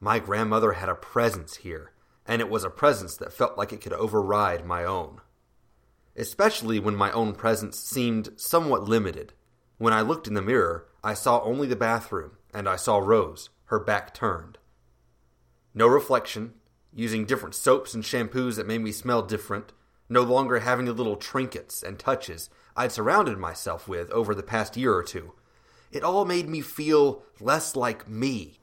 My 0.00 0.20
grandmother 0.20 0.72
had 0.72 0.88
a 0.88 0.94
presence 0.94 1.56
here, 1.56 1.92
and 2.24 2.40
it 2.40 2.50
was 2.50 2.62
a 2.62 2.70
presence 2.70 3.16
that 3.16 3.32
felt 3.32 3.58
like 3.58 3.72
it 3.72 3.80
could 3.80 3.92
override 3.92 4.64
my 4.64 4.84
own. 4.84 5.20
Especially 6.16 6.78
when 6.78 6.94
my 6.94 7.10
own 7.12 7.34
presence 7.34 7.78
seemed 7.78 8.30
somewhat 8.36 8.88
limited. 8.88 9.32
When 9.78 9.92
I 9.92 10.02
looked 10.02 10.28
in 10.28 10.34
the 10.34 10.42
mirror, 10.42 10.86
I 11.02 11.14
saw 11.14 11.40
only 11.42 11.66
the 11.66 11.76
bathroom, 11.76 12.32
and 12.52 12.68
I 12.68 12.76
saw 12.76 12.98
Rose, 12.98 13.50
her 13.66 13.78
back 13.78 14.12
turned. 14.14 14.57
No 15.74 15.86
reflection, 15.86 16.54
using 16.94 17.24
different 17.24 17.54
soaps 17.54 17.94
and 17.94 18.02
shampoos 18.02 18.56
that 18.56 18.66
made 18.66 18.80
me 18.80 18.92
smell 18.92 19.22
different, 19.22 19.72
no 20.08 20.22
longer 20.22 20.60
having 20.60 20.86
the 20.86 20.92
little 20.92 21.16
trinkets 21.16 21.82
and 21.82 21.98
touches 21.98 22.50
I'd 22.78 22.92
surrounded 22.92 23.38
myself 23.38 23.88
with 23.88 24.08
over 24.12 24.36
the 24.36 24.42
past 24.44 24.76
year 24.76 24.94
or 24.94 25.02
two. 25.02 25.32
It 25.90 26.04
all 26.04 26.24
made 26.24 26.48
me 26.48 26.60
feel 26.60 27.24
less 27.40 27.74
like 27.74 28.08
me. 28.08 28.60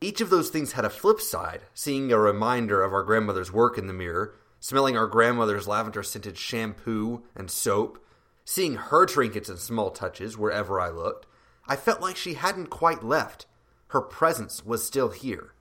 Each 0.00 0.20
of 0.20 0.28
those 0.28 0.50
things 0.50 0.72
had 0.72 0.84
a 0.84 0.90
flip 0.90 1.20
side, 1.20 1.62
seeing 1.72 2.10
a 2.10 2.18
reminder 2.18 2.82
of 2.82 2.92
our 2.92 3.04
grandmother's 3.04 3.52
work 3.52 3.78
in 3.78 3.86
the 3.86 3.92
mirror, 3.92 4.34
smelling 4.58 4.96
our 4.96 5.06
grandmother's 5.06 5.68
lavender 5.68 6.02
scented 6.02 6.36
shampoo 6.36 7.22
and 7.36 7.48
soap, 7.48 8.04
seeing 8.44 8.74
her 8.74 9.06
trinkets 9.06 9.48
and 9.48 9.60
small 9.60 9.90
touches 9.90 10.36
wherever 10.36 10.80
I 10.80 10.88
looked. 10.88 11.26
I 11.68 11.76
felt 11.76 12.00
like 12.00 12.16
she 12.16 12.34
hadn't 12.34 12.70
quite 12.70 13.04
left. 13.04 13.46
Her 13.88 14.00
presence 14.00 14.66
was 14.66 14.84
still 14.84 15.10
here. 15.10 15.52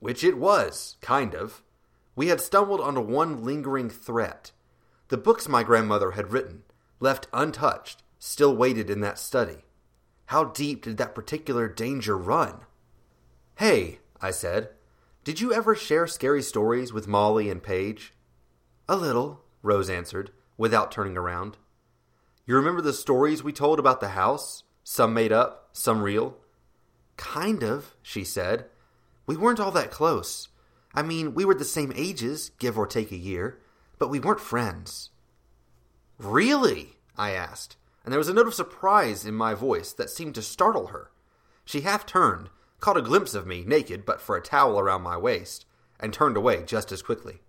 Which 0.00 0.22
it 0.22 0.38
was, 0.38 0.96
kind 1.00 1.34
of. 1.34 1.62
We 2.14 2.28
had 2.28 2.40
stumbled 2.40 2.80
onto 2.80 3.00
one 3.00 3.44
lingering 3.44 3.90
threat. 3.90 4.52
The 5.08 5.16
books 5.16 5.48
my 5.48 5.62
grandmother 5.62 6.12
had 6.12 6.32
written, 6.32 6.62
left 7.00 7.28
untouched, 7.32 8.02
still 8.18 8.54
waited 8.54 8.90
in 8.90 9.00
that 9.00 9.18
study. 9.18 9.64
How 10.26 10.44
deep 10.44 10.84
did 10.84 10.98
that 10.98 11.14
particular 11.14 11.68
danger 11.68 12.16
run? 12.16 12.60
Hey, 13.56 14.00
I 14.20 14.30
said, 14.30 14.70
did 15.24 15.40
you 15.40 15.52
ever 15.52 15.74
share 15.74 16.06
scary 16.06 16.42
stories 16.42 16.92
with 16.92 17.08
Molly 17.08 17.50
and 17.50 17.62
Paige? 17.62 18.14
A 18.88 18.96
little, 18.96 19.42
Rose 19.62 19.90
answered, 19.90 20.30
without 20.56 20.90
turning 20.90 21.16
around. 21.16 21.56
You 22.46 22.56
remember 22.56 22.80
the 22.80 22.92
stories 22.92 23.42
we 23.42 23.52
told 23.52 23.78
about 23.78 24.00
the 24.00 24.10
house? 24.10 24.62
Some 24.84 25.12
made 25.12 25.32
up, 25.32 25.68
some 25.72 26.02
real? 26.02 26.38
Kind 27.16 27.62
of, 27.62 27.94
she 28.02 28.24
said. 28.24 28.66
We 29.28 29.36
weren't 29.36 29.60
all 29.60 29.70
that 29.72 29.90
close. 29.90 30.48
I 30.94 31.02
mean, 31.02 31.34
we 31.34 31.44
were 31.44 31.54
the 31.54 31.62
same 31.62 31.92
ages, 31.94 32.50
give 32.58 32.78
or 32.78 32.86
take 32.86 33.12
a 33.12 33.16
year, 33.16 33.58
but 33.98 34.08
we 34.08 34.18
weren't 34.18 34.40
friends. 34.40 35.10
Really? 36.18 36.96
I 37.18 37.32
asked, 37.32 37.76
and 38.02 38.10
there 38.10 38.18
was 38.18 38.28
a 38.28 38.32
note 38.32 38.46
of 38.46 38.54
surprise 38.54 39.26
in 39.26 39.34
my 39.34 39.52
voice 39.52 39.92
that 39.92 40.08
seemed 40.08 40.34
to 40.36 40.42
startle 40.42 40.86
her. 40.86 41.10
She 41.66 41.82
half 41.82 42.06
turned, 42.06 42.48
caught 42.80 42.96
a 42.96 43.02
glimpse 43.02 43.34
of 43.34 43.46
me, 43.46 43.64
naked 43.66 44.06
but 44.06 44.22
for 44.22 44.34
a 44.34 44.40
towel 44.40 44.80
around 44.80 45.02
my 45.02 45.18
waist, 45.18 45.66
and 46.00 46.10
turned 46.10 46.38
away 46.38 46.62
just 46.64 46.90
as 46.90 47.02
quickly. 47.02 47.40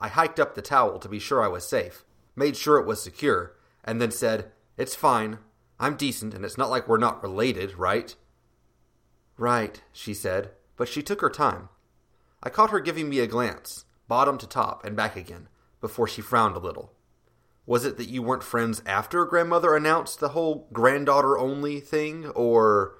I 0.00 0.06
hiked 0.06 0.38
up 0.38 0.54
the 0.54 0.62
towel 0.62 1.00
to 1.00 1.08
be 1.08 1.18
sure 1.18 1.42
I 1.42 1.48
was 1.48 1.68
safe, 1.68 2.04
made 2.36 2.56
sure 2.56 2.78
it 2.78 2.86
was 2.86 3.02
secure, 3.02 3.56
and 3.82 4.00
then 4.00 4.12
said, 4.12 4.52
It's 4.78 4.94
fine. 4.94 5.38
I'm 5.80 5.96
decent, 5.96 6.32
and 6.32 6.44
it's 6.44 6.58
not 6.58 6.70
like 6.70 6.86
we're 6.86 6.96
not 6.96 7.24
related, 7.24 7.76
right? 7.76 8.14
Right, 9.36 9.82
she 9.92 10.14
said, 10.14 10.52
but 10.76 10.88
she 10.88 11.02
took 11.02 11.20
her 11.20 11.30
time. 11.30 11.68
I 12.42 12.50
caught 12.50 12.70
her 12.70 12.80
giving 12.80 13.08
me 13.08 13.20
a 13.20 13.26
glance, 13.26 13.84
bottom 14.08 14.38
to 14.38 14.46
top 14.46 14.84
and 14.84 14.96
back 14.96 15.16
again, 15.16 15.48
before 15.80 16.08
she 16.08 16.20
frowned 16.20 16.56
a 16.56 16.60
little. 16.60 16.92
Was 17.64 17.84
it 17.84 17.96
that 17.96 18.08
you 18.08 18.22
weren't 18.22 18.42
friends 18.42 18.82
after 18.86 19.24
grandmother 19.24 19.76
announced 19.76 20.18
the 20.18 20.30
whole 20.30 20.68
granddaughter 20.72 21.38
only 21.38 21.80
thing, 21.80 22.26
or. 22.28 22.98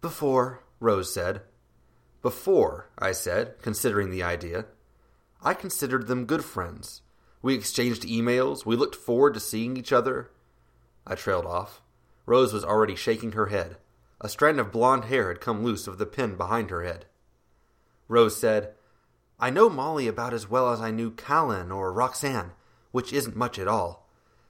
Before, 0.00 0.62
Rose 0.78 1.12
said. 1.12 1.42
Before, 2.22 2.90
I 2.98 3.12
said, 3.12 3.56
considering 3.60 4.10
the 4.10 4.22
idea. 4.22 4.66
I 5.42 5.54
considered 5.54 6.06
them 6.06 6.24
good 6.24 6.44
friends. 6.44 7.02
We 7.42 7.54
exchanged 7.54 8.02
emails, 8.02 8.64
we 8.64 8.76
looked 8.76 8.96
forward 8.96 9.34
to 9.34 9.40
seeing 9.40 9.76
each 9.76 9.92
other. 9.92 10.30
I 11.06 11.14
trailed 11.14 11.46
off. 11.46 11.82
Rose 12.26 12.52
was 12.52 12.64
already 12.64 12.94
shaking 12.94 13.32
her 13.32 13.46
head. 13.46 13.76
A 14.20 14.28
strand 14.28 14.60
of 14.60 14.70
blonde 14.70 15.06
hair 15.06 15.28
had 15.28 15.40
come 15.40 15.62
loose 15.64 15.86
of 15.86 15.98
the 15.98 16.06
pin 16.06 16.36
behind 16.36 16.70
her 16.70 16.82
head. 16.82 17.06
Rose 18.06 18.36
said, 18.36 18.74
I 19.38 19.48
know 19.48 19.70
Molly 19.70 20.06
about 20.06 20.34
as 20.34 20.50
well 20.50 20.70
as 20.70 20.80
I 20.80 20.90
knew 20.90 21.10
Callan 21.10 21.72
or 21.72 21.92
Roxanne, 21.92 22.52
which 22.90 23.12
isn't 23.12 23.36
much 23.36 23.58
at 23.58 23.68
all. 23.68 24.06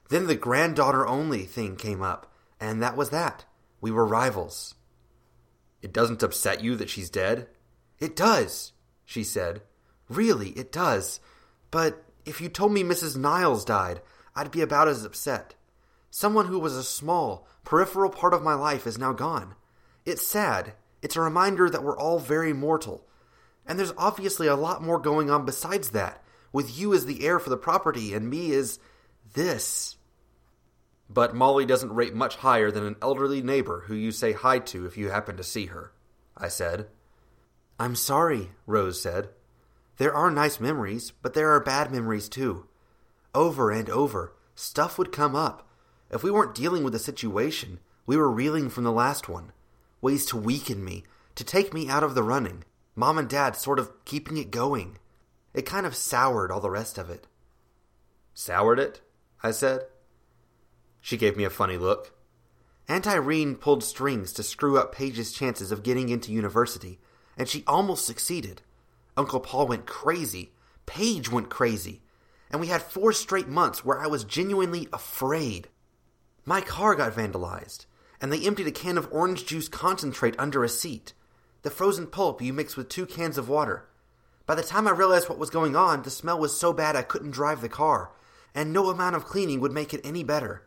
Then 0.09 0.27
the 0.27 0.35
granddaughter 0.35 1.07
only 1.07 1.45
thing 1.45 1.77
came 1.77 2.03
up, 2.03 2.33
and 2.59 2.83
that 2.83 2.97
was 2.97 3.11
that. 3.11 3.45
We 3.81 3.93
were 3.93 4.05
rivals. 4.05 4.75
It 5.83 5.93
doesn't 5.93 6.25
upset 6.25 6.65
you 6.65 6.75
that 6.77 6.91
she's 6.91 7.09
dead? 7.09 7.47
It 8.01 8.17
does, 8.17 8.73
she 9.05 9.23
said. 9.23 9.63
Really, 10.09 10.49
it 10.51 10.73
does. 10.73 11.21
But 11.71 12.03
if 12.25 12.41
you 12.41 12.49
told 12.49 12.73
me 12.73 12.83
Mrs. 12.83 13.17
Niles 13.17 13.65
died, 13.65 14.01
I'd 14.35 14.51
be 14.51 14.63
about 14.63 14.89
as 14.89 15.05
upset. 15.05 15.55
Someone 16.11 16.47
who 16.47 16.59
was 16.59 16.75
a 16.75 16.83
small, 16.83 17.47
peripheral 17.65 18.11
part 18.11 18.35
of 18.35 18.43
my 18.43 18.55
life 18.55 18.87
is 18.87 18.99
now 18.99 19.13
gone. 19.13 19.55
It's 20.05 20.27
sad. 20.27 20.75
It's 21.03 21.17
a 21.17 21.21
reminder 21.21 21.69
that 21.71 21.83
we're 21.83 21.99
all 21.99 22.19
very 22.19 22.53
mortal. 22.53 23.07
And 23.67 23.79
there's 23.79 23.93
obviously 23.97 24.47
a 24.47 24.57
lot 24.57 24.83
more 24.83 24.99
going 24.99 25.31
on 25.31 25.45
besides 25.45 25.91
that, 25.91 26.23
with 26.53 26.79
you 26.79 26.95
as 26.95 27.07
the 27.07 27.25
heir 27.25 27.39
for 27.39 27.51
the 27.51 27.57
property 27.57 28.15
and 28.15 28.29
me 28.29 28.53
as 28.53 28.79
this. 29.35 29.97
But 31.09 31.35
Molly 31.35 31.67
doesn't 31.67 31.95
rate 31.95 32.15
much 32.15 32.37
higher 32.37 32.71
than 32.71 32.85
an 32.85 32.97
elderly 33.03 33.43
neighbor 33.43 33.85
who 33.87 33.95
you 33.95 34.13
say 34.13 34.33
hi 34.33 34.59
to 34.61 34.87
if 34.87 34.97
you 34.97 35.11
happen 35.11 35.37
to 35.37 35.45
see 35.45 35.67
her, 35.67 35.93
I 36.37 36.49
said. 36.49 36.87
I'm 37.79 37.97
sorry, 37.97 38.51
Rose 38.67 39.01
said. 39.01 39.31
There 39.97 40.15
are 40.15 40.31
nice 40.31 40.61
memories, 40.61 41.13
but 41.23 41.35
there 41.35 41.51
are 41.51 41.61
bad 41.61 41.91
memories 41.91 42.29
too. 42.29 42.67
Over 43.35 43.71
and 43.71 43.91
over, 43.91 44.33
stuff 44.55 44.99
would 44.99 45.13
come 45.13 45.35
up. 45.37 45.69
If 46.11 46.23
we 46.23 46.31
weren't 46.31 46.55
dealing 46.55 46.85
with 46.85 46.93
the 46.93 46.99
situation, 46.99 47.81
we 48.07 48.17
were 48.17 48.31
reeling 48.31 48.71
from 48.71 48.85
the 48.85 48.93
last 48.93 49.29
one 49.29 49.53
ways 50.01 50.27
to 50.27 50.37
weaken 50.37 50.85
me, 50.85 51.05
to 51.35 51.45
take 51.45 51.73
me 51.73 51.89
out 51.89 52.03
of 52.03 52.15
the 52.15 52.23
running. 52.23 52.65
Mom 52.95 53.19
and 53.19 53.29
Dad 53.29 53.57
sort 53.57 53.79
of 53.79 54.05
keeping 54.05 54.37
it 54.37 54.51
going. 54.51 54.99
It 55.55 55.67
kind 55.67 55.87
of 55.87 55.95
soured 55.95 56.51
all 56.51 56.61
the 56.61 56.71
rest 56.71 56.99
of 56.99 57.11
it. 57.11 57.27
Soured 58.35 58.79
it? 58.79 59.01
I 59.43 59.51
said. 59.51 59.83
She 61.01 61.17
gave 61.17 61.37
me 61.37 61.45
a 61.45 61.51
funny 61.51 61.77
look. 61.77 62.15
Aunt 62.89 63.07
Irene 63.07 63.55
pulled 63.55 63.85
strings 63.85 64.33
to 64.33 64.43
screw 64.43 64.79
up 64.79 64.95
Paige's 64.95 65.33
chances 65.33 65.71
of 65.71 65.83
getting 65.83 66.09
into 66.09 66.33
university, 66.33 66.99
and 67.37 67.49
she 67.49 67.65
almost 67.67 68.05
succeeded. 68.05 68.63
Uncle 69.17 69.41
Paul 69.41 69.69
went 69.69 69.87
crazy. 69.87 70.53
Paige 70.87 71.31
went 71.31 71.51
crazy. 71.51 72.03
And 72.51 72.61
we 72.61 72.67
had 72.67 72.83
four 72.83 73.13
straight 73.13 73.49
months 73.49 73.85
where 73.85 74.01
I 74.01 74.09
was 74.09 74.25
genuinely 74.25 74.89
afraid. 74.93 75.69
My 76.45 76.61
car 76.61 76.97
got 76.97 77.13
vandalized 77.13 77.87
and 78.21 78.33
they 78.33 78.47
emptied 78.47 78.67
a 78.67 78.73
can 78.73 78.99
of 78.99 79.09
orange 79.11 79.47
juice 79.47 79.69
concentrate 79.69 80.35
under 80.39 80.63
a 80.63 80.69
seat. 80.69 81.13
the 81.63 81.71
frozen 81.71 82.07
pulp 82.07 82.41
you 82.41 82.53
mix 82.53 82.77
with 82.77 82.89
two 82.89 83.07
cans 83.07 83.37
of 83.37 83.49
water. 83.49 83.87
By 84.47 84.55
the 84.55 84.63
time 84.63 84.89
I 84.89 84.93
realized 84.93 85.29
what 85.29 85.39
was 85.39 85.51
going 85.51 85.77
on, 85.77 86.03
the 86.03 86.11
smell 86.11 86.39
was 86.39 86.59
so 86.59 86.73
bad 86.73 86.97
I 86.97 87.03
couldn't 87.03 87.31
drive 87.33 87.61
the 87.61 87.69
car, 87.69 88.11
and 88.55 88.73
no 88.73 88.91
amount 88.91 89.17
of 89.17 89.25
cleaning 89.25 89.61
would 89.61 89.73
make 89.73 89.95
it 89.95 90.01
any 90.03 90.25
better. 90.25 90.67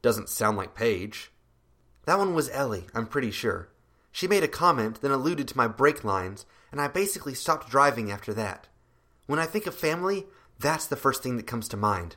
Doesn't 0.00 0.28
sound 0.28 0.56
like 0.56 0.74
Paige. 0.74 1.32
That 2.06 2.18
one 2.18 2.34
was 2.34 2.48
Ellie, 2.50 2.86
I'm 2.94 3.06
pretty 3.06 3.30
sure. 3.30 3.68
She 4.12 4.28
made 4.28 4.42
a 4.42 4.48
comment, 4.48 5.00
then 5.00 5.10
alluded 5.10 5.48
to 5.48 5.56
my 5.56 5.68
brake 5.68 6.02
lines, 6.02 6.46
and 6.72 6.80
I 6.80 6.88
basically 6.88 7.34
stopped 7.34 7.70
driving 7.70 8.10
after 8.10 8.32
that. 8.34 8.68
When 9.26 9.38
I 9.38 9.46
think 9.46 9.66
of 9.66 9.74
family, 9.74 10.26
that's 10.58 10.86
the 10.86 10.96
first 10.96 11.22
thing 11.22 11.36
that 11.36 11.46
comes 11.46 11.68
to 11.68 11.76
mind. 11.76 12.16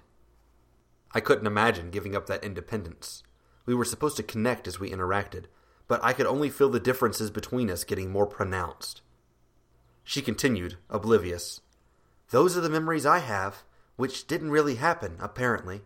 I 1.13 1.19
couldn't 1.19 1.47
imagine 1.47 1.91
giving 1.91 2.15
up 2.15 2.27
that 2.27 2.43
independence. 2.43 3.23
We 3.65 3.75
were 3.75 3.85
supposed 3.85 4.17
to 4.17 4.23
connect 4.23 4.67
as 4.67 4.79
we 4.79 4.89
interacted, 4.91 5.45
but 5.87 6.03
I 6.03 6.13
could 6.13 6.25
only 6.25 6.49
feel 6.49 6.69
the 6.69 6.79
differences 6.79 7.29
between 7.29 7.69
us 7.69 7.83
getting 7.83 8.11
more 8.11 8.25
pronounced. 8.25 9.01
She 10.03 10.21
continued, 10.21 10.77
oblivious. 10.89 11.61
Those 12.31 12.57
are 12.57 12.61
the 12.61 12.69
memories 12.69 13.05
I 13.05 13.19
have, 13.19 13.63
which 13.95 14.25
didn't 14.27 14.51
really 14.51 14.75
happen, 14.75 15.17
apparently. 15.19 15.81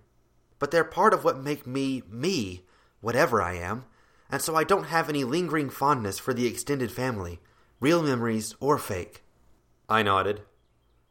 But 0.60 0.72
they're 0.72 0.84
part 0.84 1.14
of 1.14 1.24
what 1.24 1.44
make 1.44 1.68
me 1.68 2.04
me, 2.10 2.64
whatever 3.02 3.42
I 3.42 3.54
am, 3.56 3.86
and 4.30 4.42
so 4.42 4.56
I 4.56 4.64
don't 4.64 4.86
have 4.86 5.10
any 5.10 5.24
lingering 5.24 5.70
fondness 5.70 6.18
for 6.18 6.34
the 6.34 6.48
extended 6.48 6.92
family, 6.92 7.40
real 7.80 8.02
memories 8.02 8.56
or 8.60 8.78
fake. 8.78 9.24
I 9.90 10.02
nodded. 10.02 10.42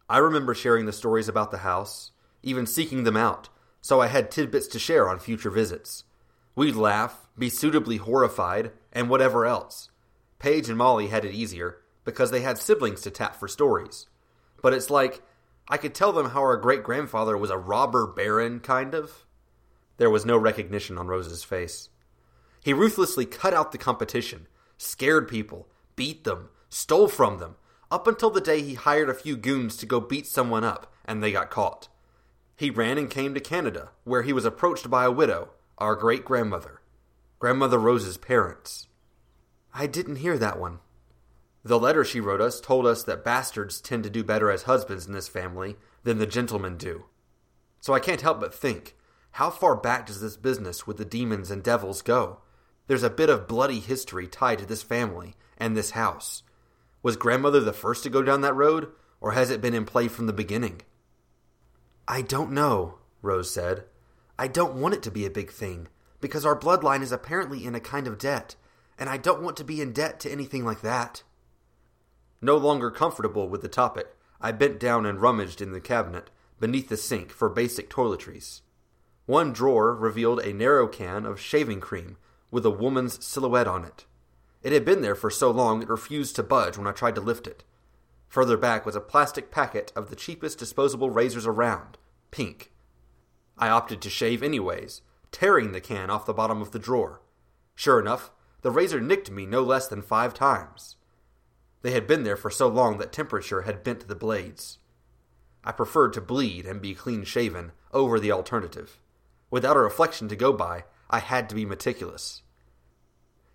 I 0.08 0.18
remember 0.18 0.54
sharing 0.54 0.86
the 0.86 0.92
stories 0.92 1.28
about 1.28 1.50
the 1.50 1.58
house, 1.58 2.12
even 2.42 2.66
seeking 2.66 3.04
them 3.04 3.16
out, 3.16 3.48
so 3.80 4.00
I 4.00 4.08
had 4.08 4.30
tidbits 4.30 4.66
to 4.68 4.78
share 4.78 5.08
on 5.08 5.18
future 5.18 5.50
visits. 5.50 6.04
We'd 6.56 6.76
laugh, 6.76 7.28
be 7.36 7.48
suitably 7.48 7.96
horrified, 7.96 8.72
and 8.92 9.08
whatever 9.08 9.44
else. 9.44 9.90
Paige 10.38 10.68
and 10.68 10.78
Molly 10.78 11.08
had 11.08 11.24
it 11.24 11.34
easier 11.34 11.78
because 12.04 12.30
they 12.30 12.42
had 12.42 12.58
siblings 12.58 13.00
to 13.02 13.10
tap 13.10 13.36
for 13.36 13.48
stories. 13.48 14.06
But 14.62 14.72
it's 14.72 14.90
like 14.90 15.22
I 15.68 15.76
could 15.78 15.94
tell 15.94 16.12
them 16.12 16.30
how 16.30 16.40
our 16.40 16.56
great 16.56 16.82
grandfather 16.82 17.36
was 17.36 17.50
a 17.50 17.58
robber 17.58 18.06
baron, 18.06 18.60
kind 18.60 18.94
of. 18.94 19.24
There 19.96 20.10
was 20.10 20.26
no 20.26 20.36
recognition 20.36 20.98
on 20.98 21.06
Rose's 21.06 21.44
face. 21.44 21.88
He 22.62 22.72
ruthlessly 22.72 23.26
cut 23.26 23.54
out 23.54 23.72
the 23.72 23.78
competition, 23.78 24.46
scared 24.76 25.28
people, 25.28 25.68
beat 25.96 26.24
them, 26.24 26.50
stole 26.68 27.08
from 27.08 27.38
them, 27.38 27.56
up 27.90 28.06
until 28.06 28.30
the 28.30 28.40
day 28.40 28.60
he 28.62 28.74
hired 28.74 29.08
a 29.08 29.14
few 29.14 29.36
goons 29.36 29.76
to 29.76 29.86
go 29.86 30.00
beat 30.00 30.26
someone 30.26 30.64
up, 30.64 30.92
and 31.04 31.22
they 31.22 31.32
got 31.32 31.50
caught. 31.50 31.88
He 32.56 32.70
ran 32.70 32.98
and 32.98 33.10
came 33.10 33.34
to 33.34 33.40
Canada, 33.40 33.90
where 34.04 34.22
he 34.22 34.32
was 34.32 34.44
approached 34.44 34.90
by 34.90 35.04
a 35.04 35.10
widow, 35.10 35.50
our 35.78 35.96
great 35.96 36.24
grandmother, 36.24 36.80
Grandmother 37.40 37.78
Rose's 37.78 38.16
parents. 38.16 38.86
I 39.72 39.88
didn't 39.88 40.16
hear 40.16 40.38
that 40.38 40.58
one. 40.58 40.78
The 41.64 41.80
letter 41.80 42.04
she 42.04 42.20
wrote 42.20 42.40
us 42.40 42.60
told 42.60 42.86
us 42.86 43.02
that 43.04 43.24
bastards 43.24 43.80
tend 43.80 44.04
to 44.04 44.10
do 44.10 44.22
better 44.22 44.50
as 44.50 44.62
husbands 44.62 45.06
in 45.06 45.12
this 45.12 45.26
family 45.26 45.76
than 46.04 46.18
the 46.18 46.26
gentlemen 46.26 46.76
do. 46.76 47.06
So 47.80 47.92
I 47.92 48.00
can't 48.00 48.20
help 48.20 48.38
but 48.38 48.54
think, 48.54 48.94
how 49.32 49.50
far 49.50 49.74
back 49.74 50.06
does 50.06 50.20
this 50.20 50.36
business 50.36 50.86
with 50.86 50.96
the 50.96 51.04
demons 51.04 51.50
and 51.50 51.62
devils 51.62 52.02
go? 52.02 52.38
There's 52.86 53.02
a 53.02 53.10
bit 53.10 53.28
of 53.28 53.48
bloody 53.48 53.80
history 53.80 54.28
tied 54.28 54.60
to 54.60 54.66
this 54.66 54.82
family 54.82 55.34
and 55.58 55.76
this 55.76 55.90
house. 55.90 56.44
Was 57.02 57.16
grandmother 57.16 57.60
the 57.60 57.72
first 57.72 58.04
to 58.04 58.10
go 58.10 58.22
down 58.22 58.42
that 58.42 58.54
road, 58.54 58.92
or 59.20 59.32
has 59.32 59.50
it 59.50 59.60
been 59.60 59.74
in 59.74 59.86
play 59.86 60.06
from 60.06 60.26
the 60.26 60.32
beginning? 60.32 60.82
I 62.06 62.22
don't 62.22 62.52
know, 62.52 62.98
Rose 63.22 63.50
said. 63.50 63.84
I 64.38 64.48
don't 64.48 64.74
want 64.74 64.94
it 64.94 65.02
to 65.04 65.10
be 65.10 65.24
a 65.24 65.30
big 65.30 65.50
thing, 65.50 65.88
because 66.20 66.44
our 66.44 66.58
bloodline 66.58 67.02
is 67.02 67.12
apparently 67.12 67.64
in 67.64 67.74
a 67.74 67.80
kind 67.80 68.06
of 68.06 68.18
debt, 68.18 68.56
and 68.98 69.08
I 69.08 69.16
don't 69.16 69.42
want 69.42 69.56
to 69.58 69.64
be 69.64 69.80
in 69.80 69.92
debt 69.92 70.20
to 70.20 70.30
anything 70.30 70.64
like 70.64 70.80
that. 70.80 71.22
No 72.40 72.56
longer 72.56 72.90
comfortable 72.90 73.48
with 73.48 73.62
the 73.62 73.68
topic, 73.68 74.16
I 74.40 74.52
bent 74.52 74.78
down 74.78 75.06
and 75.06 75.20
rummaged 75.20 75.60
in 75.60 75.72
the 75.72 75.80
cabinet 75.80 76.30
beneath 76.60 76.88
the 76.88 76.96
sink 76.96 77.30
for 77.30 77.48
basic 77.48 77.88
toiletries. 77.88 78.60
One 79.26 79.52
drawer 79.52 79.94
revealed 79.94 80.40
a 80.40 80.52
narrow 80.52 80.86
can 80.86 81.24
of 81.24 81.40
shaving 81.40 81.80
cream 81.80 82.16
with 82.50 82.66
a 82.66 82.70
woman's 82.70 83.24
silhouette 83.24 83.66
on 83.66 83.84
it. 83.84 84.04
It 84.62 84.72
had 84.72 84.84
been 84.84 85.00
there 85.00 85.14
for 85.14 85.30
so 85.30 85.50
long 85.50 85.82
it 85.82 85.88
refused 85.88 86.36
to 86.36 86.42
budge 86.42 86.76
when 86.76 86.86
I 86.86 86.92
tried 86.92 87.14
to 87.14 87.20
lift 87.20 87.46
it. 87.46 87.64
Further 88.28 88.56
back 88.56 88.84
was 88.84 88.96
a 88.96 89.00
plastic 89.00 89.50
packet 89.50 89.92
of 89.96 90.10
the 90.10 90.16
cheapest 90.16 90.58
disposable 90.58 91.10
razors 91.10 91.46
around, 91.46 91.96
pink. 92.30 92.72
I 93.56 93.68
opted 93.68 94.00
to 94.02 94.10
shave 94.10 94.42
anyways, 94.42 95.02
tearing 95.30 95.72
the 95.72 95.80
can 95.80 96.10
off 96.10 96.26
the 96.26 96.32
bottom 96.32 96.60
of 96.60 96.72
the 96.72 96.78
drawer. 96.78 97.20
Sure 97.74 98.00
enough, 98.00 98.30
the 98.62 98.70
razor 98.70 99.00
nicked 99.00 99.30
me 99.30 99.46
no 99.46 99.62
less 99.62 99.88
than 99.88 100.02
five 100.02 100.34
times. 100.34 100.96
They 101.82 101.90
had 101.90 102.06
been 102.06 102.22
there 102.22 102.36
for 102.36 102.50
so 102.50 102.66
long 102.66 102.98
that 102.98 103.12
temperature 103.12 103.62
had 103.62 103.84
bent 103.84 104.08
the 104.08 104.14
blades. 104.14 104.78
I 105.62 105.72
preferred 105.72 106.12
to 106.14 106.20
bleed 106.20 106.66
and 106.66 106.80
be 106.80 106.94
clean 106.94 107.24
shaven 107.24 107.72
over 107.92 108.18
the 108.18 108.32
alternative. 108.32 108.98
Without 109.50 109.76
a 109.76 109.80
reflection 109.80 110.28
to 110.28 110.36
go 110.36 110.52
by, 110.52 110.84
I 111.10 111.18
had 111.20 111.48
to 111.48 111.54
be 111.54 111.66
meticulous. 111.66 112.42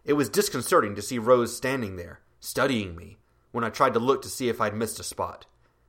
It 0.06 0.14
was 0.14 0.30
disconcerting 0.30 0.96
to 0.96 1.02
see 1.02 1.20
Rose 1.20 1.56
standing 1.56 1.96
there, 1.96 2.22
studying 2.40 2.96
me, 2.96 3.18
when 3.52 3.64
I 3.64 3.70
tried 3.70 3.94
to 3.94 4.00
look 4.00 4.22
to 4.22 4.30
see 4.30 4.48
if 4.48 4.62
I'd 4.62 4.76
missed 4.76 5.00
a 5.00 5.04
spot. 5.04 5.46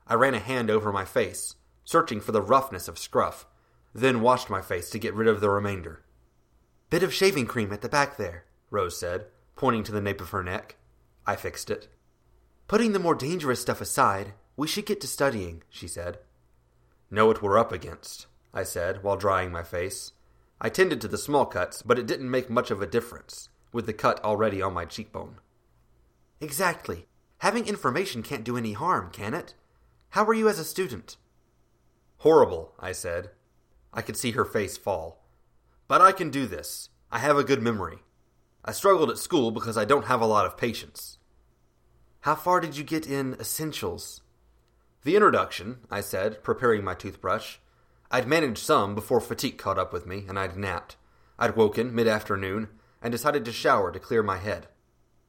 I 0.07 0.15
ran 0.15 0.35
a 0.35 0.41
hand 0.41 0.71
over 0.71 0.93
my 0.93 1.05
face, 1.05 1.57
searching 1.85 2.21
for 2.21 2.33
the 2.33 2.43
roughness 2.43 2.89
of 2.89 2.99
scruff, 2.99 3.47
then 3.95 4.21
washed 4.21 4.51
my 4.51 4.61
face 4.61 4.91
to 4.91 4.99
get 4.99 5.15
rid 5.15 5.29
of 5.29 5.41
the 5.41 5.51
remainder. 5.51 6.03
Bit 6.91 7.03
of 7.03 7.15
shaving 7.15 7.47
cream 7.47 7.73
at 7.73 7.83
the 7.83 7.89
back 7.89 8.17
there, 8.17 8.45
Rose 8.71 8.99
said, 8.99 9.27
pointing 9.57 9.83
to 9.85 9.93
the 9.93 10.01
nape 10.01 10.21
of 10.21 10.31
her 10.31 10.43
neck. 10.43 10.77
I 11.27 11.37
fixed 11.37 11.71
it. 11.71 11.89
Putting 12.69 12.93
the 12.93 12.99
more 12.99 13.15
dangerous 13.15 13.61
stuff 13.61 13.81
aside, 13.81 14.33
we 14.57 14.69
should 14.69 14.87
get 14.87 15.01
to 15.01 15.07
studying, 15.07 15.63
she 15.69 15.89
said. 15.89 16.19
Know 17.11 17.27
what 17.27 17.43
we're 17.43 17.59
up 17.59 17.73
against, 17.73 18.27
I 18.55 18.63
said, 18.63 19.03
while 19.03 19.17
drying 19.17 19.51
my 19.51 19.63
face. 19.63 20.13
I 20.61 20.69
tended 20.69 21.01
to 21.01 21.09
the 21.09 21.19
small 21.19 21.47
cuts, 21.47 21.83
but 21.83 21.99
it 21.99 22.07
didn't 22.07 22.31
make 22.31 22.51
much 22.51 22.71
of 22.71 22.83
a 22.83 22.87
difference, 22.87 23.49
with 23.73 23.87
the 23.87 23.93
cut 23.93 24.23
already 24.23 24.63
on 24.63 24.75
my 24.75 24.85
cheekbone. 24.85 25.37
Exactly. 26.41 27.07
Having 27.39 27.67
information 27.67 28.23
can't 28.23 28.45
do 28.45 28.57
any 28.57 28.73
harm, 28.73 29.11
can 29.11 29.35
it? 29.35 29.55
How 30.11 30.25
were 30.25 30.35
you 30.35 30.49
as 30.49 30.59
a 30.59 30.65
student? 30.65 31.17
Horrible, 32.19 32.75
I 32.79 32.93
said. 32.93 33.31
I 33.93 34.03
could 34.03 34.17
see 34.17 34.33
her 34.33 34.45
face 34.45 34.77
fall. 34.77 35.25
But 35.89 36.01
I 36.01 36.13
can 36.13 36.31
do 36.31 36.47
this. 36.47 36.89
I 37.11 37.19
have 37.19 37.37
a 37.37 37.45
good 37.45 37.63
memory. 37.63 37.99
I 38.65 38.73
struggled 38.73 39.11
at 39.11 39.19
school 39.19 39.51
because 39.51 39.77
I 39.77 39.85
don't 39.85 40.07
have 40.07 40.21
a 40.21 40.27
lot 40.27 40.47
of 40.47 40.57
patience. 40.57 41.19
How 42.21 42.35
far 42.35 42.61
did 42.61 42.77
you 42.77 42.85
get 42.85 43.07
in 43.07 43.35
essentials? 43.41 44.21
The 45.03 45.17
introduction, 45.17 45.79
I 45.91 46.03
said, 46.03 46.45
preparing 46.45 46.85
my 46.85 46.95
toothbrush. 46.95 47.57
I'd 48.11 48.29
managed 48.29 48.59
some 48.59 48.95
before 48.95 49.21
fatigue 49.21 49.57
caught 49.57 49.79
up 49.79 49.93
with 49.93 50.07
me, 50.07 50.25
and 50.29 50.39
I'd 50.39 50.57
napped. 50.57 50.97
I'd 51.39 51.57
woken 51.57 51.95
mid 51.95 52.07
afternoon 52.07 52.69
and 53.01 53.11
decided 53.11 53.45
to 53.47 53.53
shower 53.53 53.91
to 53.91 53.99
clear 53.99 54.23
my 54.23 54.37
head. 54.37 54.69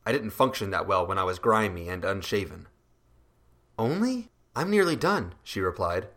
I 0.05 0.11
didn't 0.11 0.31
function 0.31 0.71
that 0.71 0.87
well 0.87 1.07
when 1.07 1.17
I 1.17 1.23
was 1.23 1.39
grimy 1.39 1.87
and 1.87 2.03
unshaven. 2.03 2.67
Only? 3.79 4.29
I'm 4.55 4.69
nearly 4.69 4.97
done, 4.97 5.35
she 5.43 5.61
replied. 5.61 6.07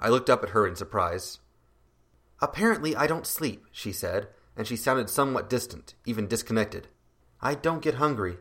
I 0.00 0.10
looked 0.10 0.28
up 0.28 0.42
at 0.42 0.50
her 0.50 0.66
in 0.66 0.76
surprise. 0.76 1.38
Apparently, 2.40 2.94
I 2.94 3.06
don't 3.06 3.26
sleep, 3.26 3.66
she 3.72 3.92
said, 3.92 4.28
and 4.56 4.66
she 4.66 4.76
sounded 4.76 5.10
somewhat 5.10 5.50
distant, 5.50 5.94
even 6.06 6.26
disconnected. 6.26 6.88
I 7.40 7.54
don't 7.54 7.82
get 7.82 7.94
hungry. 7.94 8.36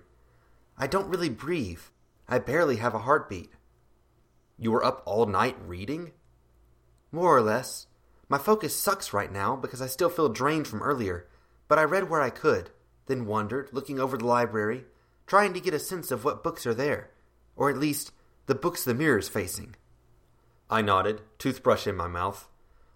I 0.78 0.88
don't 0.88 1.10
really 1.10 1.30
breathe. 1.30 1.82
I 2.28 2.40
barely 2.40 2.78
have 2.78 2.94
a 2.94 3.00
heartbeat. 3.00 3.52
You 4.58 4.72
were 4.72 4.84
up 4.84 5.04
all 5.06 5.26
night 5.26 5.58
reading? 5.66 6.12
More 7.12 7.36
or 7.36 7.42
less. 7.42 7.88
My 8.30 8.38
focus 8.38 8.76
sucks 8.76 9.14
right 9.14 9.32
now 9.32 9.56
because 9.56 9.82
I 9.82 9.88
still 9.88 10.10
feel 10.10 10.30
drained 10.30 10.68
from 10.68 10.82
earlier, 10.82 11.28
but 11.68 11.80
I 11.80 11.84
read 11.84 12.10
where 12.10 12.22
I 12.22 12.30
could 12.30 12.72
then 13.08 13.26
wandered, 13.26 13.70
looking 13.72 14.00
over 14.00 14.18
the 14.18 14.26
library, 14.26 14.86
trying 15.26 15.54
to 15.54 15.60
get 15.60 15.74
a 15.74 15.80
sense 15.80 16.12
of 16.12 16.24
what 16.24 16.44
books 16.44 16.66
are 16.68 16.74
there, 16.74 17.10
or 17.56 17.70
at 17.70 17.78
least 17.78 18.12
the 18.46 18.56
books 18.56 18.84
the 18.84 18.94
mirror's 18.94 19.28
facing. 19.28 19.76
I 20.70 20.82
nodded, 20.82 21.22
toothbrush 21.38 21.88
in 21.88 21.96
my 21.96 22.08
mouth. 22.08 22.48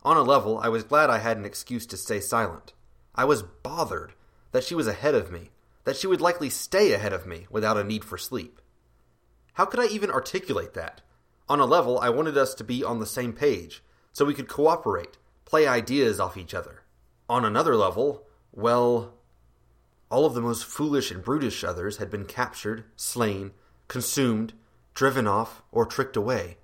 On 0.04 0.18
a 0.18 0.24
level, 0.24 0.58
I 0.58 0.70
was 0.70 0.84
glad 0.84 1.10
I 1.10 1.20
had 1.20 1.38
an 1.38 1.46
excuse 1.46 1.86
to 1.88 1.98
stay 1.98 2.20
silent. 2.20 2.74
I 3.14 3.26
was 3.26 3.44
bothered 3.44 4.14
that 4.52 4.64
she 4.64 4.74
was 4.74 4.88
ahead 4.88 5.14
of 5.14 5.32
me, 5.32 5.52
that 5.84 5.96
she 5.96 6.08
would 6.08 6.22
likely 6.22 6.50
stay 6.50 6.94
ahead 6.94 7.14
of 7.14 7.28
me 7.28 7.46
without 7.50 7.78
a 7.78 7.84
need 7.84 8.04
for 8.04 8.18
sleep. 8.18 8.62
How 9.54 9.66
could 9.66 9.80
I 9.80 9.88
even 9.88 10.10
articulate 10.10 10.74
that? 10.74 11.02
On 11.48 11.60
a 11.60 11.66
level, 11.66 12.00
I 12.00 12.10
wanted 12.10 12.38
us 12.38 12.54
to 12.56 12.64
be 12.64 12.84
on 12.84 13.00
the 13.00 13.06
same 13.06 13.34
page, 13.34 13.84
so 14.12 14.26
we 14.26 14.34
could 14.34 14.48
cooperate, 14.48 15.18
play 15.46 15.68
ideas 15.68 16.20
off 16.20 16.38
each 16.38 16.54
other. 16.54 16.82
On 17.30 17.46
another 17.46 17.76
level, 17.76 18.26
well, 18.52 19.14
all 20.10 20.26
of 20.26 20.34
the 20.34 20.42
most 20.42 20.66
foolish 20.66 21.12
and 21.12 21.24
brutish 21.24 21.64
others 21.64 21.98
had 21.98 22.10
been 22.10 22.26
captured, 22.26 22.86
slain, 22.96 23.52
consumed, 23.88 24.54
driven 24.94 25.28
off, 25.28 25.62
or 25.72 25.86
tricked 25.86 26.16
away. 26.16 26.58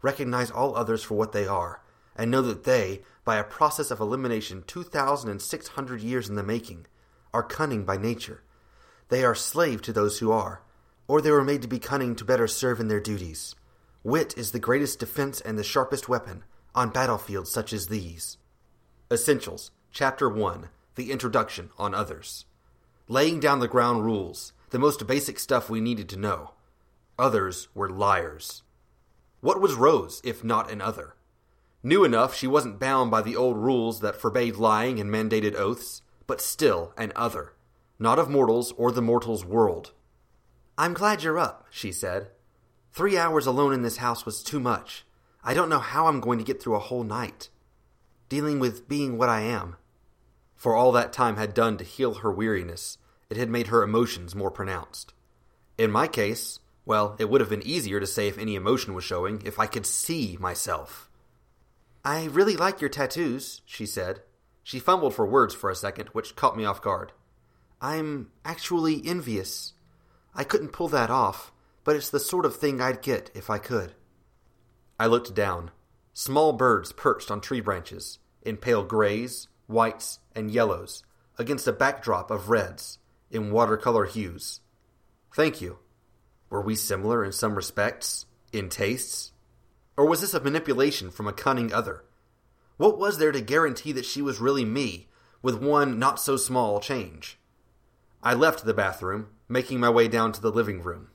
Recognize 0.00 0.50
all 0.50 0.74
others 0.74 1.02
for 1.02 1.14
what 1.14 1.32
they 1.32 1.46
are, 1.46 1.81
and 2.16 2.30
know 2.30 2.42
that 2.42 2.64
they, 2.64 3.02
by 3.24 3.36
a 3.36 3.44
process 3.44 3.90
of 3.90 4.00
elimination 4.00 4.64
2,600 4.66 6.00
years 6.00 6.28
in 6.28 6.34
the 6.34 6.42
making, 6.42 6.86
are 7.32 7.42
cunning 7.42 7.84
by 7.84 7.96
nature. 7.96 8.42
They 9.08 9.24
are 9.24 9.34
slave 9.34 9.82
to 9.82 9.92
those 9.92 10.18
who 10.18 10.32
are, 10.32 10.62
or 11.06 11.20
they 11.20 11.30
were 11.30 11.44
made 11.44 11.62
to 11.62 11.68
be 11.68 11.78
cunning 11.78 12.16
to 12.16 12.24
better 12.24 12.46
serve 12.46 12.80
in 12.80 12.88
their 12.88 13.00
duties. 13.00 13.54
Wit 14.02 14.34
is 14.36 14.52
the 14.52 14.58
greatest 14.58 14.98
defense 14.98 15.40
and 15.40 15.58
the 15.58 15.64
sharpest 15.64 16.08
weapon 16.08 16.44
on 16.74 16.90
battlefields 16.90 17.50
such 17.50 17.72
as 17.72 17.86
these. 17.86 18.38
Essentials, 19.10 19.70
Chapter 19.90 20.28
1 20.28 20.70
The 20.94 21.12
Introduction 21.12 21.70
on 21.78 21.94
Others. 21.94 22.46
Laying 23.08 23.40
down 23.40 23.60
the 23.60 23.68
ground 23.68 24.04
rules, 24.04 24.52
the 24.70 24.78
most 24.78 25.06
basic 25.06 25.38
stuff 25.38 25.68
we 25.68 25.80
needed 25.80 26.08
to 26.08 26.16
know. 26.16 26.52
Others 27.18 27.68
were 27.74 27.90
liars. 27.90 28.62
What 29.40 29.60
was 29.60 29.74
Rose, 29.74 30.20
if 30.24 30.42
not 30.42 30.70
an 30.70 30.80
other? 30.80 31.14
New 31.82 32.04
enough 32.04 32.34
she 32.34 32.46
wasn't 32.46 32.78
bound 32.78 33.10
by 33.10 33.22
the 33.22 33.34
old 33.34 33.56
rules 33.56 34.00
that 34.00 34.20
forbade 34.20 34.56
lying 34.56 35.00
and 35.00 35.10
mandated 35.10 35.56
oaths, 35.56 36.02
but 36.26 36.40
still 36.40 36.92
an 36.96 37.12
other. 37.16 37.54
Not 37.98 38.18
of 38.18 38.30
mortals 38.30 38.72
or 38.76 38.92
the 38.92 39.02
mortals' 39.02 39.44
world. 39.44 39.92
I'm 40.78 40.94
glad 40.94 41.22
you're 41.22 41.38
up, 41.38 41.66
she 41.70 41.92
said. 41.92 42.28
Three 42.92 43.18
hours 43.18 43.46
alone 43.46 43.72
in 43.72 43.82
this 43.82 43.96
house 43.98 44.24
was 44.24 44.42
too 44.42 44.60
much. 44.60 45.04
I 45.42 45.54
don't 45.54 45.68
know 45.68 45.80
how 45.80 46.06
I'm 46.06 46.20
going 46.20 46.38
to 46.38 46.44
get 46.44 46.62
through 46.62 46.76
a 46.76 46.80
whole 46.80 47.04
night. 47.04 47.48
Dealing 48.28 48.60
with 48.60 48.88
being 48.88 49.18
what 49.18 49.28
I 49.28 49.40
am. 49.40 49.76
For 50.54 50.76
all 50.76 50.92
that 50.92 51.12
time 51.12 51.36
had 51.36 51.54
done 51.54 51.76
to 51.78 51.84
heal 51.84 52.14
her 52.14 52.30
weariness, 52.30 52.98
it 53.28 53.36
had 53.36 53.50
made 53.50 53.66
her 53.68 53.82
emotions 53.82 54.34
more 54.34 54.50
pronounced. 54.50 55.14
In 55.76 55.90
my 55.90 56.06
case, 56.06 56.60
well, 56.84 57.16
it 57.18 57.28
would 57.28 57.40
have 57.40 57.50
been 57.50 57.66
easier 57.66 57.98
to 57.98 58.06
say 58.06 58.28
if 58.28 58.38
any 58.38 58.54
emotion 58.54 58.94
was 58.94 59.04
showing 59.04 59.42
if 59.44 59.58
I 59.58 59.66
could 59.66 59.86
see 59.86 60.36
myself. 60.38 61.08
I 62.04 62.24
really 62.24 62.56
like 62.56 62.80
your 62.80 62.90
tattoos, 62.90 63.62
she 63.64 63.86
said. 63.86 64.22
She 64.64 64.78
fumbled 64.78 65.14
for 65.14 65.26
words 65.26 65.54
for 65.54 65.70
a 65.70 65.76
second, 65.76 66.08
which 66.08 66.36
caught 66.36 66.56
me 66.56 66.64
off 66.64 66.82
guard. 66.82 67.12
I'm 67.80 68.30
actually 68.44 69.02
envious. 69.04 69.74
I 70.34 70.44
couldn't 70.44 70.72
pull 70.72 70.88
that 70.88 71.10
off, 71.10 71.52
but 71.84 71.96
it's 71.96 72.10
the 72.10 72.20
sort 72.20 72.46
of 72.46 72.56
thing 72.56 72.80
I'd 72.80 73.02
get 73.02 73.30
if 73.34 73.50
I 73.50 73.58
could. 73.58 73.94
I 74.98 75.06
looked 75.06 75.34
down. 75.34 75.70
Small 76.14 76.52
birds 76.52 76.92
perched 76.92 77.30
on 77.30 77.40
tree 77.40 77.60
branches, 77.60 78.18
in 78.42 78.56
pale 78.56 78.84
grays, 78.84 79.48
whites, 79.66 80.20
and 80.34 80.50
yellows, 80.50 81.02
against 81.38 81.66
a 81.66 81.72
backdrop 81.72 82.30
of 82.30 82.50
reds, 82.50 82.98
in 83.30 83.50
watercolor 83.50 84.04
hues. 84.04 84.60
Thank 85.34 85.60
you. 85.60 85.78
Were 86.50 86.60
we 86.60 86.74
similar 86.74 87.24
in 87.24 87.32
some 87.32 87.54
respects? 87.54 88.26
In 88.52 88.68
tastes? 88.68 89.31
Or 90.02 90.06
was 90.08 90.20
this 90.20 90.34
a 90.34 90.40
manipulation 90.40 91.12
from 91.12 91.28
a 91.28 91.32
cunning 91.32 91.72
other? 91.72 92.02
What 92.76 92.98
was 92.98 93.18
there 93.18 93.30
to 93.30 93.40
guarantee 93.40 93.92
that 93.92 94.04
she 94.04 94.20
was 94.20 94.40
really 94.40 94.64
me, 94.64 95.06
with 95.42 95.62
one 95.62 95.96
not 95.96 96.18
so 96.18 96.36
small 96.36 96.80
change? 96.80 97.38
I 98.20 98.34
left 98.34 98.64
the 98.64 98.74
bathroom, 98.74 99.28
making 99.48 99.78
my 99.78 99.90
way 99.90 100.08
down 100.08 100.32
to 100.32 100.40
the 100.40 100.50
living 100.50 100.82
room. 100.82 101.10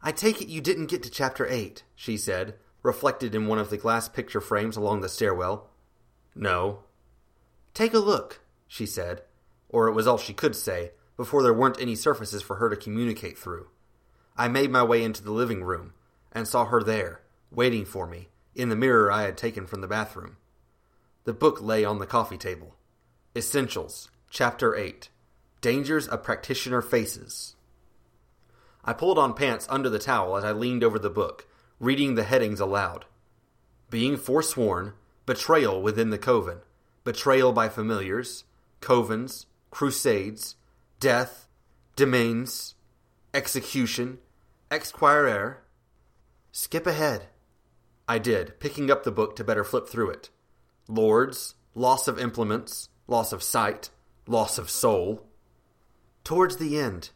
I 0.00 0.12
take 0.12 0.40
it 0.40 0.46
you 0.46 0.60
didn't 0.60 0.86
get 0.86 1.02
to 1.02 1.10
chapter 1.10 1.44
8, 1.44 1.82
she 1.96 2.16
said, 2.16 2.54
reflected 2.84 3.34
in 3.34 3.48
one 3.48 3.58
of 3.58 3.68
the 3.68 3.76
glass 3.76 4.08
picture 4.08 4.40
frames 4.40 4.76
along 4.76 5.00
the 5.00 5.08
stairwell. 5.08 5.68
No. 6.36 6.84
Take 7.74 7.94
a 7.94 7.98
look, 7.98 8.42
she 8.68 8.86
said, 8.86 9.22
or 9.68 9.88
it 9.88 9.94
was 9.94 10.06
all 10.06 10.18
she 10.18 10.34
could 10.34 10.54
say, 10.54 10.92
before 11.16 11.42
there 11.42 11.52
weren't 11.52 11.80
any 11.80 11.96
surfaces 11.96 12.42
for 12.42 12.58
her 12.58 12.70
to 12.70 12.76
communicate 12.76 13.36
through. 13.36 13.66
I 14.36 14.46
made 14.46 14.70
my 14.70 14.84
way 14.84 15.02
into 15.02 15.24
the 15.24 15.32
living 15.32 15.64
room, 15.64 15.94
and 16.30 16.46
saw 16.46 16.66
her 16.66 16.80
there, 16.80 17.22
waiting 17.50 17.84
for 17.84 18.06
me, 18.06 18.28
in 18.54 18.68
the 18.68 18.76
mirror 18.76 19.10
I 19.10 19.22
had 19.22 19.36
taken 19.36 19.66
from 19.66 19.80
the 19.80 19.88
bathroom. 19.88 20.36
The 21.24 21.32
book 21.32 21.60
lay 21.60 21.84
on 21.84 21.98
the 21.98 22.06
coffee 22.06 22.38
table. 22.38 22.74
Essentials, 23.36 24.10
Chapter 24.30 24.74
8 24.74 25.08
Dangers 25.60 26.08
a 26.08 26.16
Practitioner 26.16 26.80
Faces. 26.80 27.56
I 28.84 28.92
pulled 28.92 29.18
on 29.18 29.34
pants 29.34 29.66
under 29.68 29.90
the 29.90 29.98
towel 29.98 30.36
as 30.36 30.44
I 30.44 30.52
leaned 30.52 30.84
over 30.84 30.98
the 30.98 31.10
book, 31.10 31.46
reading 31.80 32.14
the 32.14 32.24
headings 32.24 32.60
aloud. 32.60 33.04
Being 33.90 34.16
forsworn, 34.16 34.94
betrayal 35.26 35.82
within 35.82 36.10
the 36.10 36.18
coven, 36.18 36.60
betrayal 37.04 37.52
by 37.52 37.68
familiars, 37.68 38.44
covens, 38.80 39.46
crusades, 39.70 40.56
death, 41.00 41.48
domains, 41.96 42.74
execution, 43.34 44.18
exquirere. 44.70 45.56
Skip 46.52 46.86
ahead. 46.86 47.28
I 48.08 48.18
did, 48.18 48.58
picking 48.58 48.90
up 48.90 49.04
the 49.04 49.12
book 49.12 49.36
to 49.36 49.44
better 49.44 49.62
flip 49.62 49.86
through 49.86 50.10
it. 50.10 50.30
Lords, 50.88 51.54
loss 51.74 52.08
of 52.08 52.18
implements, 52.18 52.88
loss 53.06 53.32
of 53.32 53.42
sight, 53.42 53.90
loss 54.26 54.56
of 54.56 54.70
soul. 54.70 55.26
Towards 56.24 56.56
the 56.56 56.78
end. 56.78 57.10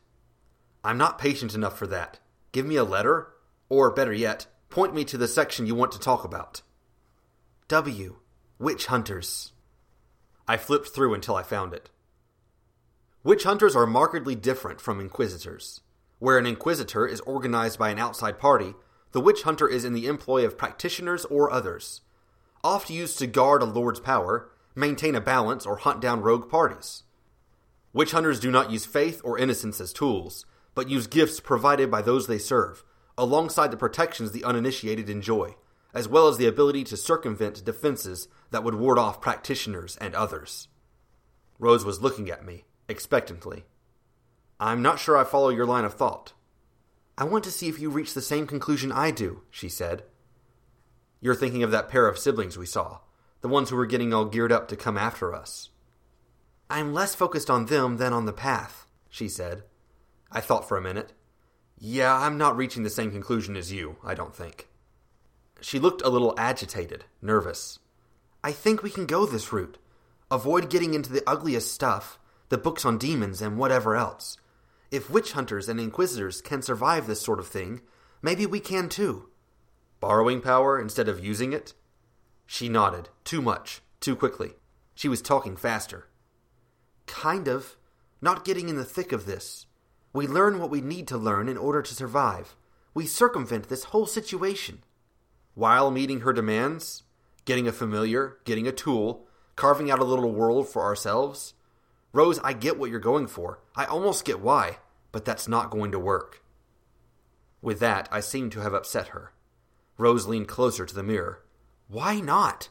I'm 0.84 0.98
not 0.98 1.18
patient 1.18 1.54
enough 1.54 1.78
for 1.78 1.86
that. 1.86 2.18
Give 2.52 2.66
me 2.66 2.76
a 2.76 2.84
letter, 2.84 3.28
or 3.70 3.90
better 3.90 4.12
yet, 4.12 4.46
point 4.68 4.94
me 4.94 5.04
to 5.06 5.16
the 5.16 5.28
section 5.28 5.66
you 5.66 5.74
want 5.74 5.92
to 5.92 5.98
talk 5.98 6.24
about. 6.24 6.60
W. 7.68 8.16
Witch 8.58 8.86
Hunters. 8.86 9.52
I 10.46 10.58
flipped 10.58 10.88
through 10.88 11.14
until 11.14 11.36
I 11.36 11.42
found 11.42 11.72
it. 11.72 11.88
Witch 13.24 13.44
hunters 13.44 13.76
are 13.76 13.86
markedly 13.86 14.34
different 14.34 14.80
from 14.80 15.00
inquisitors. 15.00 15.80
Where 16.18 16.38
an 16.38 16.46
inquisitor 16.46 17.06
is 17.06 17.20
organized 17.20 17.78
by 17.78 17.90
an 17.90 17.98
outside 17.98 18.38
party, 18.38 18.74
the 19.12 19.20
witch 19.20 19.42
hunter 19.42 19.68
is 19.68 19.84
in 19.84 19.92
the 19.92 20.06
employ 20.06 20.44
of 20.44 20.58
practitioners 20.58 21.24
or 21.26 21.50
others, 21.50 22.00
oft 22.64 22.90
used 22.90 23.18
to 23.18 23.26
guard 23.26 23.62
a 23.62 23.66
lord's 23.66 24.00
power, 24.00 24.50
maintain 24.74 25.14
a 25.14 25.20
balance, 25.20 25.66
or 25.66 25.76
hunt 25.76 26.00
down 26.00 26.22
rogue 26.22 26.48
parties. 26.48 27.02
Witch 27.92 28.12
hunters 28.12 28.40
do 28.40 28.50
not 28.50 28.70
use 28.70 28.86
faith 28.86 29.20
or 29.22 29.38
innocence 29.38 29.80
as 29.80 29.92
tools, 29.92 30.46
but 30.74 30.88
use 30.88 31.06
gifts 31.06 31.40
provided 31.40 31.90
by 31.90 32.00
those 32.00 32.26
they 32.26 32.38
serve, 32.38 32.82
alongside 33.18 33.70
the 33.70 33.76
protections 33.76 34.32
the 34.32 34.44
uninitiated 34.44 35.10
enjoy, 35.10 35.54
as 35.92 36.08
well 36.08 36.26
as 36.26 36.38
the 36.38 36.46
ability 36.46 36.84
to 36.84 36.96
circumvent 36.96 37.64
defenses 37.64 38.28
that 38.50 38.64
would 38.64 38.74
ward 38.74 38.98
off 38.98 39.20
practitioners 39.20 39.96
and 39.98 40.14
others. 40.14 40.68
Rose 41.58 41.84
was 41.84 42.00
looking 42.00 42.30
at 42.30 42.46
me, 42.46 42.64
expectantly. 42.88 43.64
I'm 44.58 44.80
not 44.80 44.98
sure 44.98 45.16
I 45.16 45.24
follow 45.24 45.50
your 45.50 45.66
line 45.66 45.84
of 45.84 45.94
thought. 45.94 46.32
I 47.16 47.24
want 47.24 47.44
to 47.44 47.50
see 47.50 47.68
if 47.68 47.78
you 47.78 47.90
reach 47.90 48.14
the 48.14 48.22
same 48.22 48.46
conclusion 48.46 48.90
I 48.90 49.10
do, 49.10 49.42
she 49.50 49.68
said. 49.68 50.04
You're 51.20 51.34
thinking 51.34 51.62
of 51.62 51.70
that 51.70 51.88
pair 51.88 52.08
of 52.08 52.18
siblings 52.18 52.56
we 52.56 52.66
saw, 52.66 53.00
the 53.42 53.48
ones 53.48 53.70
who 53.70 53.76
were 53.76 53.86
getting 53.86 54.12
all 54.12 54.24
geared 54.24 54.52
up 54.52 54.68
to 54.68 54.76
come 54.76 54.96
after 54.96 55.34
us. 55.34 55.70
I'm 56.70 56.94
less 56.94 57.14
focused 57.14 57.50
on 57.50 57.66
them 57.66 57.98
than 57.98 58.12
on 58.12 58.24
the 58.24 58.32
path, 58.32 58.86
she 59.10 59.28
said. 59.28 59.64
I 60.30 60.40
thought 60.40 60.66
for 60.66 60.76
a 60.78 60.82
minute. 60.82 61.12
Yeah, 61.78 62.16
I'm 62.16 62.38
not 62.38 62.56
reaching 62.56 62.82
the 62.82 62.90
same 62.90 63.10
conclusion 63.10 63.56
as 63.56 63.72
you, 63.72 63.96
I 64.02 64.14
don't 64.14 64.34
think. 64.34 64.68
She 65.60 65.78
looked 65.78 66.02
a 66.02 66.08
little 66.08 66.34
agitated, 66.38 67.04
nervous. 67.20 67.78
I 68.42 68.52
think 68.52 68.82
we 68.82 68.90
can 68.90 69.06
go 69.06 69.26
this 69.26 69.52
route. 69.52 69.78
Avoid 70.30 70.70
getting 70.70 70.94
into 70.94 71.12
the 71.12 71.22
ugliest 71.26 71.72
stuff, 71.72 72.18
the 72.48 72.58
books 72.58 72.84
on 72.84 72.98
demons 72.98 73.42
and 73.42 73.58
whatever 73.58 73.94
else. 73.96 74.38
If 74.92 75.08
witch 75.08 75.32
hunters 75.32 75.70
and 75.70 75.80
inquisitors 75.80 76.42
can 76.42 76.60
survive 76.60 77.06
this 77.06 77.22
sort 77.22 77.38
of 77.38 77.48
thing, 77.48 77.80
maybe 78.20 78.44
we 78.44 78.60
can 78.60 78.90
too. 78.90 79.30
Borrowing 80.00 80.42
power 80.42 80.78
instead 80.78 81.08
of 81.08 81.24
using 81.24 81.54
it? 81.54 81.72
She 82.44 82.68
nodded, 82.68 83.08
too 83.24 83.40
much, 83.40 83.80
too 84.00 84.14
quickly. 84.14 84.52
She 84.94 85.08
was 85.08 85.22
talking 85.22 85.56
faster. 85.56 86.08
Kind 87.06 87.48
of. 87.48 87.76
Not 88.20 88.44
getting 88.44 88.68
in 88.68 88.76
the 88.76 88.84
thick 88.84 89.12
of 89.12 89.24
this. 89.24 89.64
We 90.12 90.26
learn 90.26 90.58
what 90.58 90.70
we 90.70 90.82
need 90.82 91.08
to 91.08 91.16
learn 91.16 91.48
in 91.48 91.56
order 91.56 91.80
to 91.80 91.94
survive. 91.94 92.54
We 92.92 93.06
circumvent 93.06 93.70
this 93.70 93.84
whole 93.84 94.06
situation. 94.06 94.84
While 95.54 95.90
meeting 95.90 96.20
her 96.20 96.34
demands? 96.34 97.04
Getting 97.46 97.66
a 97.66 97.72
familiar, 97.72 98.36
getting 98.44 98.68
a 98.68 98.72
tool, 98.72 99.26
carving 99.56 99.90
out 99.90 100.00
a 100.00 100.04
little 100.04 100.32
world 100.32 100.68
for 100.68 100.82
ourselves? 100.82 101.54
Rose, 102.12 102.38
I 102.44 102.52
get 102.52 102.78
what 102.78 102.90
you're 102.90 103.00
going 103.00 103.26
for. 103.26 103.60
I 103.74 103.84
almost 103.86 104.24
get 104.24 104.40
why, 104.40 104.78
but 105.12 105.24
that's 105.24 105.48
not 105.48 105.70
going 105.70 105.92
to 105.92 105.98
work. 105.98 106.42
With 107.62 107.80
that, 107.80 108.08
I 108.10 108.20
seemed 108.20 108.52
to 108.52 108.60
have 108.60 108.74
upset 108.74 109.08
her. 109.08 109.32
Rose 109.96 110.26
leaned 110.26 110.48
closer 110.48 110.84
to 110.84 110.94
the 110.94 111.02
mirror. 111.02 111.42
Why 111.88 112.20
not? 112.20 112.68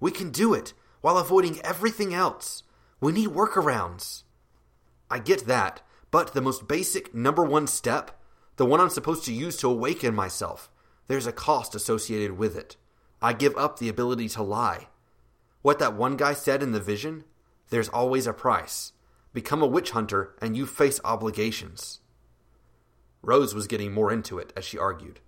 We 0.00 0.10
can 0.10 0.30
do 0.30 0.54
it 0.54 0.74
while 1.00 1.18
avoiding 1.18 1.60
everything 1.62 2.14
else. 2.14 2.62
We 3.00 3.12
need 3.12 3.28
workarounds. 3.28 4.22
I 5.10 5.18
get 5.18 5.46
that, 5.46 5.82
but 6.10 6.34
the 6.34 6.40
most 6.40 6.68
basic 6.68 7.14
number 7.14 7.44
one 7.44 7.66
step, 7.66 8.20
the 8.56 8.66
one 8.66 8.80
I'm 8.80 8.90
supposed 8.90 9.24
to 9.24 9.32
use 9.32 9.56
to 9.58 9.70
awaken 9.70 10.14
myself, 10.14 10.70
there's 11.06 11.26
a 11.26 11.32
cost 11.32 11.74
associated 11.74 12.38
with 12.38 12.56
it. 12.56 12.76
I 13.20 13.32
give 13.32 13.56
up 13.56 13.78
the 13.78 13.88
ability 13.88 14.28
to 14.30 14.42
lie. 14.42 14.88
What 15.62 15.78
that 15.78 15.94
one 15.94 16.16
guy 16.16 16.34
said 16.34 16.62
in 16.62 16.72
the 16.72 16.80
vision, 16.80 17.24
there's 17.70 17.88
always 17.88 18.26
a 18.26 18.32
price. 18.32 18.92
Become 19.32 19.62
a 19.62 19.66
witch 19.66 19.90
hunter 19.90 20.34
and 20.40 20.56
you 20.56 20.66
face 20.66 21.00
obligations. 21.04 22.00
Rose 23.22 23.54
was 23.54 23.66
getting 23.66 23.92
more 23.92 24.12
into 24.12 24.38
it 24.38 24.52
as 24.56 24.64
she 24.64 24.78
argued. 24.78 25.20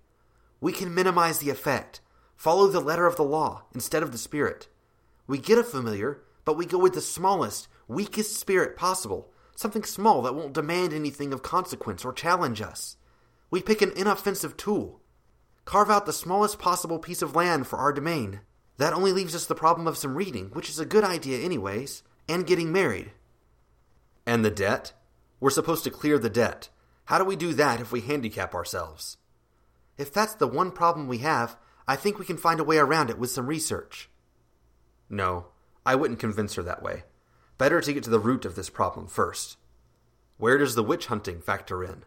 We 0.61 0.71
can 0.71 0.93
minimize 0.93 1.39
the 1.39 1.49
effect, 1.49 2.01
follow 2.35 2.67
the 2.67 2.79
letter 2.79 3.07
of 3.07 3.15
the 3.15 3.23
law 3.23 3.63
instead 3.73 4.03
of 4.03 4.11
the 4.11 4.17
spirit. 4.17 4.67
We 5.25 5.37
get 5.37 5.57
a 5.57 5.63
familiar, 5.63 6.21
but 6.45 6.57
we 6.57 6.65
go 6.65 6.77
with 6.77 6.93
the 6.93 7.01
smallest, 7.01 7.67
weakest 7.87 8.35
spirit 8.35 8.75
possible 8.77 9.31
something 9.57 9.83
small 9.83 10.21
that 10.21 10.35
won't 10.35 10.53
demand 10.53 10.93
anything 10.93 11.33
of 11.33 11.41
consequence 11.41 12.05
or 12.05 12.13
challenge 12.13 12.61
us. 12.61 12.95
We 13.49 13.61
pick 13.61 13.81
an 13.81 13.91
inoffensive 13.95 14.55
tool. 14.55 15.01
Carve 15.65 15.89
out 15.89 16.05
the 16.05 16.13
smallest 16.13 16.59
possible 16.59 16.99
piece 16.99 17.21
of 17.21 17.35
land 17.35 17.67
for 17.67 17.77
our 17.77 17.91
domain. 17.91 18.41
That 18.77 18.93
only 18.93 19.11
leaves 19.11 19.33
us 19.33 19.47
the 19.47 19.55
problem 19.55 19.87
of 19.87 19.97
some 19.97 20.15
reading, 20.15 20.49
which 20.53 20.69
is 20.69 20.79
a 20.79 20.85
good 20.85 21.03
idea, 21.03 21.39
anyways, 21.39 22.03
and 22.27 22.45
getting 22.45 22.71
married. 22.71 23.11
And 24.25 24.43
the 24.43 24.51
debt? 24.51 24.93
We're 25.39 25.49
supposed 25.49 25.83
to 25.83 25.91
clear 25.91 26.17
the 26.19 26.29
debt. 26.29 26.69
How 27.05 27.17
do 27.17 27.23
we 27.23 27.35
do 27.35 27.53
that 27.53 27.79
if 27.79 27.91
we 27.91 28.01
handicap 28.01 28.53
ourselves? 28.53 29.17
If 29.97 30.11
that's 30.11 30.35
the 30.35 30.47
one 30.47 30.71
problem 30.71 31.07
we 31.07 31.19
have, 31.19 31.57
I 31.87 31.95
think 31.95 32.19
we 32.19 32.25
can 32.25 32.37
find 32.37 32.59
a 32.59 32.65
way 32.65 32.77
around 32.77 33.09
it 33.09 33.17
with 33.17 33.31
some 33.31 33.47
research. 33.47 34.09
No, 35.09 35.47
I 35.85 35.95
wouldn't 35.95 36.19
convince 36.19 36.55
her 36.55 36.63
that 36.63 36.83
way. 36.83 37.03
Better 37.57 37.79
to 37.79 37.93
get 37.93 38.03
to 38.03 38.09
the 38.09 38.19
root 38.19 38.45
of 38.45 38.55
this 38.55 38.69
problem 38.69 39.07
first. 39.07 39.57
Where 40.37 40.57
does 40.57 40.75
the 40.75 40.83
witch 40.83 41.07
hunting 41.07 41.41
factor 41.41 41.83
in? 41.83 42.03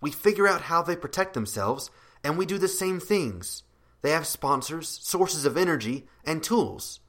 We 0.00 0.10
figure 0.10 0.48
out 0.48 0.62
how 0.62 0.82
they 0.82 0.96
protect 0.96 1.34
themselves, 1.34 1.90
and 2.22 2.36
we 2.36 2.44
do 2.44 2.58
the 2.58 2.68
same 2.68 3.00
things. 3.00 3.62
They 4.02 4.10
have 4.10 4.26
sponsors, 4.26 4.88
sources 4.88 5.46
of 5.46 5.56
energy, 5.56 6.06
and 6.26 6.42
tools. 6.42 7.00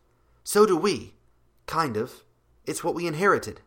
So 0.43 0.65
do 0.65 0.77
we. 0.77 1.15
Kind 1.65 1.97
of. 1.97 2.23
It's 2.65 2.83
what 2.83 2.95
we 2.95 3.07
inherited. 3.07 3.61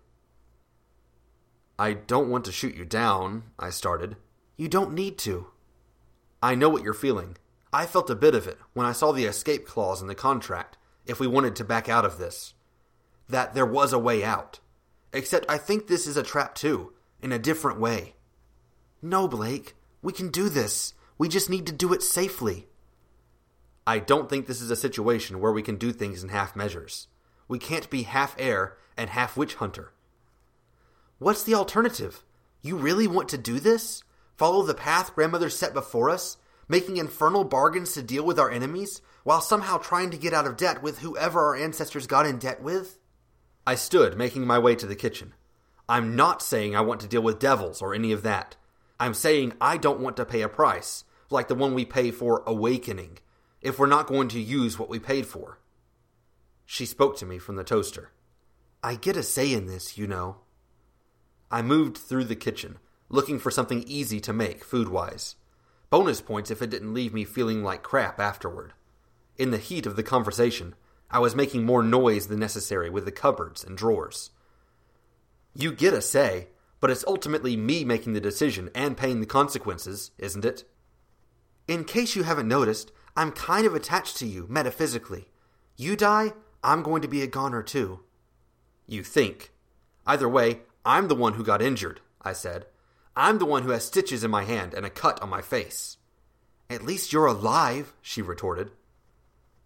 I 1.78 1.92
don't 1.92 2.30
want 2.30 2.44
to 2.46 2.52
shoot 2.52 2.74
you 2.74 2.84
down, 2.84 3.44
I 3.58 3.70
started. 3.70 4.16
You 4.56 4.68
don't 4.68 4.94
need 4.94 5.18
to. 5.18 5.46
I 6.42 6.54
know 6.54 6.68
what 6.68 6.82
you're 6.82 6.94
feeling. 6.94 7.36
I 7.72 7.86
felt 7.86 8.10
a 8.10 8.16
bit 8.16 8.34
of 8.34 8.46
it 8.46 8.58
when 8.72 8.86
I 8.86 8.92
saw 8.92 9.12
the 9.12 9.26
escape 9.26 9.66
clause 9.66 10.00
in 10.00 10.08
the 10.08 10.14
contract 10.14 10.76
if 11.06 11.20
we 11.20 11.26
wanted 11.26 11.54
to 11.56 11.64
back 11.64 11.88
out 11.88 12.04
of 12.04 12.18
this. 12.18 12.54
That 13.28 13.54
there 13.54 13.66
was 13.66 13.92
a 13.92 13.98
way 13.98 14.24
out. 14.24 14.60
Except 15.12 15.46
I 15.48 15.58
think 15.58 15.86
this 15.86 16.06
is 16.06 16.16
a 16.16 16.22
trap 16.22 16.54
too, 16.54 16.92
in 17.22 17.32
a 17.32 17.38
different 17.38 17.80
way. 17.80 18.14
No, 19.00 19.28
Blake. 19.28 19.74
We 20.02 20.12
can 20.12 20.30
do 20.30 20.48
this. 20.48 20.94
We 21.18 21.28
just 21.28 21.50
need 21.50 21.66
to 21.66 21.72
do 21.72 21.92
it 21.92 22.02
safely. 22.02 22.68
I 23.86 23.98
don't 23.98 24.28
think 24.28 24.46
this 24.46 24.60
is 24.60 24.70
a 24.70 24.76
situation 24.76 25.40
where 25.40 25.52
we 25.52 25.62
can 25.62 25.76
do 25.76 25.92
things 25.92 26.22
in 26.22 26.28
half 26.28 26.54
measures. 26.54 27.08
We 27.48 27.58
can't 27.58 27.90
be 27.90 28.02
half 28.02 28.36
heir 28.38 28.76
and 28.96 29.10
half 29.10 29.36
witch 29.36 29.54
hunter. 29.54 29.92
What's 31.18 31.42
the 31.42 31.54
alternative? 31.54 32.22
You 32.62 32.76
really 32.76 33.06
want 33.06 33.28
to 33.30 33.38
do 33.38 33.58
this? 33.58 34.04
Follow 34.36 34.62
the 34.62 34.74
path 34.74 35.14
grandmother 35.14 35.50
set 35.50 35.74
before 35.74 36.10
us? 36.10 36.36
Making 36.68 36.98
infernal 36.98 37.44
bargains 37.44 37.94
to 37.94 38.02
deal 38.02 38.24
with 38.24 38.38
our 38.38 38.50
enemies, 38.50 39.00
while 39.24 39.40
somehow 39.40 39.78
trying 39.78 40.10
to 40.10 40.18
get 40.18 40.34
out 40.34 40.46
of 40.46 40.58
debt 40.58 40.82
with 40.82 40.98
whoever 40.98 41.40
our 41.40 41.56
ancestors 41.56 42.06
got 42.06 42.26
in 42.26 42.38
debt 42.38 42.62
with? 42.62 42.98
I 43.66 43.74
stood, 43.74 44.16
making 44.16 44.46
my 44.46 44.58
way 44.58 44.74
to 44.76 44.86
the 44.86 44.94
kitchen. 44.94 45.32
I'm 45.88 46.14
not 46.14 46.42
saying 46.42 46.76
I 46.76 46.82
want 46.82 47.00
to 47.00 47.08
deal 47.08 47.22
with 47.22 47.38
devils 47.38 47.80
or 47.80 47.94
any 47.94 48.12
of 48.12 48.22
that. 48.22 48.56
I'm 49.00 49.14
saying 49.14 49.54
I 49.60 49.78
don't 49.78 50.00
want 50.00 50.16
to 50.18 50.26
pay 50.26 50.42
a 50.42 50.48
price, 50.48 51.04
like 51.30 51.48
the 51.48 51.54
one 51.54 51.72
we 51.72 51.84
pay 51.84 52.10
for 52.10 52.42
awakening, 52.46 53.18
if 53.62 53.78
we're 53.78 53.86
not 53.86 54.06
going 54.06 54.28
to 54.28 54.40
use 54.40 54.78
what 54.78 54.88
we 54.88 54.98
paid 54.98 55.26
for. 55.26 55.58
She 56.70 56.84
spoke 56.84 57.16
to 57.16 57.24
me 57.24 57.38
from 57.38 57.56
the 57.56 57.64
toaster. 57.64 58.10
I 58.82 58.96
get 58.96 59.16
a 59.16 59.22
say 59.22 59.54
in 59.54 59.64
this, 59.64 59.96
you 59.96 60.06
know. 60.06 60.36
I 61.50 61.62
moved 61.62 61.96
through 61.96 62.24
the 62.24 62.36
kitchen, 62.36 62.76
looking 63.08 63.38
for 63.38 63.50
something 63.50 63.82
easy 63.86 64.20
to 64.20 64.34
make 64.34 64.62
food 64.62 64.90
wise. 64.90 65.36
Bonus 65.88 66.20
points 66.20 66.50
if 66.50 66.60
it 66.60 66.68
didn't 66.68 66.92
leave 66.92 67.14
me 67.14 67.24
feeling 67.24 67.64
like 67.64 67.82
crap 67.82 68.20
afterward. 68.20 68.74
In 69.38 69.50
the 69.50 69.56
heat 69.56 69.86
of 69.86 69.96
the 69.96 70.02
conversation, 70.02 70.74
I 71.10 71.20
was 71.20 71.34
making 71.34 71.64
more 71.64 71.82
noise 71.82 72.26
than 72.26 72.40
necessary 72.40 72.90
with 72.90 73.06
the 73.06 73.12
cupboards 73.12 73.64
and 73.64 73.74
drawers. 73.74 74.28
You 75.54 75.72
get 75.72 75.94
a 75.94 76.02
say, 76.02 76.48
but 76.80 76.90
it's 76.90 77.04
ultimately 77.06 77.56
me 77.56 77.82
making 77.82 78.12
the 78.12 78.20
decision 78.20 78.68
and 78.74 78.94
paying 78.94 79.20
the 79.20 79.26
consequences, 79.26 80.10
isn't 80.18 80.44
it? 80.44 80.64
In 81.66 81.84
case 81.84 82.14
you 82.14 82.24
haven't 82.24 82.46
noticed, 82.46 82.92
I'm 83.16 83.32
kind 83.32 83.66
of 83.66 83.74
attached 83.74 84.18
to 84.18 84.26
you, 84.26 84.44
metaphysically. 84.50 85.30
You 85.74 85.96
die, 85.96 86.34
I'm 86.62 86.82
going 86.82 87.02
to 87.02 87.08
be 87.08 87.22
a 87.22 87.26
goner 87.26 87.62
too. 87.62 88.00
You 88.86 89.02
think. 89.02 89.52
Either 90.06 90.28
way, 90.28 90.60
I'm 90.84 91.08
the 91.08 91.14
one 91.14 91.34
who 91.34 91.44
got 91.44 91.62
injured, 91.62 92.00
I 92.22 92.32
said. 92.32 92.66
I'm 93.14 93.38
the 93.38 93.44
one 93.44 93.62
who 93.62 93.70
has 93.70 93.84
stitches 93.84 94.24
in 94.24 94.30
my 94.30 94.44
hand 94.44 94.74
and 94.74 94.86
a 94.86 94.90
cut 94.90 95.20
on 95.20 95.28
my 95.28 95.42
face. 95.42 95.98
At 96.70 96.84
least 96.84 97.12
you're 97.12 97.26
alive, 97.26 97.94
she 98.00 98.22
retorted. 98.22 98.70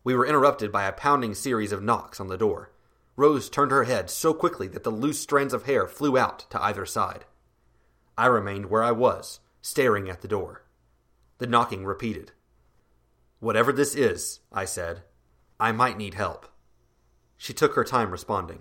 We 0.05 0.15
were 0.15 0.27
interrupted 0.27 0.73
by 0.73 0.85
a 0.85 0.93
pounding 0.93 1.35
series 1.35 1.73
of 1.73 1.83
knocks 1.83 2.21
on 2.21 2.29
the 2.29 2.39
door. 2.39 2.73
Rose 3.17 3.49
turned 3.49 3.71
her 3.71 3.85
head 3.85 4.11
so 4.11 4.33
quickly 4.33 4.69
that 4.69 4.85
the 4.85 4.91
loose 4.91 5.21
strands 5.21 5.53
of 5.53 5.65
hair 5.65 5.87
flew 5.87 6.17
out 6.17 6.47
to 6.51 6.63
either 6.63 6.87
side. 6.87 7.25
I 8.17 8.27
remained 8.27 8.67
where 8.67 8.83
I 8.83 8.93
was, 8.93 9.41
staring 9.61 10.09
at 10.09 10.23
the 10.23 10.29
door. 10.29 10.65
The 11.39 11.47
knocking 11.47 11.85
repeated. 11.85 12.33
Whatever 13.41 13.73
this 13.73 13.95
is, 13.95 14.41
I 14.53 14.65
said, 14.65 15.03
I 15.59 15.73
might 15.73 15.99
need 15.99 16.15
help. 16.15 16.49
She 17.43 17.53
took 17.53 17.75
her 17.75 17.83
time 17.83 18.13
responding. 18.13 18.61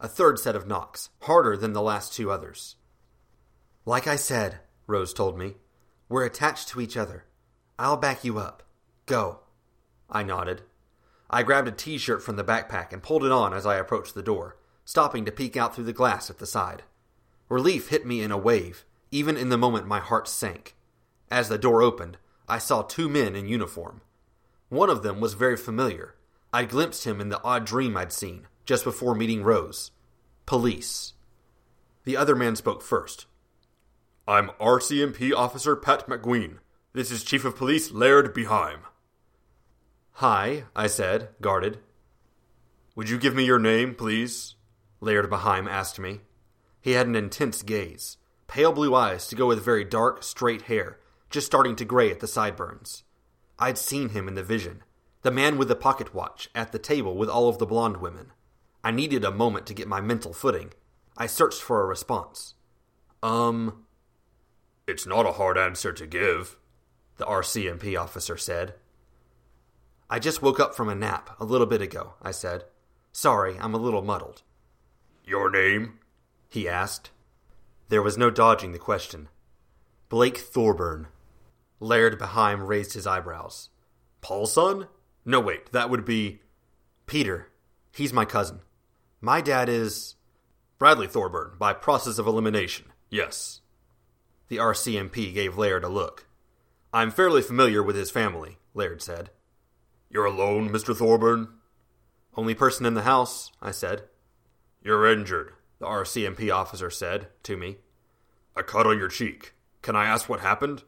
A 0.00 0.08
third 0.08 0.40
set 0.40 0.56
of 0.56 0.66
knocks, 0.66 1.10
harder 1.20 1.56
than 1.56 1.74
the 1.74 1.80
last 1.80 2.12
two 2.12 2.28
others. 2.28 2.74
Like 3.84 4.08
I 4.08 4.16
said, 4.16 4.58
Rose 4.88 5.14
told 5.14 5.38
me, 5.38 5.54
we're 6.08 6.24
attached 6.24 6.66
to 6.70 6.80
each 6.80 6.96
other. 6.96 7.26
I'll 7.78 7.96
back 7.96 8.24
you 8.24 8.36
up. 8.36 8.64
Go. 9.06 9.42
I 10.10 10.24
nodded. 10.24 10.62
I 11.30 11.44
grabbed 11.44 11.68
a 11.68 11.70
t 11.70 11.98
shirt 11.98 12.20
from 12.20 12.34
the 12.34 12.42
backpack 12.42 12.92
and 12.92 13.00
pulled 13.00 13.24
it 13.24 13.30
on 13.30 13.54
as 13.54 13.64
I 13.64 13.76
approached 13.76 14.16
the 14.16 14.24
door, 14.24 14.56
stopping 14.84 15.24
to 15.24 15.30
peek 15.30 15.56
out 15.56 15.76
through 15.76 15.84
the 15.84 15.92
glass 15.92 16.28
at 16.28 16.38
the 16.38 16.46
side. 16.46 16.82
Relief 17.48 17.90
hit 17.90 18.04
me 18.04 18.22
in 18.22 18.32
a 18.32 18.36
wave, 18.36 18.84
even 19.12 19.36
in 19.36 19.50
the 19.50 19.56
moment 19.56 19.86
my 19.86 20.00
heart 20.00 20.26
sank. 20.26 20.74
As 21.30 21.48
the 21.48 21.58
door 21.58 21.80
opened, 21.80 22.18
I 22.48 22.58
saw 22.58 22.82
two 22.82 23.08
men 23.08 23.36
in 23.36 23.46
uniform. 23.46 24.00
One 24.68 24.90
of 24.90 25.04
them 25.04 25.20
was 25.20 25.34
very 25.34 25.56
familiar. 25.56 26.15
I'd 26.56 26.70
glimpsed 26.70 27.04
him 27.04 27.20
in 27.20 27.28
the 27.28 27.42
odd 27.44 27.66
dream 27.66 27.98
I'd 27.98 28.14
seen, 28.14 28.46
just 28.64 28.82
before 28.82 29.14
meeting 29.14 29.42
Rose. 29.42 29.90
Police. 30.46 31.12
The 32.04 32.16
other 32.16 32.34
man 32.34 32.56
spoke 32.56 32.80
first. 32.80 33.26
I'm 34.26 34.48
RCMP 34.58 35.34
Officer 35.34 35.76
Pat 35.76 36.08
McGueen. 36.08 36.60
This 36.94 37.10
is 37.10 37.24
Chief 37.24 37.44
of 37.44 37.56
Police 37.56 37.90
Laird 37.90 38.34
Behaim. 38.34 38.78
Hi, 40.12 40.64
I 40.74 40.86
said, 40.86 41.28
guarded. 41.42 41.80
Would 42.94 43.10
you 43.10 43.18
give 43.18 43.34
me 43.34 43.44
your 43.44 43.58
name, 43.58 43.94
please? 43.94 44.54
Laird 45.02 45.28
Behaim 45.28 45.68
asked 45.68 45.98
me. 45.98 46.22
He 46.80 46.92
had 46.92 47.06
an 47.06 47.16
intense 47.16 47.62
gaze, 47.62 48.16
pale 48.46 48.72
blue 48.72 48.94
eyes 48.94 49.26
to 49.26 49.36
go 49.36 49.46
with 49.46 49.62
very 49.62 49.84
dark, 49.84 50.22
straight 50.22 50.62
hair, 50.62 51.00
just 51.28 51.46
starting 51.46 51.76
to 51.76 51.84
gray 51.84 52.10
at 52.10 52.20
the 52.20 52.26
sideburns. 52.26 53.02
I'd 53.58 53.76
seen 53.76 54.08
him 54.08 54.26
in 54.26 54.36
the 54.36 54.42
vision, 54.42 54.82
the 55.26 55.32
man 55.32 55.58
with 55.58 55.66
the 55.66 55.74
pocket 55.74 56.14
watch, 56.14 56.48
at 56.54 56.70
the 56.70 56.78
table 56.78 57.16
with 57.16 57.28
all 57.28 57.48
of 57.48 57.58
the 57.58 57.66
blonde 57.66 57.96
women. 57.96 58.30
I 58.84 58.92
needed 58.92 59.24
a 59.24 59.32
moment 59.32 59.66
to 59.66 59.74
get 59.74 59.88
my 59.88 60.00
mental 60.00 60.32
footing. 60.32 60.72
I 61.18 61.26
searched 61.26 61.60
for 61.60 61.82
a 61.82 61.86
response. 61.86 62.54
Um. 63.24 63.86
It's 64.86 65.04
not 65.04 65.26
a 65.26 65.32
hard 65.32 65.58
answer 65.58 65.92
to 65.92 66.06
give, 66.06 66.58
the 67.16 67.24
RCMP 67.24 68.00
officer 68.00 68.36
said. 68.36 68.74
I 70.08 70.20
just 70.20 70.42
woke 70.42 70.60
up 70.60 70.76
from 70.76 70.88
a 70.88 70.94
nap 70.94 71.30
a 71.40 71.44
little 71.44 71.66
bit 71.66 71.82
ago, 71.82 72.14
I 72.22 72.30
said. 72.30 72.62
Sorry, 73.10 73.56
I'm 73.58 73.74
a 73.74 73.78
little 73.78 74.02
muddled. 74.02 74.42
Your 75.24 75.50
name? 75.50 75.98
he 76.48 76.68
asked. 76.68 77.10
There 77.88 78.00
was 78.00 78.16
no 78.16 78.30
dodging 78.30 78.70
the 78.70 78.78
question. 78.78 79.28
Blake 80.08 80.38
Thorburn. 80.38 81.08
Laird 81.80 82.16
Behaim 82.16 82.64
raised 82.64 82.92
his 82.92 83.08
eyebrows. 83.08 83.70
Paulson? 84.20 84.86
No, 85.28 85.40
wait, 85.40 85.72
that 85.72 85.90
would 85.90 86.04
be. 86.04 86.40
Peter. 87.04 87.48
He's 87.92 88.12
my 88.12 88.24
cousin. 88.24 88.60
My 89.20 89.40
dad 89.40 89.68
is. 89.68 90.14
Bradley 90.78 91.08
Thorburn, 91.08 91.52
by 91.58 91.72
process 91.72 92.18
of 92.18 92.26
elimination. 92.26 92.86
Yes. 93.10 93.60
The 94.48 94.58
RCMP 94.58 95.34
gave 95.34 95.58
Laird 95.58 95.82
a 95.82 95.88
look. 95.88 96.26
I'm 96.92 97.10
fairly 97.10 97.42
familiar 97.42 97.82
with 97.82 97.96
his 97.96 98.10
family, 98.10 98.58
Laird 98.72 99.02
said. 99.02 99.30
You're 100.08 100.26
alone, 100.26 100.70
Mr. 100.70 100.96
Thorburn? 100.96 101.48
Only 102.36 102.54
person 102.54 102.86
in 102.86 102.94
the 102.94 103.02
house, 103.02 103.50
I 103.60 103.72
said. 103.72 104.04
You're 104.82 105.10
injured, 105.10 105.54
the 105.80 105.86
RCMP 105.86 106.54
officer 106.54 106.90
said 106.90 107.28
to 107.42 107.56
me. 107.56 107.78
A 108.54 108.62
cut 108.62 108.86
on 108.86 108.98
your 108.98 109.08
cheek. 109.08 109.54
Can 109.82 109.96
I 109.96 110.06
ask 110.06 110.28
what 110.28 110.40
happened? 110.40 110.84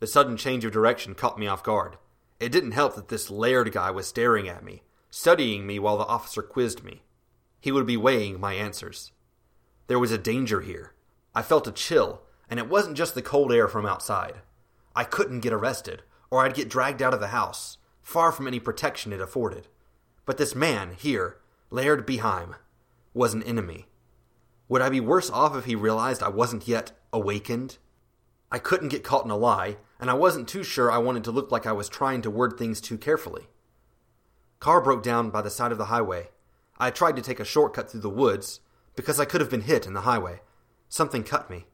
The 0.00 0.06
sudden 0.06 0.36
change 0.36 0.64
of 0.64 0.72
direction 0.72 1.14
caught 1.14 1.38
me 1.38 1.46
off 1.46 1.62
guard. 1.62 1.98
It 2.42 2.50
didn't 2.50 2.72
help 2.72 2.96
that 2.96 3.06
this 3.06 3.30
Laird 3.30 3.70
guy 3.70 3.92
was 3.92 4.08
staring 4.08 4.48
at 4.48 4.64
me, 4.64 4.82
studying 5.10 5.64
me 5.64 5.78
while 5.78 5.96
the 5.96 6.06
officer 6.06 6.42
quizzed 6.42 6.82
me. 6.82 7.04
He 7.60 7.70
would 7.70 7.86
be 7.86 7.96
weighing 7.96 8.40
my 8.40 8.54
answers. 8.54 9.12
There 9.86 10.00
was 10.00 10.10
a 10.10 10.18
danger 10.18 10.60
here. 10.60 10.92
I 11.36 11.42
felt 11.42 11.68
a 11.68 11.72
chill, 11.72 12.22
and 12.50 12.58
it 12.58 12.68
wasn't 12.68 12.96
just 12.96 13.14
the 13.14 13.22
cold 13.22 13.52
air 13.52 13.68
from 13.68 13.86
outside. 13.86 14.40
I 14.96 15.04
couldn't 15.04 15.38
get 15.38 15.52
arrested, 15.52 16.02
or 16.30 16.44
I'd 16.44 16.54
get 16.54 16.68
dragged 16.68 17.00
out 17.00 17.14
of 17.14 17.20
the 17.20 17.28
house 17.28 17.78
far 18.02 18.32
from 18.32 18.48
any 18.48 18.58
protection 18.58 19.12
it 19.12 19.20
afforded. 19.20 19.68
But 20.26 20.36
this 20.36 20.52
man, 20.52 20.96
here, 20.98 21.36
Laird 21.70 22.04
Behaim, 22.04 22.56
was 23.14 23.34
an 23.34 23.44
enemy. 23.44 23.86
Would 24.68 24.82
I 24.82 24.88
be 24.88 24.98
worse 24.98 25.30
off 25.30 25.54
if 25.54 25.66
he 25.66 25.76
realized 25.76 26.24
I 26.24 26.28
wasn't 26.28 26.66
yet 26.66 26.90
awakened? 27.12 27.78
I 28.50 28.58
couldn't 28.58 28.88
get 28.88 29.04
caught 29.04 29.24
in 29.24 29.30
a 29.30 29.36
lie, 29.36 29.76
and 30.02 30.10
I 30.10 30.14
wasn't 30.14 30.48
too 30.48 30.64
sure 30.64 30.90
I 30.90 30.98
wanted 30.98 31.22
to 31.22 31.30
look 31.30 31.52
like 31.52 31.64
I 31.64 31.70
was 31.70 31.88
trying 31.88 32.22
to 32.22 32.30
word 32.30 32.58
things 32.58 32.80
too 32.80 32.98
carefully. 32.98 33.46
Car 34.58 34.80
broke 34.80 35.04
down 35.04 35.30
by 35.30 35.42
the 35.42 35.48
side 35.48 35.70
of 35.70 35.78
the 35.78 35.84
highway. 35.84 36.30
I 36.76 36.90
tried 36.90 37.14
to 37.14 37.22
take 37.22 37.38
a 37.38 37.44
shortcut 37.44 37.88
through 37.88 38.00
the 38.00 38.10
woods 38.10 38.58
because 38.96 39.20
I 39.20 39.26
could 39.26 39.40
have 39.40 39.48
been 39.48 39.60
hit 39.60 39.86
in 39.86 39.94
the 39.94 40.00
highway. 40.00 40.40
Something 40.88 41.22
cut 41.22 41.48
me. 41.48 41.66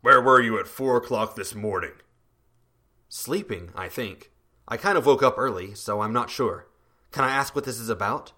Where 0.00 0.22
were 0.22 0.40
you 0.40 0.58
at 0.58 0.68
four 0.68 0.96
o'clock 0.96 1.36
this 1.36 1.54
morning? 1.54 1.92
Sleeping, 3.10 3.72
I 3.76 3.88
think. 3.88 4.30
I 4.66 4.78
kind 4.78 4.96
of 4.96 5.04
woke 5.04 5.22
up 5.22 5.34
early, 5.36 5.74
so 5.74 6.00
I'm 6.00 6.14
not 6.14 6.30
sure. 6.30 6.66
Can 7.10 7.24
I 7.24 7.30
ask 7.30 7.54
what 7.54 7.66
this 7.66 7.78
is 7.78 7.90
about? 7.90 8.32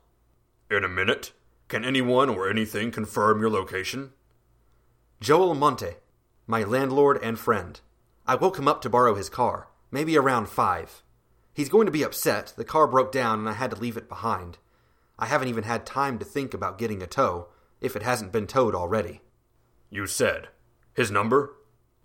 In 0.68 0.82
a 0.82 0.88
minute. 0.88 1.30
Can 1.68 1.84
anyone 1.84 2.28
or 2.28 2.50
anything 2.50 2.90
confirm 2.90 3.40
your 3.40 3.50
location? 3.50 4.14
Joel 5.20 5.54
Monte, 5.54 5.92
my 6.48 6.64
landlord 6.64 7.20
and 7.22 7.38
friend. 7.38 7.80
I 8.32 8.34
woke 8.34 8.58
him 8.58 8.66
up 8.66 8.80
to 8.80 8.88
borrow 8.88 9.14
his 9.14 9.28
car, 9.28 9.68
maybe 9.90 10.16
around 10.16 10.48
five. 10.48 11.02
He's 11.52 11.68
going 11.68 11.84
to 11.84 11.92
be 11.92 12.02
upset. 12.02 12.54
The 12.56 12.64
car 12.64 12.86
broke 12.86 13.12
down 13.12 13.40
and 13.40 13.46
I 13.46 13.52
had 13.52 13.72
to 13.72 13.76
leave 13.76 13.98
it 13.98 14.08
behind. 14.08 14.56
I 15.18 15.26
haven't 15.26 15.48
even 15.48 15.64
had 15.64 15.84
time 15.84 16.18
to 16.18 16.24
think 16.24 16.54
about 16.54 16.78
getting 16.78 17.02
a 17.02 17.06
tow, 17.06 17.48
if 17.82 17.94
it 17.94 18.02
hasn't 18.02 18.32
been 18.32 18.46
towed 18.46 18.74
already. 18.74 19.20
You 19.90 20.06
said. 20.06 20.48
His 20.94 21.10
number? 21.10 21.56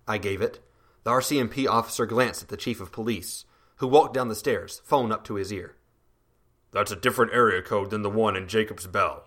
I 0.06 0.18
gave 0.18 0.42
it. 0.42 0.60
The 1.06 1.12
RCMP 1.12 1.66
officer 1.66 2.06
glanced 2.06 2.44
at 2.44 2.50
the 2.50 2.58
chief 2.58 2.82
of 2.82 2.92
police, 2.92 3.46
who 3.78 3.88
walked 3.88 4.14
down 4.14 4.28
the 4.28 4.36
stairs, 4.36 4.82
phone 4.84 5.14
up 5.14 5.24
to 5.24 5.36
his 5.36 5.54
ear. 5.54 5.78
That's 6.74 6.92
a 6.92 6.98
different 6.98 7.32
area 7.32 7.62
code 7.62 7.90
than 7.90 8.02
the 8.02 8.10
one 8.10 8.36
in 8.36 8.50
Jacob's 8.50 8.86
Bell. 8.86 9.24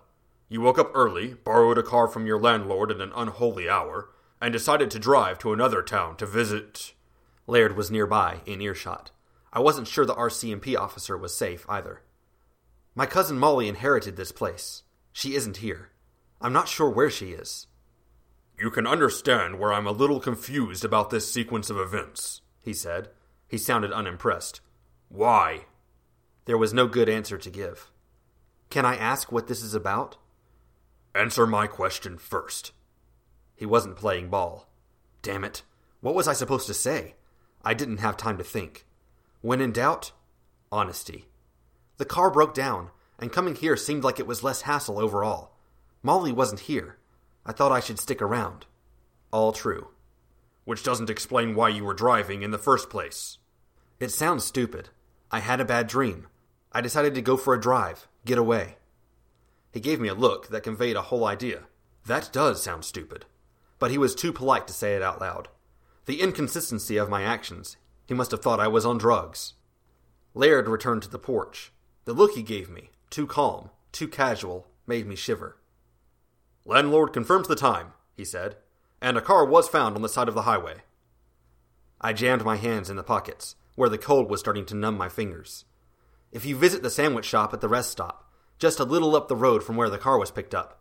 You 0.49 0.61
woke 0.61 0.77
up 0.77 0.91
early, 0.93 1.33
borrowed 1.33 1.79
a 1.79 1.83
car 1.83 2.07
from 2.07 2.27
your 2.27 2.39
landlord 2.39 2.91
at 2.91 3.01
an 3.01 3.11
unholy 3.15 3.67
hour, 3.67 4.09
and 4.41 4.51
decided 4.51 4.89
to 4.91 4.99
drive 4.99 5.37
to 5.39 5.53
another 5.53 5.81
town 5.81 6.17
to 6.17 6.25
visit. 6.25 6.93
Laird 7.45 7.77
was 7.77 7.91
nearby, 7.91 8.41
in 8.45 8.61
earshot. 8.61 9.11
I 9.53 9.59
wasn't 9.59 9.87
sure 9.87 10.05
the 10.05 10.15
RCMP 10.15 10.77
officer 10.77 11.17
was 11.17 11.37
safe 11.37 11.65
either. 11.69 12.01
My 12.95 13.05
cousin 13.05 13.37
Molly 13.37 13.67
inherited 13.67 14.15
this 14.15 14.31
place. 14.31 14.83
She 15.13 15.35
isn't 15.35 15.57
here. 15.57 15.89
I'm 16.41 16.53
not 16.53 16.67
sure 16.67 16.89
where 16.89 17.09
she 17.09 17.31
is. 17.31 17.67
You 18.57 18.71
can 18.71 18.87
understand 18.87 19.59
where 19.59 19.71
I'm 19.71 19.87
a 19.87 19.91
little 19.91 20.19
confused 20.19 20.83
about 20.83 21.09
this 21.09 21.31
sequence 21.31 21.69
of 21.69 21.77
events, 21.77 22.41
he 22.61 22.73
said. 22.73 23.09
He 23.47 23.57
sounded 23.57 23.91
unimpressed. 23.91 24.61
Why? 25.09 25.65
There 26.45 26.57
was 26.57 26.73
no 26.73 26.87
good 26.87 27.09
answer 27.09 27.37
to 27.37 27.49
give. 27.49 27.91
Can 28.69 28.85
I 28.85 28.95
ask 28.95 29.31
what 29.31 29.47
this 29.47 29.61
is 29.61 29.73
about? 29.73 30.17
Answer 31.13 31.45
my 31.45 31.67
question 31.67 32.17
first. 32.17 32.71
He 33.61 33.67
wasn't 33.67 33.95
playing 33.95 34.29
ball. 34.29 34.67
Damn 35.21 35.43
it. 35.43 35.61
What 35.99 36.15
was 36.15 36.27
I 36.27 36.33
supposed 36.33 36.65
to 36.65 36.73
say? 36.73 37.13
I 37.63 37.75
didn't 37.75 37.99
have 37.99 38.17
time 38.17 38.39
to 38.39 38.43
think. 38.43 38.87
When 39.41 39.61
in 39.61 39.71
doubt, 39.71 40.13
honesty. 40.71 41.27
The 41.97 42.05
car 42.05 42.31
broke 42.31 42.55
down, 42.55 42.89
and 43.19 43.31
coming 43.31 43.53
here 43.53 43.77
seemed 43.77 44.03
like 44.03 44.19
it 44.19 44.25
was 44.25 44.41
less 44.41 44.63
hassle 44.63 44.97
overall. 44.97 45.51
Molly 46.01 46.31
wasn't 46.31 46.61
here. 46.61 46.97
I 47.45 47.51
thought 47.51 47.71
I 47.71 47.81
should 47.81 47.99
stick 47.99 48.19
around. 48.19 48.65
All 49.29 49.51
true. 49.51 49.89
Which 50.65 50.81
doesn't 50.81 51.11
explain 51.11 51.53
why 51.53 51.69
you 51.69 51.83
were 51.83 51.93
driving 51.93 52.41
in 52.41 52.49
the 52.49 52.57
first 52.57 52.89
place. 52.89 53.37
It 53.99 54.09
sounds 54.09 54.43
stupid. 54.43 54.89
I 55.29 55.39
had 55.39 55.61
a 55.61 55.65
bad 55.65 55.85
dream. 55.85 56.25
I 56.71 56.81
decided 56.81 57.13
to 57.13 57.21
go 57.21 57.37
for 57.37 57.53
a 57.53 57.61
drive, 57.61 58.07
get 58.25 58.39
away. 58.39 58.77
He 59.71 59.79
gave 59.79 59.99
me 59.99 60.07
a 60.07 60.15
look 60.15 60.47
that 60.47 60.63
conveyed 60.63 60.95
a 60.95 61.03
whole 61.03 61.25
idea. 61.25 61.65
That 62.07 62.31
does 62.33 62.63
sound 62.63 62.85
stupid. 62.85 63.25
But 63.81 63.89
he 63.89 63.97
was 63.97 64.13
too 64.13 64.31
polite 64.31 64.67
to 64.67 64.73
say 64.73 64.95
it 64.95 65.01
out 65.01 65.19
loud. 65.19 65.47
The 66.05 66.21
inconsistency 66.21 66.97
of 66.97 67.09
my 67.09 67.23
actions, 67.23 67.77
he 68.05 68.13
must 68.13 68.29
have 68.29 68.39
thought 68.39 68.59
I 68.59 68.67
was 68.67 68.85
on 68.85 68.99
drugs. 68.99 69.53
Laird 70.35 70.67
returned 70.67 71.01
to 71.01 71.09
the 71.09 71.17
porch. 71.17 71.71
The 72.05 72.13
look 72.13 72.33
he 72.33 72.43
gave 72.43 72.69
me, 72.69 72.91
too 73.09 73.25
calm, 73.25 73.71
too 73.91 74.07
casual, 74.07 74.67
made 74.85 75.07
me 75.07 75.15
shiver. 75.15 75.57
Landlord 76.63 77.11
confirms 77.11 77.47
the 77.47 77.55
time, 77.55 77.93
he 78.15 78.23
said, 78.23 78.57
and 79.01 79.17
a 79.17 79.21
car 79.21 79.43
was 79.43 79.67
found 79.67 79.95
on 79.95 80.03
the 80.03 80.09
side 80.09 80.27
of 80.27 80.35
the 80.35 80.43
highway. 80.43 80.83
I 81.99 82.13
jammed 82.13 82.45
my 82.45 82.57
hands 82.57 82.87
in 82.87 82.97
the 82.97 83.03
pockets, 83.03 83.55
where 83.73 83.89
the 83.89 83.97
cold 83.97 84.29
was 84.29 84.39
starting 84.39 84.67
to 84.67 84.75
numb 84.75 84.95
my 84.95 85.09
fingers. 85.09 85.65
If 86.31 86.45
you 86.45 86.55
visit 86.55 86.83
the 86.83 86.91
sandwich 86.91 87.25
shop 87.25 87.51
at 87.51 87.61
the 87.61 87.67
rest 87.67 87.89
stop, 87.89 88.31
just 88.59 88.79
a 88.79 88.83
little 88.83 89.15
up 89.15 89.27
the 89.27 89.35
road 89.35 89.63
from 89.63 89.75
where 89.75 89.89
the 89.89 89.97
car 89.97 90.19
was 90.19 90.29
picked 90.29 90.53
up, 90.53 90.80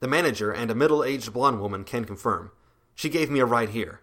the 0.00 0.08
manager 0.08 0.50
and 0.50 0.70
a 0.70 0.74
middle 0.74 1.04
aged 1.04 1.32
blonde 1.32 1.60
woman 1.60 1.84
can 1.84 2.04
confirm. 2.04 2.50
She 2.94 3.08
gave 3.08 3.30
me 3.30 3.40
a 3.40 3.46
ride 3.46 3.70
here. 3.70 4.00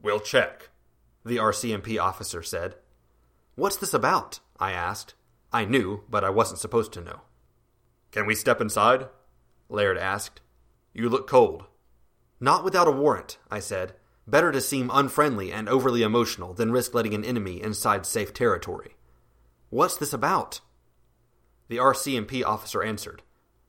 We'll 0.00 0.20
check, 0.20 0.70
the 1.24 1.36
RCMP 1.36 2.00
officer 2.00 2.42
said. 2.42 2.74
What's 3.54 3.76
this 3.76 3.94
about? 3.94 4.40
I 4.58 4.72
asked. 4.72 5.14
I 5.52 5.64
knew, 5.64 6.04
but 6.10 6.24
I 6.24 6.30
wasn't 6.30 6.60
supposed 6.60 6.92
to 6.94 7.00
know. 7.00 7.20
Can 8.10 8.26
we 8.26 8.34
step 8.34 8.60
inside? 8.60 9.06
Laird 9.68 9.96
asked. 9.96 10.40
You 10.92 11.08
look 11.08 11.28
cold. 11.28 11.64
Not 12.40 12.64
without 12.64 12.88
a 12.88 12.92
warrant, 12.92 13.38
I 13.50 13.60
said. 13.60 13.94
Better 14.26 14.52
to 14.52 14.60
seem 14.60 14.90
unfriendly 14.92 15.52
and 15.52 15.68
overly 15.68 16.02
emotional 16.02 16.54
than 16.54 16.72
risk 16.72 16.94
letting 16.94 17.14
an 17.14 17.24
enemy 17.24 17.62
inside 17.62 18.06
safe 18.06 18.34
territory. 18.34 18.96
What's 19.70 19.96
this 19.96 20.12
about? 20.12 20.60
The 21.68 21.78
RCMP 21.78 22.44
officer 22.44 22.82
answered. 22.82 23.22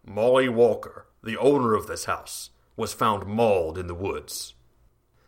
Molly 0.06 0.50
Walker, 0.50 1.08
the 1.24 1.38
owner 1.38 1.74
of 1.74 1.88
this 1.88 2.06
house, 2.06 2.50
was 2.76 2.94
found 2.94 3.26
mauled 3.26 3.78
in 3.78 3.88
the 3.88 3.94
woods. 3.96 4.54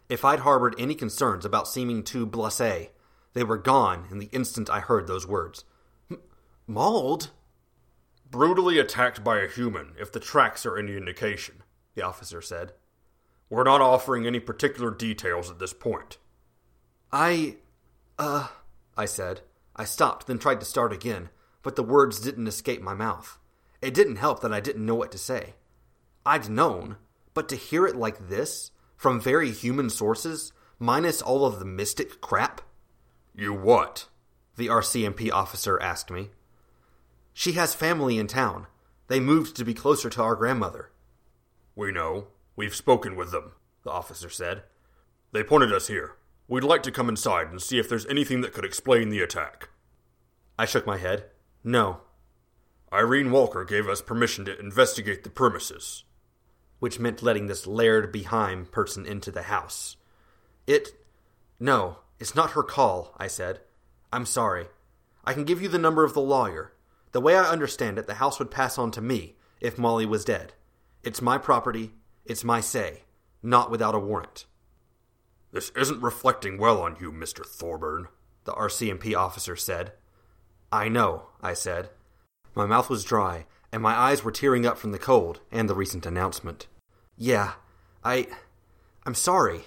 If 0.10 0.26
I'd 0.26 0.40
harbored 0.40 0.76
any 0.78 0.96
concerns 0.96 1.46
about 1.46 1.68
seeming 1.68 2.04
too 2.04 2.28
blasé, 2.28 2.90
they 3.34 3.44
were 3.44 3.58
gone 3.58 4.08
in 4.12 4.20
the 4.20 4.30
instant 4.32 4.70
I 4.70 4.80
heard 4.80 5.08
those 5.08 5.28
words. 5.28 5.64
M- 6.12 6.20
mauled? 6.68 7.32
Brutally 8.30 8.80
attacked 8.80 9.24
by 9.24 9.40
a 9.40 9.48
human, 9.48 9.94
if 10.00 10.12
the 10.12 10.20
tracks 10.20 10.66
are 10.66 10.78
any 10.78 10.96
indication, 10.96 11.64
the 11.96 12.02
officer 12.02 12.42
said. 12.42 12.74
We're 13.50 13.64
not 13.64 13.82
offering 13.82 14.26
any 14.26 14.40
particular 14.40 14.92
details 14.92 15.50
at 15.50 15.60
this 15.60 15.74
point. 15.74 16.18
I. 17.12 17.58
uh. 18.20 18.48
I 18.98 19.06
said. 19.06 19.42
I 19.76 19.86
stopped, 19.86 20.28
then 20.28 20.40
tried 20.40 20.60
to 20.62 20.66
start 20.66 20.94
again, 20.94 21.30
but 21.62 21.76
the 21.76 21.84
words 21.84 22.20
didn't 22.20 22.48
escape 22.48 22.82
my 22.82 22.94
mouth. 22.94 23.38
It 23.82 23.94
didn't 23.94 24.16
help 24.18 24.42
that 24.42 24.54
I 24.54 24.62
didn't 24.62 24.86
know 24.86 24.96
what 24.96 25.12
to 25.12 25.18
say. 25.18 25.56
I'd 26.26 26.50
known, 26.50 26.98
but 27.34 27.48
to 27.50 27.56
hear 27.56 27.86
it 27.86 27.96
like 27.96 28.30
this, 28.30 28.72
from 28.98 29.22
very 29.22 29.52
human 29.52 29.90
sources, 29.90 30.52
minus 30.80 31.22
all 31.22 31.46
of 31.46 31.60
the 31.60 31.66
mystic 31.66 32.20
crap? 32.22 32.62
You 33.36 33.54
what? 33.54 34.08
The 34.56 34.68
RCMP 34.68 35.32
officer 35.32 35.82
asked 35.82 36.10
me. 36.10 36.30
She 37.34 37.54
has 37.54 37.76
family 37.76 38.18
in 38.18 38.28
town. 38.28 38.68
They 39.08 39.20
moved 39.20 39.56
to 39.58 39.66
be 39.66 39.74
closer 39.74 40.10
to 40.10 40.24
our 40.24 40.36
grandmother. 40.36 40.90
We 41.76 41.92
know. 41.92 42.28
We've 42.56 42.74
spoken 42.74 43.16
with 43.16 43.32
them, 43.32 43.52
the 43.84 43.92
officer 43.92 44.30
said. 44.30 44.64
They 45.34 45.44
pointed 45.44 45.74
us 45.74 45.88
here. 45.88 46.16
We'd 46.48 46.64
like 46.64 46.84
to 46.84 46.92
come 46.92 47.10
inside 47.10 47.52
and 47.52 47.62
see 47.62 47.78
if 47.78 47.90
there's 47.90 48.06
anything 48.06 48.42
that 48.42 48.54
could 48.54 48.64
explain 48.64 49.10
the 49.10 49.20
attack. 49.20 49.70
I 50.58 50.66
shook 50.66 50.88
my 50.88 50.98
head. 50.98 51.26
No. 51.64 52.02
Irene 52.94 53.32
Walker 53.32 53.66
gave 53.66 53.90
us 53.90 54.02
permission 54.02 54.46
to 54.46 54.58
investigate 54.58 55.24
the 55.24 55.30
premises. 55.30 56.06
Which 56.80 57.00
meant 57.00 57.24
letting 57.24 57.48
this 57.48 57.66
Laird 57.66 58.14
Behaim 58.14 58.70
person 58.72 59.06
into 59.06 59.32
the 59.32 59.44
house. 59.44 59.98
It. 60.68 60.90
No, 61.60 62.00
it's 62.20 62.36
not 62.36 62.52
her 62.52 62.64
call, 62.64 63.14
I 63.18 63.28
said. 63.28 63.62
I'm 64.12 64.26
sorry. 64.26 64.68
I 65.24 65.34
can 65.34 65.44
give 65.44 65.62
you 65.62 65.68
the 65.68 65.80
number 65.80 66.04
of 66.04 66.14
the 66.14 66.22
lawyer. 66.22 66.74
The 67.12 67.22
way 67.22 67.36
I 67.38 67.50
understand 67.50 67.98
it, 67.98 68.08
the 68.08 68.16
house 68.16 68.40
would 68.40 68.52
pass 68.52 68.78
on 68.78 68.92
to 68.92 69.02
me 69.02 69.36
if 69.62 69.78
Molly 69.78 70.06
was 70.06 70.26
dead. 70.26 70.54
It's 71.04 71.22
my 71.22 71.38
property, 71.38 71.94
it's 72.26 72.44
my 72.44 72.62
say, 72.62 73.04
not 73.42 73.72
without 73.72 73.96
a 73.96 74.00
warrant. 74.00 74.46
This 75.52 75.70
isn't 75.78 76.02
reflecting 76.02 76.58
well 76.58 76.82
on 76.82 76.98
you, 77.00 77.12
Mr. 77.12 77.46
Thorburn, 77.46 78.08
the 78.44 78.52
RCMP 78.54 79.16
officer 79.16 79.56
said. 79.56 79.94
I 80.72 80.90
know, 80.90 81.28
I 81.42 81.54
said. 81.54 81.90
My 82.54 82.66
mouth 82.66 82.90
was 82.90 83.04
dry, 83.04 83.46
and 83.76 83.84
my 83.84 83.94
eyes 83.94 84.24
were 84.24 84.32
tearing 84.32 84.66
up 84.66 84.78
from 84.78 84.94
the 84.94 84.98
cold 84.98 85.42
and 85.52 85.70
the 85.70 85.76
recent 85.76 86.06
announcement. 86.06 86.66
Yeah, 87.18 87.56
I. 88.06 88.28
I'm 89.06 89.16
sorry. 89.16 89.64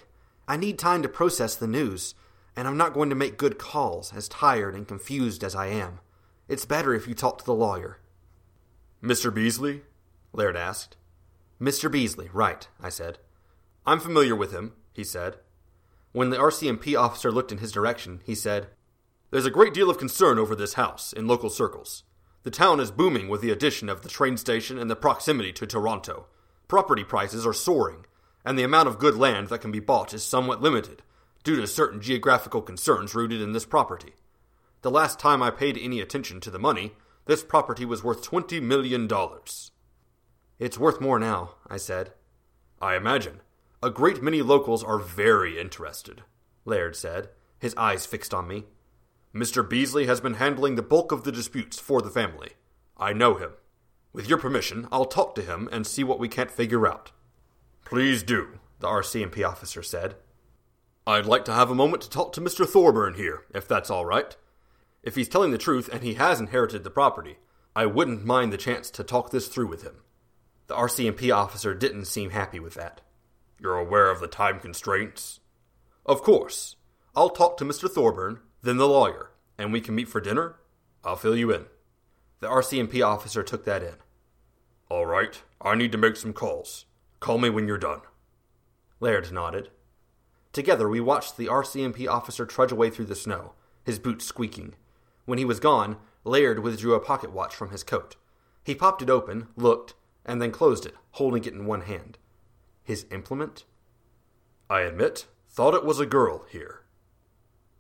I 0.49 0.57
need 0.57 0.79
time 0.79 1.03
to 1.03 1.11
process 1.11 1.55
the 1.55 1.67
news, 1.67 2.15
and 2.57 2.67
I'm 2.67 2.79
not 2.79 2.95
going 2.95 3.11
to 3.11 3.15
make 3.15 3.37
good 3.37 3.59
calls, 3.59 4.15
as 4.17 4.27
tired 4.27 4.75
and 4.75 4.89
confused 4.89 5.45
as 5.45 5.55
I 5.55 5.67
am. 5.67 6.01
It's 6.49 6.65
better 6.65 6.95
if 6.95 7.07
you 7.07 7.13
talk 7.13 7.37
to 7.37 7.45
the 7.45 7.53
lawyer. 7.53 7.99
Mr. 9.05 9.33
Beasley? 9.33 9.83
Laird 10.33 10.57
asked. 10.57 10.97
Mr. 11.61 11.93
Beasley, 11.93 12.31
right, 12.33 12.67
I 12.81 12.89
said. 12.89 13.19
I'm 13.85 14.01
familiar 14.01 14.35
with 14.35 14.53
him, 14.53 14.73
he 14.95 15.05
said. 15.05 15.37
When 16.13 16.31
the 16.31 16.39
RCMP 16.39 16.99
officer 16.99 17.31
looked 17.31 17.53
in 17.53 17.59
his 17.59 17.73
direction, 17.73 18.23
he 18.25 18.35
said, 18.35 18.69
There's 19.31 19.45
a 19.45 19.51
great 19.51 19.75
deal 19.75 19.91
of 19.91 19.99
concern 19.99 20.39
over 20.39 20.55
this 20.55 20.75
house 20.81 21.13
in 21.13 21.27
local 21.27 21.51
circles. 21.51 22.05
The 22.43 22.51
town 22.51 22.81
is 22.81 22.91
booming 22.91 23.29
with 23.29 23.41
the 23.41 23.51
addition 23.51 23.89
of 23.89 24.03
the 24.03 24.09
train 24.09 24.37
station 24.37 24.79
and 24.79 24.91
the 24.91 24.97
proximity 24.97 25.53
to 25.55 25.67
Toronto. 25.67 26.27
Property 26.69 27.05
prices 27.05 27.47
are 27.47 27.53
soaring, 27.53 28.07
and 28.45 28.59
the 28.59 28.63
amount 28.63 28.89
of 28.89 28.99
good 28.99 29.17
land 29.17 29.49
that 29.49 29.61
can 29.61 29.73
be 29.73 29.81
bought 29.81 30.15
is 30.15 30.23
somewhat 30.23 30.63
limited 30.63 31.03
due 31.45 31.57
to 31.57 31.67
certain 31.67 32.01
geographical 32.01 32.63
concerns 32.63 33.15
rooted 33.15 33.41
in 33.41 33.53
this 33.53 33.65
property. 33.65 34.15
The 34.83 34.91
last 34.91 35.19
time 35.19 35.43
I 35.43 35.51
paid 35.51 35.79
any 35.79 36.01
attention 36.01 36.41
to 36.41 36.51
the 36.51 36.59
money, 36.59 36.93
this 37.27 37.43
property 37.43 37.85
was 37.85 38.05
worth 38.05 38.23
$20 38.23 38.63
million. 38.63 39.09
It's 40.59 40.79
worth 40.79 41.01
more 41.01 41.19
now, 41.19 41.57
I 41.69 41.77
said. 41.77 42.13
I 42.81 42.97
imagine. 42.97 43.41
A 43.83 43.91
great 43.91 44.23
many 44.23 44.43
locals 44.43 44.83
are 44.83 44.99
very 44.99 45.59
interested, 45.59 46.23
Laird 46.65 46.97
said, 46.97 47.29
his 47.59 47.75
eyes 47.77 48.07
fixed 48.07 48.33
on 48.33 48.47
me. 48.49 48.65
Mr. 49.39 49.69
Beasley 49.69 50.07
has 50.07 50.21
been 50.21 50.35
handling 50.35 50.75
the 50.75 50.83
bulk 50.83 51.13
of 51.13 51.23
the 51.23 51.31
disputes 51.31 51.79
for 51.79 52.03
the 52.03 52.11
family. 52.11 52.51
I 52.97 53.13
know 53.13 53.35
him. 53.35 53.53
With 54.13 54.29
your 54.29 54.39
permission, 54.39 54.89
I'll 54.91 55.05
talk 55.05 55.37
to 55.37 55.43
him 55.43 55.69
and 55.71 55.87
see 55.87 56.03
what 56.03 56.19
we 56.19 56.29
can't 56.29 56.51
figure 56.51 56.89
out. 56.89 57.13
Please 57.85 58.25
do, 58.25 58.59
the 58.81 58.89
RCMP 58.89 59.49
officer 59.49 59.81
said. 59.83 60.17
I'd 61.07 61.25
like 61.25 61.45
to 61.45 61.55
have 61.55 61.71
a 61.71 61.75
moment 61.75 62.03
to 62.03 62.11
talk 62.11 62.33
to 62.33 62.41
Mr. 62.41 62.67
Thorburn 62.67 63.15
here, 63.15 63.45
if 63.55 63.69
that's 63.69 63.91
all 63.91 64.05
right. 64.05 64.37
If 65.05 65.15
he's 65.15 65.29
telling 65.29 65.53
the 65.53 65.59
truth 65.59 65.89
and 65.93 66.03
he 66.03 66.15
has 66.15 66.41
inherited 66.41 66.83
the 66.83 66.91
property, 66.91 67.39
I 67.77 67.87
wouldn't 67.87 68.25
mind 68.25 68.53
the 68.53 68.59
chance 68.59 68.91
to 68.91 69.05
talk 69.05 69.31
this 69.31 69.47
through 69.47 69.69
with 69.69 69.85
him. 69.85 70.03
The 70.67 70.75
RCMP 70.75 71.33
officer 71.33 71.75
didn't 71.75 72.07
seem 72.07 72.31
happy 72.31 72.59
with 72.59 72.75
that. 72.75 73.03
You're 73.61 73.79
aware 73.79 74.11
of 74.11 74.19
the 74.19 74.27
time 74.27 74.59
constraints? 74.59 75.39
Of 76.05 76.23
course. 76.23 76.75
I'll 77.15 77.31
talk 77.31 77.57
to 77.59 77.65
Mr. 77.65 77.89
Thorburn, 77.89 78.41
then 78.63 78.77
the 78.77 78.89
lawyer, 78.89 79.31
and 79.57 79.73
we 79.73 79.81
can 79.81 79.95
meet 79.95 80.09
for 80.09 80.21
dinner. 80.21 80.57
I'll 81.05 81.17
fill 81.17 81.37
you 81.37 81.53
in. 81.53 81.67
The 82.41 82.49
RCMP 82.49 83.05
officer 83.05 83.43
took 83.43 83.65
that 83.65 83.83
in. 83.83 83.95
All 84.89 85.07
right, 85.07 85.43
I 85.61 85.75
need 85.75 85.93
to 85.93 85.99
make 85.99 86.17
some 86.17 86.33
calls. 86.33 86.87
Call 87.21 87.39
me 87.39 87.51
when 87.51 87.67
you're 87.67 87.79
done. 87.79 88.01
Laird 89.01 89.33
nodded. 89.33 89.71
Together, 90.53 90.89
we 90.89 91.01
watched 91.01 91.37
the 91.37 91.47
RCMP 91.47 92.09
officer 92.09 92.47
trudge 92.47 92.73
away 92.73 92.91
through 92.91 93.05
the 93.07 93.15
snow, 93.15 93.53
his 93.85 93.99
boots 93.99 94.25
squeaking. 94.25 94.75
When 95.25 95.39
he 95.39 95.45
was 95.45 95.61
gone, 95.61 95.99
Laird 96.25 96.61
withdrew 96.61 96.95
a 96.95 97.01
pocket 97.01 97.33
watch 97.33 97.55
from 97.55 97.71
his 97.71 97.85
coat. 97.85 98.17
He 98.65 98.75
popped 98.75 99.03
it 99.03 99.11
open, 99.11 99.49
looked, 99.57 99.95
and 100.25 100.43
then 100.43 100.51
closed 100.53 100.85
it, 100.85 100.95
holding 101.13 101.45
it 101.45 101.55
in 101.55 101.67
one 101.67 101.83
hand. 101.83 102.19
His 102.83 103.07
implement? 103.11 103.65
I 104.71 104.81
admit, 104.81 105.27
thought 105.49 105.75
it 105.75 105.85
was 105.85 106.01
a 106.01 106.07
girl 106.07 106.45
here. 106.51 106.83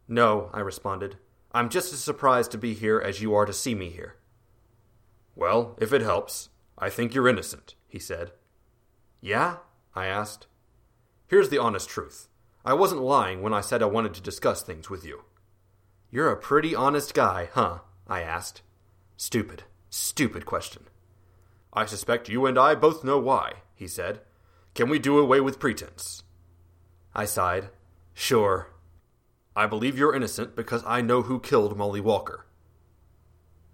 No, 0.09 0.51
I 0.55 0.61
responded. 0.61 1.16
I'm 1.53 1.68
just 1.68 1.92
as 1.92 2.03
surprised 2.03 2.51
to 2.53 2.59
be 2.59 2.75
here 2.75 2.99
as 2.99 3.21
you 3.21 3.35
are 3.35 3.44
to 3.44 3.53
see 3.53 3.75
me 3.75 3.90
here. 3.90 4.16
Well, 5.37 5.77
if 5.79 5.92
it 5.92 6.03
helps, 6.03 6.49
I 6.77 6.90
think 6.90 7.14
you're 7.14 7.29
innocent, 7.29 7.75
he 7.87 7.99
said. 7.99 8.33
Yeah? 9.21 9.57
I 9.94 10.07
asked. 10.07 10.47
Here's 11.27 11.51
the 11.51 11.59
honest 11.59 11.88
truth. 11.88 12.29
I 12.64 12.73
wasn't 12.75 13.03
lying 13.03 13.42
when 13.42 13.55
I 13.55 13.61
said 13.61 13.83
I 13.83 13.87
wanted 13.87 14.14
to 14.14 14.23
discuss 14.23 14.62
things 14.62 14.88
with 14.88 15.05
you. 15.05 15.25
You're 16.11 16.31
a 16.31 16.37
pretty 16.37 16.75
honest 16.75 17.14
guy, 17.14 17.51
huh? 17.53 17.81
I 18.07 18.23
asked. 18.23 18.62
Stupid, 19.16 19.64
stupid 19.90 20.47
question. 20.47 20.85
I 21.73 21.85
suspect 21.85 22.29
you 22.29 22.47
and 22.47 22.59
I 22.59 22.75
both 22.75 23.05
know 23.05 23.18
why, 23.18 23.55
he 23.75 23.87
said. 23.87 24.21
Can 24.75 24.88
we 24.88 24.99
do 24.99 25.18
away 25.18 25.40
with 25.40 25.59
pretense? 25.59 26.23
I 27.14 27.25
sighed. 27.25 27.68
Sure. 28.14 28.71
I 29.59 29.66
believe 29.66 29.99
you're 29.99 30.14
innocent 30.14 30.55
because 30.55 30.85
I 30.87 31.01
know 31.01 31.23
who 31.23 31.40
killed 31.40 31.77
Molly 31.77 32.01
Walker. 32.01 32.47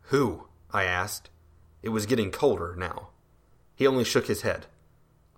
Who? 0.05 0.47
I 0.71 0.85
asked. 0.85 1.29
It 1.83 1.91
was 1.91 2.07
getting 2.07 2.31
colder 2.31 2.75
now. 2.75 3.11
He 3.75 3.87
only 3.87 4.05
shook 4.05 4.27
his 4.27 4.41
head. 4.41 4.65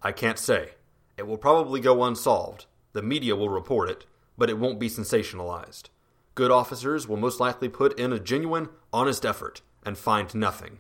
I 0.05 0.13
can't 0.13 0.39
say. 0.39 0.75
It 1.17 1.27
will 1.27 1.37
probably 1.37 1.81
go 1.81 2.05
unsolved. 2.05 2.67
The 2.93 3.03
media 3.03 3.35
will 3.35 3.49
report 3.49 3.91
it, 3.91 4.07
but 4.39 4.49
it 4.49 4.57
won't 4.57 4.79
be 4.79 4.89
sensationalized. 4.89 5.89
Good 6.37 6.53
officers 6.53 7.09
will 7.09 7.17
most 7.17 7.41
likely 7.41 7.69
put 7.69 7.99
in 7.99 8.13
a 8.13 8.21
genuine, 8.21 8.69
honest 8.93 9.27
effort 9.27 9.63
and 9.85 9.99
find 9.99 10.33
nothing. 10.33 10.79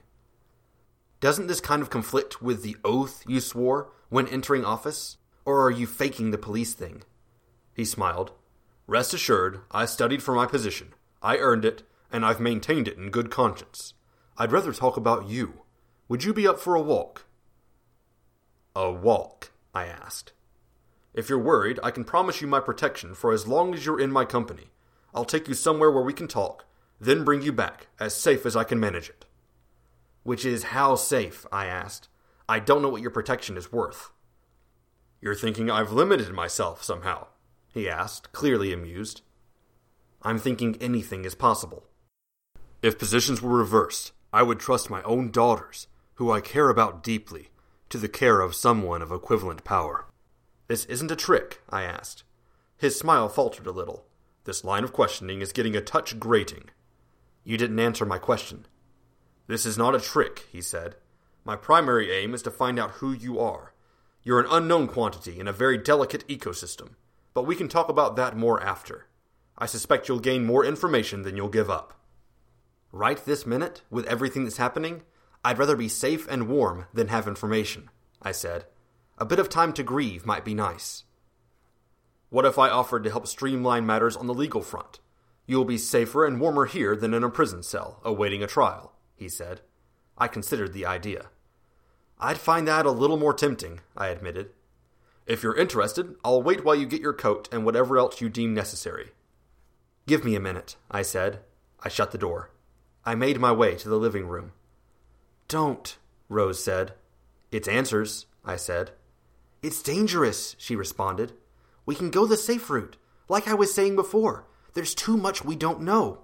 Doesn't 1.18 1.48
this 1.48 1.60
kind 1.60 1.82
of 1.82 1.90
conflict 1.90 2.40
with 2.40 2.62
the 2.62 2.76
oath 2.84 3.24
you 3.26 3.40
swore 3.40 3.90
when 4.10 4.28
entering 4.28 4.64
office? 4.64 5.16
Or 5.44 5.60
are 5.66 5.72
you 5.72 5.88
faking 5.88 6.30
the 6.30 6.38
police 6.38 6.72
thing? 6.72 7.02
He 7.74 7.84
smiled. 7.84 8.30
Rest 8.86 9.12
assured, 9.12 9.60
I 9.70 9.84
studied 9.84 10.22
for 10.22 10.34
my 10.34 10.46
position. 10.46 10.94
I 11.20 11.38
earned 11.38 11.64
it, 11.64 11.82
and 12.12 12.24
I've 12.24 12.38
maintained 12.40 12.86
it 12.86 12.96
in 12.96 13.10
good 13.10 13.30
conscience. 13.30 13.94
I'd 14.38 14.52
rather 14.52 14.72
talk 14.72 14.96
about 14.96 15.28
you. 15.28 15.62
Would 16.08 16.22
you 16.22 16.32
be 16.32 16.46
up 16.46 16.60
for 16.60 16.76
a 16.76 16.82
walk? 16.82 17.26
A 18.76 18.92
walk? 18.92 19.50
I 19.74 19.86
asked. 19.86 20.32
If 21.14 21.28
you're 21.28 21.38
worried, 21.38 21.80
I 21.82 21.90
can 21.90 22.04
promise 22.04 22.40
you 22.40 22.46
my 22.46 22.60
protection 22.60 23.14
for 23.14 23.32
as 23.32 23.48
long 23.48 23.74
as 23.74 23.84
you're 23.84 24.00
in 24.00 24.12
my 24.12 24.24
company. 24.24 24.66
I'll 25.14 25.24
take 25.24 25.48
you 25.48 25.54
somewhere 25.54 25.90
where 25.90 26.04
we 26.04 26.12
can 26.12 26.28
talk, 26.28 26.66
then 27.00 27.24
bring 27.24 27.42
you 27.42 27.52
back, 27.52 27.88
as 27.98 28.14
safe 28.14 28.46
as 28.46 28.54
I 28.54 28.64
can 28.64 28.78
manage 28.78 29.08
it. 29.08 29.24
Which 30.22 30.44
is 30.44 30.64
how 30.64 30.94
safe? 30.94 31.44
I 31.50 31.66
asked. 31.66 32.08
I 32.48 32.60
don't 32.60 32.82
know 32.82 32.88
what 32.88 33.02
your 33.02 33.10
protection 33.10 33.56
is 33.56 33.72
worth. 33.72 34.12
You're 35.20 35.34
thinking 35.34 35.70
I've 35.70 35.92
limited 35.92 36.32
myself 36.32 36.84
somehow? 36.84 37.26
He 37.76 37.90
asked, 37.90 38.32
clearly 38.32 38.72
amused. 38.72 39.20
I'm 40.22 40.38
thinking 40.38 40.78
anything 40.80 41.26
is 41.26 41.34
possible. 41.34 41.84
If 42.80 42.98
positions 42.98 43.42
were 43.42 43.58
reversed, 43.58 44.12
I 44.32 44.42
would 44.42 44.58
trust 44.58 44.88
my 44.88 45.02
own 45.02 45.30
daughters, 45.30 45.86
who 46.14 46.30
I 46.30 46.40
care 46.40 46.70
about 46.70 47.02
deeply, 47.02 47.50
to 47.90 47.98
the 47.98 48.08
care 48.08 48.40
of 48.40 48.54
someone 48.54 49.02
of 49.02 49.12
equivalent 49.12 49.62
power. 49.62 50.06
This 50.68 50.86
isn't 50.86 51.10
a 51.10 51.16
trick, 51.16 51.60
I 51.68 51.82
asked. 51.82 52.24
His 52.78 52.98
smile 52.98 53.28
faltered 53.28 53.66
a 53.66 53.72
little. 53.72 54.06
This 54.44 54.64
line 54.64 54.82
of 54.82 54.94
questioning 54.94 55.42
is 55.42 55.52
getting 55.52 55.76
a 55.76 55.82
touch 55.82 56.18
grating. 56.18 56.70
You 57.44 57.58
didn't 57.58 57.78
answer 57.78 58.06
my 58.06 58.16
question. 58.16 58.64
This 59.48 59.66
is 59.66 59.76
not 59.76 59.94
a 59.94 60.00
trick, 60.00 60.46
he 60.50 60.62
said. 60.62 60.96
My 61.44 61.56
primary 61.56 62.10
aim 62.10 62.32
is 62.32 62.40
to 62.44 62.50
find 62.50 62.78
out 62.78 63.02
who 63.02 63.12
you 63.12 63.38
are. 63.38 63.74
You're 64.22 64.40
an 64.40 64.50
unknown 64.50 64.88
quantity 64.88 65.38
in 65.38 65.46
a 65.46 65.52
very 65.52 65.76
delicate 65.76 66.26
ecosystem, 66.26 66.92
but 67.36 67.44
we 67.44 67.54
can 67.54 67.68
talk 67.68 67.90
about 67.90 68.16
that 68.16 68.34
more 68.34 68.62
after. 68.62 69.08
I 69.58 69.66
suspect 69.66 70.08
you'll 70.08 70.20
gain 70.20 70.46
more 70.46 70.64
information 70.64 71.20
than 71.20 71.36
you'll 71.36 71.50
give 71.50 71.68
up. 71.68 71.92
Right 72.92 73.22
this 73.22 73.44
minute, 73.44 73.82
with 73.90 74.06
everything 74.06 74.44
that's 74.44 74.56
happening, 74.56 75.02
I'd 75.44 75.58
rather 75.58 75.76
be 75.76 75.86
safe 75.86 76.26
and 76.30 76.48
warm 76.48 76.86
than 76.94 77.08
have 77.08 77.28
information, 77.28 77.90
I 78.22 78.32
said. 78.32 78.64
A 79.18 79.26
bit 79.26 79.38
of 79.38 79.50
time 79.50 79.74
to 79.74 79.82
grieve 79.82 80.24
might 80.24 80.46
be 80.46 80.54
nice. 80.54 81.04
What 82.30 82.46
if 82.46 82.58
I 82.58 82.70
offered 82.70 83.04
to 83.04 83.10
help 83.10 83.26
streamline 83.26 83.84
matters 83.84 84.16
on 84.16 84.26
the 84.28 84.32
legal 84.32 84.62
front? 84.62 85.00
You'll 85.44 85.66
be 85.66 85.76
safer 85.76 86.24
and 86.24 86.40
warmer 86.40 86.64
here 86.64 86.96
than 86.96 87.12
in 87.12 87.22
a 87.22 87.28
prison 87.28 87.62
cell, 87.62 88.00
awaiting 88.02 88.42
a 88.42 88.46
trial, 88.46 88.94
he 89.14 89.28
said. 89.28 89.60
I 90.16 90.26
considered 90.26 90.72
the 90.72 90.86
idea. 90.86 91.26
I'd 92.18 92.38
find 92.38 92.66
that 92.66 92.86
a 92.86 92.90
little 92.90 93.18
more 93.18 93.34
tempting, 93.34 93.80
I 93.94 94.08
admitted. 94.08 94.52
If 95.26 95.42
you're 95.42 95.56
interested, 95.56 96.14
I'll 96.24 96.42
wait 96.42 96.64
while 96.64 96.76
you 96.76 96.86
get 96.86 97.00
your 97.00 97.12
coat 97.12 97.48
and 97.50 97.64
whatever 97.64 97.98
else 97.98 98.20
you 98.20 98.28
deem 98.28 98.54
necessary. 98.54 99.10
Give 100.06 100.24
me 100.24 100.36
a 100.36 100.40
minute, 100.40 100.76
I 100.90 101.02
said. 101.02 101.40
I 101.80 101.88
shut 101.88 102.12
the 102.12 102.18
door. 102.18 102.52
I 103.04 103.14
made 103.16 103.40
my 103.40 103.52
way 103.52 103.74
to 103.76 103.88
the 103.88 103.96
living 103.96 104.28
room. 104.28 104.52
Don't, 105.48 105.96
Rose 106.28 106.62
said. 106.62 106.94
It's 107.50 107.68
answers, 107.68 108.26
I 108.44 108.56
said. 108.56 108.92
It's 109.62 109.82
dangerous, 109.82 110.54
she 110.58 110.76
responded. 110.76 111.32
We 111.84 111.96
can 111.96 112.10
go 112.10 112.26
the 112.26 112.36
safe 112.36 112.70
route. 112.70 112.96
Like 113.28 113.48
I 113.48 113.54
was 113.54 113.74
saying 113.74 113.96
before, 113.96 114.46
there's 114.74 114.94
too 114.94 115.16
much 115.16 115.44
we 115.44 115.56
don't 115.56 115.80
know. 115.80 116.20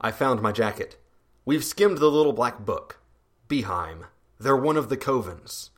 I 0.00 0.12
found 0.12 0.40
my 0.40 0.52
jacket. 0.52 0.96
We've 1.44 1.64
skimmed 1.64 1.98
the 1.98 2.10
little 2.10 2.32
black 2.32 2.64
book. 2.64 3.00
Behaim. 3.48 4.06
They're 4.38 4.56
one 4.56 4.76
of 4.76 4.88
the 4.88 4.96
covens. 4.96 5.70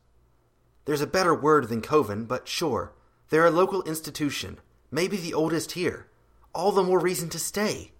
There's 0.86 1.02
a 1.02 1.06
better 1.06 1.34
word 1.34 1.68
than 1.68 1.82
coven, 1.82 2.24
but 2.24 2.48
sure. 2.48 2.92
They're 3.28 3.46
a 3.46 3.50
local 3.50 3.82
institution, 3.82 4.58
maybe 4.90 5.16
the 5.16 5.34
oldest 5.34 5.72
here. 5.72 6.06
All 6.54 6.72
the 6.72 6.82
more 6.82 7.00
reason 7.00 7.28
to 7.30 7.38
stay. 7.38 7.90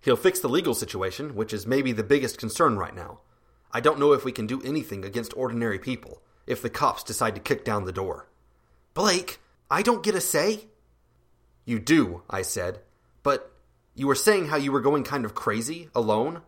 He'll 0.00 0.16
fix 0.16 0.40
the 0.40 0.48
legal 0.48 0.74
situation, 0.74 1.34
which 1.34 1.54
is 1.54 1.66
maybe 1.66 1.92
the 1.92 2.02
biggest 2.02 2.36
concern 2.36 2.76
right 2.76 2.94
now. 2.94 3.20
I 3.72 3.80
don't 3.80 3.98
know 3.98 4.12
if 4.12 4.24
we 4.24 4.32
can 4.32 4.46
do 4.46 4.60
anything 4.62 5.04
against 5.04 5.36
ordinary 5.36 5.78
people 5.78 6.20
if 6.46 6.60
the 6.60 6.68
cops 6.68 7.04
decide 7.04 7.36
to 7.36 7.40
kick 7.40 7.64
down 7.64 7.84
the 7.84 7.92
door. 7.92 8.28
Blake, 8.92 9.40
I 9.70 9.82
don't 9.82 10.02
get 10.02 10.14
a 10.14 10.20
say? 10.20 10.66
You 11.64 11.78
do, 11.78 12.22
I 12.28 12.42
said. 12.42 12.80
But 13.22 13.52
you 13.94 14.06
were 14.08 14.14
saying 14.14 14.48
how 14.48 14.56
you 14.56 14.72
were 14.72 14.80
going 14.80 15.04
kind 15.04 15.24
of 15.24 15.34
crazy, 15.34 15.88
alone? 15.94 16.42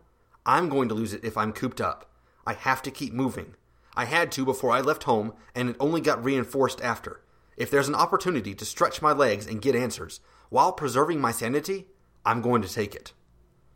I'm 0.45 0.69
going 0.69 0.89
to 0.89 0.95
lose 0.95 1.13
it 1.13 1.23
if 1.23 1.37
I'm 1.37 1.53
cooped 1.53 1.81
up. 1.81 2.11
I 2.45 2.53
have 2.53 2.81
to 2.83 2.91
keep 2.91 3.13
moving. 3.13 3.55
I 3.97 4.05
had 4.05 4.31
to 4.33 4.45
before 4.45 4.69
I 4.69 4.81
left 4.81 5.05
home, 5.05 5.33
and 5.55 5.71
it 5.71 5.75
only 5.79 6.01
got 6.01 6.23
reinforced 6.23 6.79
after. 6.81 7.21
If 7.57 7.71
there's 7.71 7.87
an 7.87 7.95
opportunity 7.95 8.53
to 8.53 8.63
stretch 8.63 9.01
my 9.01 9.11
legs 9.11 9.47
and 9.47 9.59
get 9.59 9.75
answers 9.75 10.19
while 10.49 10.71
preserving 10.71 11.19
my 11.19 11.31
sanity, 11.31 11.87
I'm 12.23 12.43
going 12.43 12.61
to 12.61 12.71
take 12.71 12.93
it. 12.93 13.13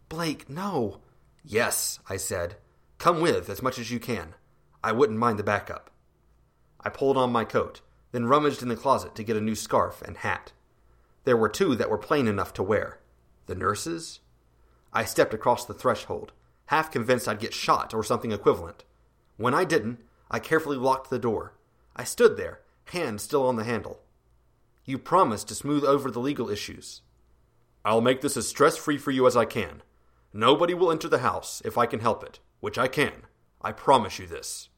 Blake, 0.09 0.47
no. 0.47 0.99
Yes, 1.43 1.99
I 2.07 2.17
said. 2.17 2.57
Come 2.99 3.19
with 3.19 3.49
as 3.49 3.63
much 3.63 3.79
as 3.79 3.89
you 3.89 3.99
can. 3.99 4.35
I 4.83 4.91
wouldn't 4.91 5.17
mind 5.17 5.39
the 5.39 5.43
backup. 5.43 5.89
I 6.79 6.89
pulled 6.89 7.17
on 7.17 7.31
my 7.31 7.43
coat, 7.43 7.81
then 8.11 8.27
rummaged 8.27 8.61
in 8.61 8.67
the 8.67 8.75
closet 8.75 9.15
to 9.15 9.23
get 9.23 9.37
a 9.37 9.41
new 9.41 9.55
scarf 9.55 10.03
and 10.03 10.17
hat. 10.17 10.51
There 11.23 11.37
were 11.37 11.49
two 11.49 11.73
that 11.75 11.89
were 11.89 11.97
plain 11.97 12.27
enough 12.27 12.53
to 12.53 12.63
wear. 12.63 12.99
The 13.47 13.55
nurses? 13.55 14.19
I 14.93 15.03
stepped 15.03 15.33
across 15.33 15.65
the 15.65 15.73
threshold, 15.73 16.31
half 16.67 16.91
convinced 16.91 17.27
I'd 17.27 17.39
get 17.39 17.55
shot 17.55 17.91
or 17.91 18.03
something 18.03 18.31
equivalent. 18.31 18.83
When 19.37 19.55
I 19.55 19.63
didn't, 19.63 19.99
I 20.33 20.39
carefully 20.39 20.77
locked 20.77 21.09
the 21.09 21.19
door. 21.19 21.53
I 21.93 22.05
stood 22.05 22.37
there, 22.37 22.61
hand 22.85 23.19
still 23.19 23.45
on 23.45 23.57
the 23.57 23.65
handle. 23.65 23.99
You 24.85 24.97
promised 24.97 25.49
to 25.49 25.55
smooth 25.55 25.83
over 25.83 26.09
the 26.09 26.21
legal 26.21 26.49
issues. 26.49 27.01
I'll 27.83 27.99
make 27.99 28.21
this 28.21 28.37
as 28.37 28.47
stress 28.47 28.77
free 28.77 28.97
for 28.97 29.11
you 29.11 29.27
as 29.27 29.35
I 29.35 29.43
can. 29.43 29.83
Nobody 30.33 30.73
will 30.73 30.89
enter 30.89 31.09
the 31.09 31.19
house 31.19 31.61
if 31.65 31.77
I 31.77 31.85
can 31.85 31.99
help 31.99 32.23
it, 32.23 32.39
which 32.61 32.77
I 32.77 32.87
can. 32.87 33.11
I 33.61 33.73
promise 33.73 34.19
you 34.19 34.25
this. 34.25 34.69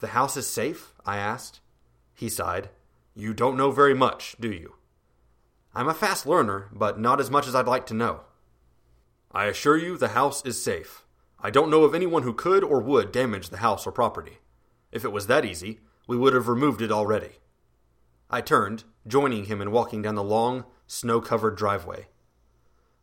The 0.00 0.08
house 0.08 0.36
is 0.36 0.48
safe? 0.48 0.92
I 1.06 1.18
asked. 1.18 1.60
He 2.12 2.28
sighed. 2.28 2.68
You 3.14 3.32
don't 3.32 3.56
know 3.56 3.70
very 3.70 3.94
much, 3.94 4.34
do 4.40 4.50
you? 4.50 4.74
I'm 5.72 5.88
a 5.88 5.94
fast 5.94 6.26
learner, 6.26 6.68
but 6.72 6.98
not 6.98 7.20
as 7.20 7.30
much 7.30 7.46
as 7.46 7.54
I'd 7.54 7.68
like 7.68 7.86
to 7.86 7.94
know. 7.94 8.22
I 9.30 9.46
assure 9.46 9.76
you 9.76 9.96
the 9.96 10.08
house 10.08 10.44
is 10.44 10.60
safe. 10.60 11.04
I 11.38 11.50
don't 11.50 11.70
know 11.70 11.84
of 11.84 11.94
anyone 11.94 12.24
who 12.24 12.32
could 12.32 12.64
or 12.64 12.80
would 12.80 13.12
damage 13.12 13.50
the 13.50 13.58
house 13.58 13.86
or 13.86 13.92
property. 13.92 14.38
If 14.94 15.04
it 15.04 15.12
was 15.12 15.26
that 15.26 15.44
easy, 15.44 15.80
we 16.06 16.16
would 16.16 16.34
have 16.34 16.46
removed 16.46 16.80
it 16.80 16.92
already. 16.92 17.32
I 18.30 18.40
turned, 18.40 18.84
joining 19.06 19.46
him 19.46 19.60
in 19.60 19.72
walking 19.72 20.02
down 20.02 20.14
the 20.14 20.22
long, 20.22 20.64
snow 20.86 21.20
covered 21.20 21.56
driveway. 21.56 22.06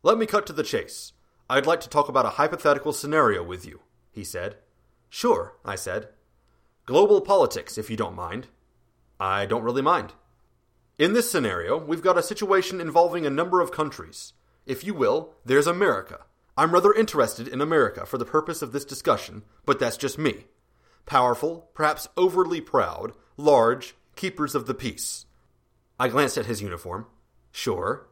Let 0.02 0.16
me 0.16 0.24
cut 0.24 0.46
to 0.46 0.54
the 0.54 0.62
chase. 0.62 1.12
I'd 1.50 1.66
like 1.66 1.80
to 1.82 1.90
talk 1.90 2.08
about 2.08 2.24
a 2.24 2.30
hypothetical 2.30 2.94
scenario 2.94 3.42
with 3.44 3.66
you, 3.66 3.82
he 4.10 4.24
said. 4.24 4.56
Sure, 5.10 5.56
I 5.66 5.74
said. 5.74 6.08
Global 6.86 7.20
politics, 7.20 7.76
if 7.76 7.90
you 7.90 7.96
don't 7.96 8.16
mind. 8.16 8.48
I 9.20 9.44
don't 9.44 9.62
really 9.62 9.82
mind. 9.82 10.14
In 10.98 11.12
this 11.12 11.30
scenario, 11.30 11.76
we've 11.76 12.02
got 12.02 12.16
a 12.16 12.22
situation 12.22 12.80
involving 12.80 13.26
a 13.26 13.30
number 13.30 13.60
of 13.60 13.70
countries. 13.70 14.32
If 14.64 14.82
you 14.82 14.94
will, 14.94 15.34
there's 15.44 15.66
America. 15.66 16.20
I'm 16.56 16.72
rather 16.72 16.94
interested 16.94 17.48
in 17.48 17.60
America 17.60 18.06
for 18.06 18.16
the 18.16 18.24
purpose 18.24 18.62
of 18.62 18.72
this 18.72 18.86
discussion, 18.86 19.42
but 19.66 19.78
that's 19.78 19.98
just 19.98 20.18
me. 20.18 20.46
Powerful, 21.06 21.68
perhaps 21.74 22.08
overly 22.16 22.60
proud, 22.60 23.12
large, 23.36 23.94
keepers 24.16 24.54
of 24.54 24.66
the 24.66 24.74
peace. 24.74 25.26
I 25.98 26.08
glanced 26.08 26.38
at 26.38 26.46
his 26.46 26.62
uniform. 26.62 27.06
Sure. 27.50 28.06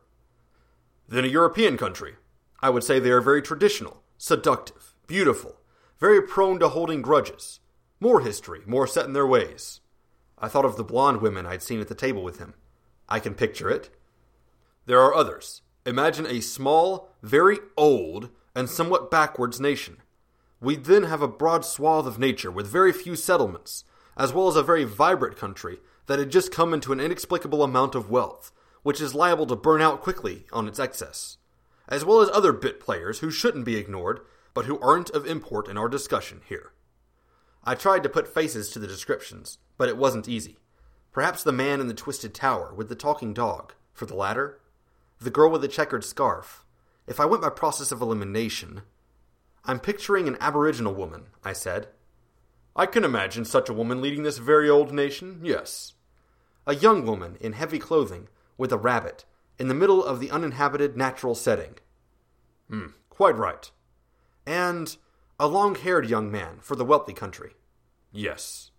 Then 1.09 1.25
a 1.25 1.29
European 1.29 1.77
country. 1.77 2.15
I 2.61 2.71
would 2.71 2.85
say 2.85 2.99
they 2.99 3.11
are 3.11 3.21
very 3.21 3.43
traditional, 3.43 4.03
seductive, 4.19 4.95
beautiful, 5.07 5.57
very 5.99 6.23
prone 6.23 6.59
to 6.61 6.69
holding 6.69 7.03
grudges. 7.03 7.61
More 8.01 8.21
history, 8.21 8.61
more 8.67 8.87
set 8.87 9.07
in 9.07 9.13
their 9.13 9.27
ways. 9.27 9.81
I 10.39 10.49
thought 10.49 10.65
of 10.65 10.77
the 10.77 10.85
blonde 10.85 11.21
women 11.21 11.47
I'd 11.47 11.63
seen 11.63 11.81
at 11.81 11.89
the 11.89 11.95
table 11.95 12.23
with 12.23 12.39
him. 12.39 12.55
I 13.09 13.19
can 13.19 13.35
picture 13.35 13.69
it. 13.69 13.91
There 14.87 15.01
are 15.01 15.15
others. 15.15 15.63
Imagine 15.85 16.27
a 16.27 16.41
small, 16.41 17.11
very 17.23 17.59
old, 17.77 18.31
and 18.55 18.69
somewhat 18.69 19.11
backwards 19.11 19.61
nation. 19.61 19.99
We'd 20.61 20.85
then 20.85 21.05
have 21.05 21.23
a 21.23 21.29
broad 21.29 21.65
swath 21.65 22.07
of 22.07 22.19
nature 22.19 22.51
with 22.51 22.67
very 22.67 22.93
few 22.93 23.17
settlements, 23.17 23.85
as 24.17 24.33
well 24.33 24.49
as 24.49 24.57
a 24.57 24.63
very 24.63 24.85
vibrant 24.85 25.37
country 25.37 25.79
that 26.07 26.19
had 26.19 26.31
just 26.31 26.53
come 26.53 26.75
into 26.75 26.93
an 26.93 27.01
inexplicable 27.01 27.63
amount 27.63 27.95
of 27.95 28.11
wealth, 28.11 28.53
which 28.83 29.01
is 29.01 29.15
liable 29.15 29.47
to 29.47 29.57
burn 29.57 29.81
out 29.81 30.03
quickly 30.03 30.47
on 30.53 30.69
its 30.69 30.79
excess, 30.79 31.39
as 31.89 32.05
well 32.05 32.21
as 32.21 32.29
other 32.31 32.53
bit 32.53 32.79
players 32.79 33.21
who 33.21 33.31
shouldn't 33.31 33.65
be 33.65 33.77
ignored, 33.77 34.21
but 34.53 34.67
who 34.67 34.79
aren't 34.81 35.11
of 35.11 35.27
import 35.27 35.69
in 35.69 35.79
our 35.79 35.89
discussion 35.89 36.43
here. 36.47 36.73
I 37.65 37.75
tried 37.75 38.03
to 38.03 38.09
put 38.09 38.33
faces 38.33 38.71
to 38.71 38.79
the 38.79 38.87
descriptions, 38.87 39.59
but 39.79 39.89
it 39.89 39.97
wasn't 39.97 40.29
easy. 40.29 40.59
Perhaps 41.13 41.43
the 41.43 41.53
man 41.53 41.81
in 41.81 41.89
the 41.89 41.95
twisted 41.95 42.35
tower 42.35 42.75
with 42.75 42.89
the 42.89 42.95
talking 42.95 43.33
dog, 43.33 43.75
for 43.93 44.07
the 44.07 44.15
latter. 44.15 44.61
The 45.21 45.31
girl 45.31 45.51
with 45.51 45.61
the 45.61 45.69
checkered 45.69 46.05
scarf. 46.05 46.65
If 47.07 47.21
I 47.21 47.27
went 47.27 47.43
by 47.43 47.51
process 47.51 47.93
of 47.93 48.01
elimination. 48.01 48.83
I'm 49.65 49.81
picturing 49.81 50.27
an 50.27 50.37
aboriginal 50.41 50.95
woman, 50.95 51.27
I 51.45 51.53
said. 51.53 51.89
I 52.75 52.87
can 52.87 53.05
imagine 53.05 53.45
such 53.45 53.69
a 53.69 53.75
woman 53.75 54.01
leading 54.01 54.23
this 54.23 54.39
very 54.39 54.71
old 54.71 54.93
nation, 54.93 55.41
yes. 55.43 55.95
A 56.67 56.75
young 56.75 57.05
woman 57.05 57.37
in 57.41 57.53
heavy 57.53 57.79
clothing, 57.79 58.29
with 58.57 58.73
a 58.73 58.79
rabbit, 58.79 59.25
in 59.59 59.69
the 59.69 59.75
middle 59.75 60.05
of 60.05 60.21
the 60.21 60.31
uninhabited 60.31 60.97
natural 60.97 61.35
setting. 61.35 61.75
Hmm, 62.69 62.89
quite 63.09 63.37
right. 63.37 63.71
And 64.47 64.97
a 65.39 65.47
long 65.47 65.75
haired 65.75 66.09
young 66.09 66.31
man 66.31 66.59
for 66.61 66.77
the 66.77 66.85
wealthy 66.85 67.13
country. 67.13 67.53
Yes. 68.13 68.71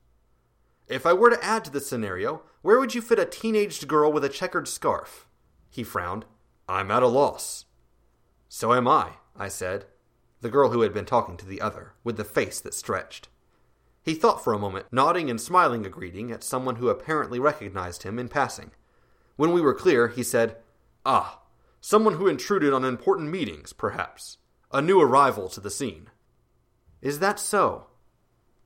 If 0.88 1.06
I 1.06 1.14
were 1.14 1.30
to 1.30 1.44
add 1.44 1.64
to 1.66 1.72
this 1.72 1.88
scenario, 1.88 2.42
where 2.62 2.80
would 2.80 2.96
you 2.96 3.02
fit 3.02 3.20
a 3.20 3.26
teenaged 3.26 3.88
girl 3.88 4.12
with 4.12 4.24
a 4.24 4.30
checkered 4.30 4.68
scarf? 4.68 5.28
He 5.70 5.84
frowned. 5.84 6.26
I'm 6.68 6.92
at 6.92 7.04
a 7.04 7.08
loss. 7.08 7.66
So 8.50 8.74
am 8.74 8.88
I, 8.88 9.14
I 9.36 9.48
said. 9.48 9.86
The 10.42 10.50
girl 10.50 10.72
who 10.72 10.82
had 10.82 10.94
been 10.94 11.06
talking 11.06 11.38
to 11.38 11.46
the 11.46 11.62
other, 11.62 11.94
with 12.04 12.18
the 12.18 12.24
face 12.24 12.60
that 12.62 12.74
stretched. 12.74 13.30
He 14.02 14.16
thought 14.16 14.44
for 14.44 14.54
a 14.54 14.60
moment, 14.60 14.88
nodding 14.92 15.30
and 15.30 15.40
smiling 15.40 15.86
a 15.86 15.90
greeting 15.90 16.32
at 16.32 16.44
someone 16.44 16.78
who 16.78 16.90
apparently 16.90 17.40
recognized 17.40 18.04
him 18.04 18.18
in 18.18 18.28
passing. 18.28 18.72
When 19.36 19.52
we 19.52 19.62
were 19.62 19.76
clear, 19.76 20.08
he 20.08 20.24
said, 20.24 20.58
Ah, 21.06 21.42
someone 21.80 22.16
who 22.16 22.28
intruded 22.28 22.74
on 22.74 22.84
important 22.84 23.30
meetings, 23.30 23.72
perhaps. 23.72 24.40
A 24.72 24.82
new 24.82 25.00
arrival 25.00 25.48
to 25.50 25.60
the 25.60 25.70
scene. 25.70 26.10
Is 27.02 27.20
that 27.20 27.40
so? 27.40 27.88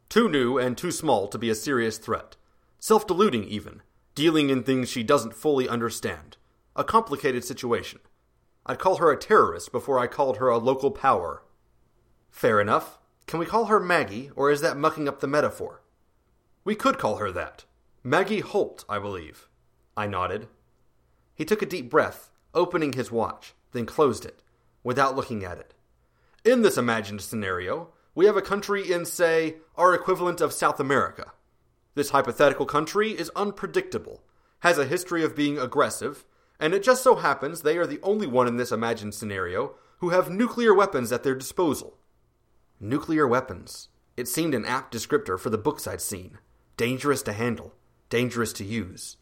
Too 0.07 0.29
new 0.29 0.57
and 0.57 0.77
too 0.77 0.91
small 0.91 1.27
to 1.27 1.37
be 1.37 1.49
a 1.49 1.55
serious 1.55 1.97
threat. 1.97 2.37
Self 2.79 3.05
deluding, 3.05 3.43
even. 3.45 3.81
Dealing 4.13 4.49
in 4.49 4.63
things 4.63 4.89
she 4.89 5.03
doesn't 5.03 5.35
fully 5.35 5.67
understand. 5.67 6.37
A 6.75 6.83
complicated 6.85 7.43
situation. 7.43 7.99
I'd 8.65 8.79
call 8.79 8.97
her 8.97 9.11
a 9.11 9.17
terrorist 9.17 9.71
before 9.71 9.99
I 9.99 10.07
called 10.07 10.37
her 10.37 10.47
a 10.47 10.57
local 10.57 10.91
power. 10.91 11.43
Fair 12.35 12.59
enough. 12.59 12.99
Can 13.27 13.39
we 13.39 13.45
call 13.45 13.67
her 13.67 13.79
Maggie, 13.79 14.29
or 14.35 14.51
is 14.51 14.59
that 14.59 14.75
mucking 14.75 15.07
up 15.07 15.21
the 15.21 15.25
metaphor? 15.25 15.81
We 16.65 16.75
could 16.75 16.97
call 16.97 17.15
her 17.15 17.31
that. 17.31 17.63
Maggie 18.03 18.41
Holt, 18.41 18.83
I 18.89 18.99
believe. 18.99 19.47
I 19.95 20.07
nodded. 20.07 20.49
He 21.33 21.45
took 21.45 21.61
a 21.61 21.65
deep 21.65 21.89
breath, 21.89 22.31
opening 22.53 22.91
his 22.91 23.09
watch, 23.09 23.53
then 23.71 23.85
closed 23.85 24.25
it, 24.25 24.41
without 24.83 25.15
looking 25.15 25.45
at 25.45 25.59
it. 25.59 25.75
In 26.43 26.61
this 26.61 26.77
imagined 26.77 27.21
scenario, 27.21 27.93
we 28.13 28.25
have 28.25 28.35
a 28.35 28.41
country 28.41 28.91
in, 28.91 29.05
say, 29.05 29.55
our 29.77 29.93
equivalent 29.93 30.41
of 30.41 30.51
South 30.51 30.81
America. 30.81 31.31
This 31.93 32.09
hypothetical 32.09 32.65
country 32.65 33.11
is 33.11 33.31
unpredictable, 33.37 34.23
has 34.59 34.77
a 34.77 34.83
history 34.83 35.23
of 35.23 35.37
being 35.37 35.57
aggressive, 35.57 36.25
and 36.59 36.73
it 36.73 36.83
just 36.83 37.01
so 37.01 37.15
happens 37.15 37.61
they 37.61 37.77
are 37.77 37.87
the 37.87 38.01
only 38.03 38.27
one 38.27 38.49
in 38.49 38.57
this 38.57 38.73
imagined 38.73 39.13
scenario 39.13 39.75
who 39.99 40.09
have 40.09 40.29
nuclear 40.29 40.73
weapons 40.73 41.13
at 41.13 41.23
their 41.23 41.33
disposal. 41.33 41.97
Nuclear 42.79 43.25
weapons. 43.25 43.87
It 44.17 44.27
seemed 44.27 44.53
an 44.53 44.65
apt 44.65 44.93
descriptor 44.93 45.39
for 45.39 45.49
the 45.49 45.57
books 45.57 45.87
I'd 45.87 46.01
seen. 46.01 46.39
Dangerous 46.75 47.21
to 47.21 47.31
handle, 47.31 47.73
dangerous 48.09 48.51
to 48.53 48.65
use. 48.65 49.15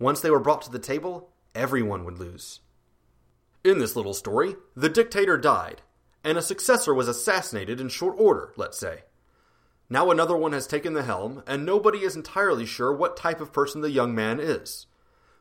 Once 0.00 0.20
they 0.20 0.30
were 0.30 0.40
brought 0.40 0.62
to 0.62 0.72
the 0.72 0.80
table, 0.80 1.30
everyone 1.54 2.04
would 2.04 2.18
lose. 2.18 2.60
In 3.62 3.78
this 3.78 3.94
little 3.94 4.12
story, 4.12 4.56
the 4.74 4.88
dictator 4.88 5.38
died, 5.38 5.82
and 6.24 6.36
a 6.36 6.42
successor 6.42 6.92
was 6.92 7.06
assassinated 7.06 7.80
in 7.80 7.90
short 7.90 8.16
order, 8.18 8.52
let's 8.56 8.76
say. 8.76 9.02
Now 9.88 10.10
another 10.10 10.36
one 10.36 10.52
has 10.52 10.66
taken 10.66 10.94
the 10.94 11.04
helm, 11.04 11.44
and 11.46 11.64
nobody 11.64 12.00
is 12.00 12.16
entirely 12.16 12.66
sure 12.66 12.92
what 12.92 13.16
type 13.16 13.40
of 13.40 13.52
person 13.52 13.82
the 13.82 13.90
young 13.92 14.16
man 14.16 14.40
is. 14.40 14.86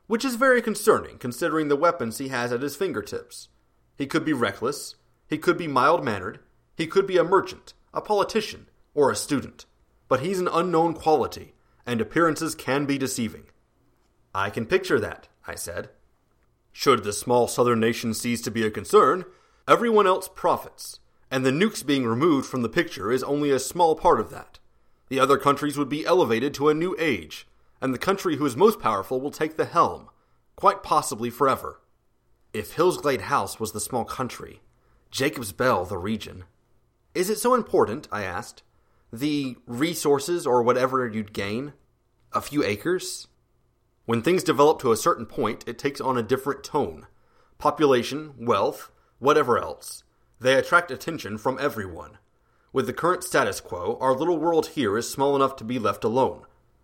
Which 0.06 0.24
is 0.24 0.36
very 0.36 0.62
concerning, 0.62 1.18
considering 1.18 1.70
the 1.70 1.76
weapons 1.76 2.20
he 2.20 2.28
has 2.28 2.54
at 2.54 2.62
his 2.62 2.76
fingertips. 2.76 3.50
He 3.98 4.06
could 4.06 4.24
be 4.24 4.34
reckless, 4.34 4.96
he 5.28 5.40
could 5.40 5.58
be 5.58 5.68
mild 5.68 6.04
mannered, 6.04 6.40
he 6.76 6.88
could 6.88 7.08
be 7.08 7.18
a 7.18 7.24
merchant, 7.24 7.74
a 7.94 8.02
politician, 8.02 8.68
or 8.94 9.10
a 9.10 9.16
student. 9.16 9.66
But 10.08 10.20
he's 10.20 10.40
an 10.40 10.48
unknown 10.48 10.94
quality, 10.94 11.56
and 11.86 12.00
appearances 12.00 12.56
can 12.56 12.86
be 12.86 12.98
deceiving. 12.98 13.46
I 14.34 14.50
can 14.50 14.66
picture 14.66 15.00
that, 15.00 15.28
I 15.48 15.56
said. 15.56 15.90
Should 16.72 17.04
the 17.04 17.14
small 17.14 17.48
southern 17.48 17.80
nation 17.80 18.14
cease 18.14 18.42
to 18.42 18.52
be 18.52 18.66
a 18.66 18.72
concern, 18.72 19.26
everyone 19.68 20.06
else 20.06 20.28
profits, 20.28 21.00
and 21.32 21.46
the 21.46 21.52
nukes 21.52 21.86
being 21.86 22.06
removed 22.06 22.48
from 22.48 22.62
the 22.62 22.70
picture 22.70 23.12
is 23.12 23.24
only 23.24 23.50
a 23.50 23.60
small 23.60 23.96
part 23.96 24.20
of 24.20 24.30
that. 24.32 24.60
The 25.08 25.20
other 25.20 25.38
countries 25.38 25.78
would 25.78 25.90
be 25.90 26.06
elevated 26.06 26.54
to 26.56 26.70
a 26.70 26.74
new 26.74 26.96
age, 27.00 27.48
and 27.82 27.94
the 27.94 28.00
country 28.00 28.36
who 28.36 28.46
is 28.46 28.58
most 28.58 28.80
powerful 28.80 29.22
will 29.22 29.32
take 29.32 29.56
the 29.56 29.66
helm, 29.66 30.10
quite 30.56 30.84
possibly 30.84 31.30
forever. 31.30 31.80
If 32.54 32.76
Hillsglade 32.76 33.22
House 33.22 33.60
was 33.60 33.72
the 33.72 33.80
small 33.80 34.06
country, 34.06 34.62
Jacob's 35.12 35.52
Bell 35.52 35.86
the 35.86 35.98
region. 35.98 36.46
Is 37.16 37.30
it 37.30 37.40
so 37.40 37.54
important? 37.54 38.10
I 38.12 38.24
asked. 38.24 38.62
The 39.12 39.56
resources 39.66 40.46
or 40.46 40.62
whatever 40.62 41.08
you'd 41.08 41.32
gain? 41.32 41.72
A 42.34 42.42
few 42.42 42.62
acres? 42.62 43.28
When 44.06 44.22
things 44.22 44.44
develop 44.44 44.80
to 44.82 44.92
a 44.92 44.98
certain 44.98 45.26
point, 45.26 45.64
it 45.66 45.80
takes 45.80 46.02
on 46.02 46.18
a 46.18 46.24
different 46.24 46.64
tone. 46.64 47.08
Population, 47.58 48.34
wealth, 48.38 48.92
whatever 49.20 49.58
else. 49.58 50.04
They 50.42 50.56
attract 50.56 50.92
attention 50.92 51.38
from 51.38 51.58
everyone. 51.60 52.18
With 52.74 52.86
the 52.86 52.94
current 52.94 53.24
status 53.24 53.62
quo, 53.62 53.98
our 54.02 54.14
little 54.14 54.38
world 54.38 54.68
here 54.68 54.98
is 54.98 55.10
small 55.10 55.38
enough 55.38 55.56
to 55.56 55.64
be 55.64 55.80
left 55.80 56.04
alone. 56.04 56.42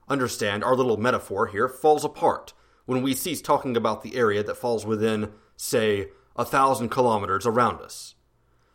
Understand, 0.07 0.63
our 0.63 0.75
little 0.77 0.95
metaphor 0.95 1.47
here 1.47 1.67
falls 1.67 2.05
apart 2.05 2.53
when 2.85 3.01
we 3.01 3.13
cease 3.13 3.41
talking 3.41 3.75
about 3.75 4.01
the 4.01 4.15
area 4.15 4.41
that 4.43 4.55
falls 4.55 4.85
within, 4.85 5.33
say, 5.57 6.07
a 6.37 6.45
thousand 6.45 6.87
kilometers 6.87 7.45
around 7.45 7.81
us. 7.81 8.15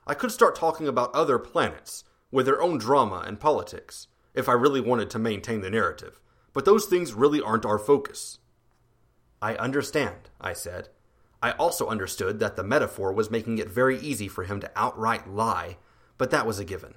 I 0.07 0.15
could 0.15 0.31
start 0.31 0.55
talking 0.55 0.87
about 0.87 1.15
other 1.15 1.39
planets 1.39 2.05
with 2.31 2.47
their 2.47 2.63
own 2.63 2.79
drama 2.79 3.25
and 3.27 3.41
politics 3.41 4.07
if 4.35 4.49
I 4.49 4.53
really 4.53 4.81
wanted 4.81 5.11
to 5.11 5.19
maintain 5.19 5.63
the 5.63 5.71
narrative, 5.71 6.21
but 6.53 6.65
those 6.65 6.87
things 6.87 7.15
really 7.15 7.41
aren't 7.41 7.67
our 7.67 7.79
focus. 7.79 8.39
I 9.43 9.57
understand, 9.57 10.31
I 10.41 10.53
said. 10.53 10.91
I 11.43 11.53
also 11.53 11.89
understood 11.89 12.39
that 12.39 12.57
the 12.57 12.65
metaphor 12.65 13.13
was 13.13 13.31
making 13.31 13.59
it 13.59 13.69
very 13.69 13.99
easy 13.99 14.29
for 14.29 14.45
him 14.45 14.61
to 14.61 14.71
outright 14.77 15.29
lie, 15.29 15.77
but 16.19 16.31
that 16.31 16.47
was 16.47 16.59
a 16.59 16.65
given. 16.65 16.95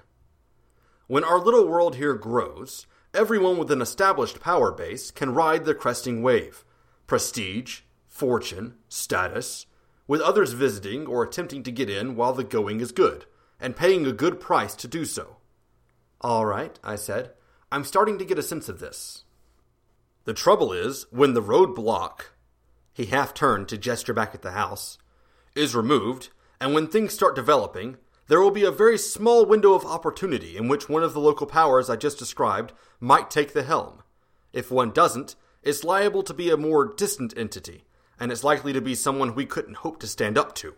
When 1.07 1.24
our 1.24 1.39
little 1.39 1.68
world 1.68 1.95
here 1.95 2.14
grows, 2.14 2.86
everyone 3.14 3.57
with 3.57 3.72
an 3.72 3.82
established 3.82 4.39
power 4.39 4.72
base 4.72 5.10
can 5.12 5.34
ride 5.34 5.66
the 5.66 5.74
cresting 5.74 6.22
wave. 6.22 6.64
Prestige, 7.07 7.82
fortune, 8.07 8.76
status, 8.88 9.66
with 10.10 10.22
others 10.22 10.53
visiting 10.53 11.05
or 11.05 11.22
attempting 11.22 11.62
to 11.62 11.72
get 11.72 11.88
in 11.88 12.16
while 12.16 12.34
the 12.34 12.43
going 12.43 12.82
is 12.82 12.91
good, 12.91 13.28
and 13.60 13.76
paying 13.76 14.07
a 14.07 14.12
good 14.12 14.39
price 14.39 14.74
to 14.74 14.88
do 14.88 15.05
so. 15.05 15.38
All 16.20 16.47
right, 16.47 16.80
I 16.84 16.95
said. 16.95 17.34
I'm 17.72 17.84
starting 17.84 18.18
to 18.18 18.26
get 18.26 18.39
a 18.39 18.43
sense 18.43 18.68
of 18.68 18.80
this. 18.80 19.26
The 20.26 20.34
trouble 20.34 20.74
is, 20.74 21.05
when 21.12 21.36
the 21.36 21.43
roadblock, 21.43 22.32
he 22.91 23.05
half 23.05 23.36
turned 23.36 23.68
to 23.68 23.78
gesture 23.78 24.16
back 24.16 24.34
at 24.34 24.41
the 24.41 24.53
house, 24.53 24.97
is 25.53 25.76
removed, 25.76 26.30
and 26.60 26.74
when 26.74 26.88
things 26.88 27.14
start 27.14 27.36
developing, 27.36 27.97
there 28.30 28.41
will 28.41 28.49
be 28.49 28.66
a 28.66 28.72
very 28.72 28.97
small 28.97 29.45
window 29.45 29.76
of 29.76 29.86
opportunity 29.86 30.57
in 30.57 30.68
which 30.68 30.89
one 30.89 31.03
of 31.03 31.14
the 31.14 31.20
local 31.20 31.45
powers 31.45 31.88
I 31.88 31.95
just 31.95 32.18
described 32.18 32.74
might 32.99 33.30
take 33.30 33.53
the 33.53 33.62
helm. 33.62 34.01
If 34.53 34.72
one 34.72 34.89
doesn't, 34.89 35.36
it's 35.62 35.84
liable 35.84 36.24
to 36.24 36.34
be 36.34 36.49
a 36.49 36.57
more 36.57 36.91
distant 36.91 37.38
entity, 37.38 37.84
and 38.20 38.32
it's 38.32 38.43
likely 38.43 38.74
to 38.74 38.82
be 38.82 38.95
someone 38.95 39.34
we 39.34 39.45
couldn't 39.45 39.78
hope 39.78 39.99
to 39.99 40.07
stand 40.07 40.38
up 40.38 40.53
to. 40.55 40.76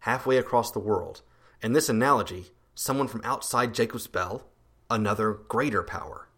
Halfway 0.00 0.38
across 0.38 0.70
the 0.70 0.78
world, 0.78 1.22
in 1.62 1.72
this 1.72 1.88
analogy, 1.88 2.52
someone 2.74 3.08
from 3.08 3.20
outside 3.24 3.74
Jacob's 3.74 4.06
Bell, 4.06 4.46
another 4.88 5.32
greater 5.32 5.82
power. 5.82 6.28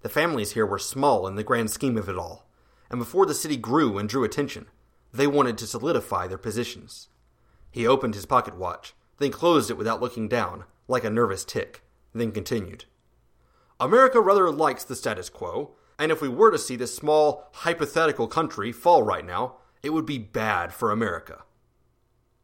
The 0.00 0.08
families 0.08 0.52
here 0.52 0.66
were 0.66 0.78
small 0.78 1.26
in 1.26 1.34
the 1.36 1.44
grand 1.44 1.70
scheme 1.70 1.96
of 1.98 2.08
it 2.08 2.16
all, 2.16 2.48
and 2.90 2.98
before 2.98 3.26
the 3.26 3.34
city 3.34 3.56
grew 3.56 3.98
and 3.98 4.08
drew 4.08 4.24
attention, 4.24 4.66
they 5.12 5.26
wanted 5.26 5.58
to 5.58 5.66
solidify 5.66 6.26
their 6.26 6.38
positions. 6.38 7.08
He 7.70 7.86
opened 7.86 8.14
his 8.14 8.26
pocket 8.26 8.56
watch, 8.56 8.94
then 9.18 9.30
closed 9.30 9.70
it 9.70 9.76
without 9.76 10.00
looking 10.00 10.28
down, 10.28 10.64
like 10.88 11.04
a 11.04 11.10
nervous 11.10 11.44
tick, 11.44 11.82
then 12.14 12.32
continued. 12.32 12.84
America 13.80 14.20
rather 14.20 14.50
likes 14.50 14.84
the 14.84 14.96
status 14.96 15.28
quo, 15.28 15.74
and 15.98 16.10
if 16.10 16.20
we 16.20 16.28
were 16.28 16.50
to 16.50 16.58
see 16.58 16.76
this 16.76 16.94
small, 16.94 17.48
hypothetical 17.52 18.26
country 18.26 18.72
fall 18.72 19.02
right 19.02 19.24
now, 19.24 19.56
it 19.82 19.90
would 19.90 20.06
be 20.06 20.18
bad 20.18 20.72
for 20.72 20.90
America. 20.90 21.42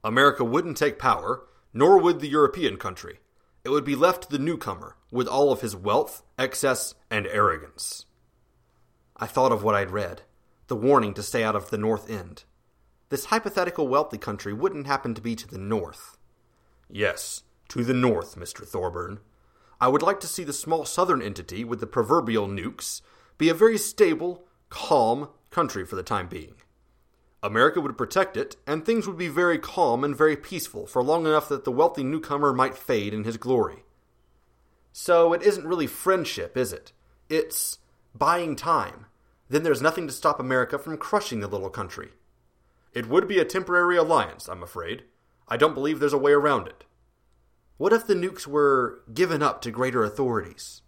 America 0.05 0.45
wouldn't 0.45 0.77
take 0.77 0.99
power, 0.99 1.43
nor 1.73 1.99
would 1.99 2.21
the 2.21 2.29
European 2.29 2.77
country. 2.77 3.21
It 3.65 3.71
would 3.71 3.85
be 3.85 3.97
left 3.97 4.25
to 4.25 4.31
the 4.31 4.39
newcomer, 4.39 4.97
with 5.11 5.27
all 5.27 5.53
of 5.53 5.61
his 5.61 5.77
wealth, 5.77 6.23
excess, 6.39 6.95
and 7.11 7.27
arrogance. 7.27 8.07
I 9.17 9.27
thought 9.27 9.53
of 9.53 9.63
what 9.63 9.75
I'd 9.75 9.91
read 9.91 10.23
the 10.69 10.77
warning 10.77 11.13
to 11.13 11.23
stay 11.23 11.43
out 11.43 11.57
of 11.57 11.71
the 11.71 11.77
North 11.77 12.09
End. 12.09 12.45
This 13.09 13.25
hypothetical 13.25 13.89
wealthy 13.89 14.19
country 14.19 14.53
wouldn't 14.53 14.87
happen 14.87 15.15
to 15.15 15.21
be 15.21 15.35
to 15.35 15.49
the 15.49 15.59
north. 15.59 16.17
Yes, 16.89 17.43
to 17.71 17.83
the 17.83 17.93
north, 17.93 18.37
Mr. 18.37 18.65
Thorburn. 18.65 19.19
I 19.81 19.89
would 19.89 20.01
like 20.01 20.21
to 20.21 20.29
see 20.29 20.45
the 20.45 20.53
small 20.53 20.85
southern 20.85 21.21
entity 21.21 21.65
with 21.65 21.81
the 21.81 21.89
proverbial 21.89 22.47
nukes 22.47 23.01
be 23.41 23.49
a 23.49 23.55
very 23.55 23.79
stable, 23.79 24.45
calm 24.69 25.31
country 25.51 25.85
for 25.85 25.97
the 25.97 26.03
time 26.03 26.29
being. 26.29 26.55
America 27.43 27.81
would 27.81 27.97
protect 27.97 28.37
it, 28.37 28.57
and 28.67 28.85
things 28.85 29.07
would 29.07 29.17
be 29.17 29.29
very 29.29 29.59
calm 29.59 30.05
and 30.05 30.15
very 30.15 30.37
peaceful 30.37 30.87
for 30.87 31.03
long 31.03 31.25
enough 31.25 31.49
that 31.49 31.65
the 31.65 31.73
wealthy 31.73 32.05
newcomer 32.05 32.53
might 32.53 32.77
fade 32.77 33.15
in 33.15 33.25
his 33.25 33.39
glory. 33.39 33.83
So 34.93 35.33
it 35.33 35.43
isn't 35.43 35.67
really 35.67 35.87
friendship, 35.87 36.55
is 36.55 36.71
it? 36.71 36.93
It's 37.31 37.79
buying 38.15 38.57
time. 38.57 39.07
Then 39.49 39.63
there's 39.63 39.81
nothing 39.81 40.07
to 40.07 40.13
stop 40.13 40.39
America 40.39 40.79
from 40.79 40.99
crushing 40.99 41.41
the 41.41 41.49
little 41.49 41.71
country. 41.71 42.11
It 42.93 43.09
would 43.09 43.27
be 43.27 43.39
a 43.39 43.47
temporary 43.47 43.97
alliance, 43.97 44.49
I'm 44.49 44.63
afraid. 44.63 45.05
I 45.49 45.57
don't 45.57 45.75
believe 45.75 45.99
there's 45.99 46.13
a 46.13 46.19
way 46.19 46.33
around 46.33 46.69
it. 46.69 46.85
What 47.79 47.95
if 47.95 48.07
the 48.07 48.15
nukes 48.15 48.47
were 48.47 49.01
given 49.15 49.43
up 49.43 49.63
to 49.63 49.71
greater 49.71 50.05
authorities? 50.05 50.83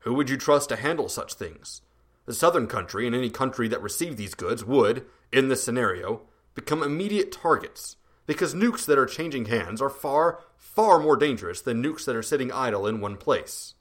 Who 0.00 0.14
would 0.14 0.30
you 0.30 0.36
trust 0.36 0.68
to 0.68 0.76
handle 0.76 1.08
such 1.08 1.34
things? 1.34 1.82
The 2.26 2.34
southern 2.34 2.66
country 2.66 3.06
and 3.06 3.16
any 3.16 3.30
country 3.30 3.68
that 3.68 3.82
received 3.82 4.16
these 4.16 4.34
goods 4.34 4.64
would, 4.64 5.06
in 5.32 5.48
this 5.48 5.64
scenario, 5.64 6.22
become 6.54 6.82
immediate 6.82 7.32
targets, 7.32 7.96
because 8.26 8.54
nukes 8.54 8.84
that 8.86 8.98
are 8.98 9.06
changing 9.06 9.46
hands 9.46 9.80
are 9.80 9.90
far, 9.90 10.40
far 10.56 10.98
more 10.98 11.16
dangerous 11.16 11.60
than 11.60 11.82
nukes 11.82 12.04
that 12.04 12.14
are 12.14 12.22
sitting 12.22 12.52
idle 12.52 12.86
in 12.86 13.00
one 13.00 13.16
place. 13.16 13.74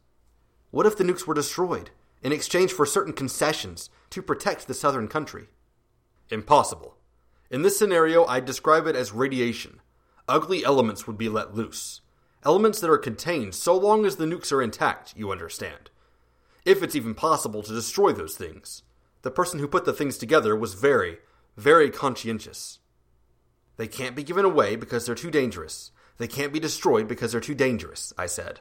What 0.72 0.86
if 0.86 0.98
the 0.98 1.04
nukes 1.04 1.28
were 1.28 1.34
destroyed 1.34 1.92
in 2.22 2.32
exchange 2.32 2.72
for 2.72 2.86
certain 2.86 3.14
concessions 3.14 3.90
to 4.10 4.22
protect 4.22 4.68
the 4.68 4.74
southern 4.74 5.08
country? 5.08 5.48
Impossible. 6.30 6.98
In 7.50 7.62
this 7.62 7.78
scenario, 7.78 8.26
I'd 8.26 8.46
describe 8.46 8.88
it 8.88 8.96
as 8.96 9.12
radiation. 9.12 9.82
Ugly 10.28 10.66
elements 10.66 11.08
would 11.08 11.18
be 11.18 11.30
let 11.30 11.56
loose. 11.56 12.02
Elements 12.44 12.80
that 12.80 12.90
are 12.90 12.98
contained 12.98 13.56
so 13.56 13.76
long 13.78 14.06
as 14.06 14.16
the 14.16 14.26
nukes 14.26 14.52
are 14.52 14.62
intact, 14.62 15.14
you 15.16 15.32
understand. 15.32 15.90
If 16.68 16.84
it's 16.84 16.98
even 16.98 17.16
possible 17.16 17.64
to 17.64 17.74
destroy 17.74 18.12
those 18.12 18.36
things. 18.36 18.84
The 19.22 19.32
person 19.32 19.62
who 19.62 19.70
put 19.70 19.86
the 19.86 19.94
things 19.94 20.18
together 20.18 20.54
was 20.54 20.74
very, 20.74 21.20
very 21.56 21.90
conscientious. 21.90 22.80
They 23.78 23.88
can't 23.88 24.18
be 24.18 24.24
given 24.24 24.44
away 24.44 24.76
because 24.76 25.06
they're 25.06 25.16
too 25.16 25.32
dangerous. 25.32 25.92
They 26.18 26.28
can't 26.28 26.52
be 26.52 26.60
destroyed 26.60 27.08
because 27.08 27.32
they're 27.32 27.40
too 27.40 27.56
dangerous, 27.56 28.12
I 28.18 28.26
said. 28.26 28.60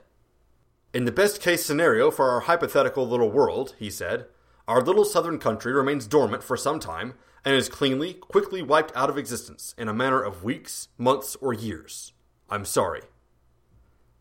In 0.94 1.04
the 1.04 1.10
best 1.10 1.40
case 1.40 1.66
scenario 1.66 2.12
for 2.12 2.30
our 2.30 2.42
hypothetical 2.42 3.08
little 3.08 3.32
world, 3.32 3.74
he 3.76 3.90
said, 3.90 4.26
our 4.68 4.80
little 4.80 5.04
southern 5.04 5.40
country 5.40 5.72
remains 5.72 6.06
dormant 6.06 6.44
for 6.44 6.56
some 6.56 6.78
time 6.78 7.14
and 7.44 7.56
is 7.56 7.68
cleanly, 7.68 8.14
quickly 8.14 8.62
wiped 8.62 8.94
out 8.94 9.10
of 9.10 9.18
existence 9.18 9.74
in 9.76 9.88
a 9.88 9.92
matter 9.92 10.22
of 10.22 10.44
weeks, 10.44 10.86
months, 10.96 11.34
or 11.40 11.52
years. 11.52 12.12
I'm 12.48 12.66
sorry. 12.66 13.02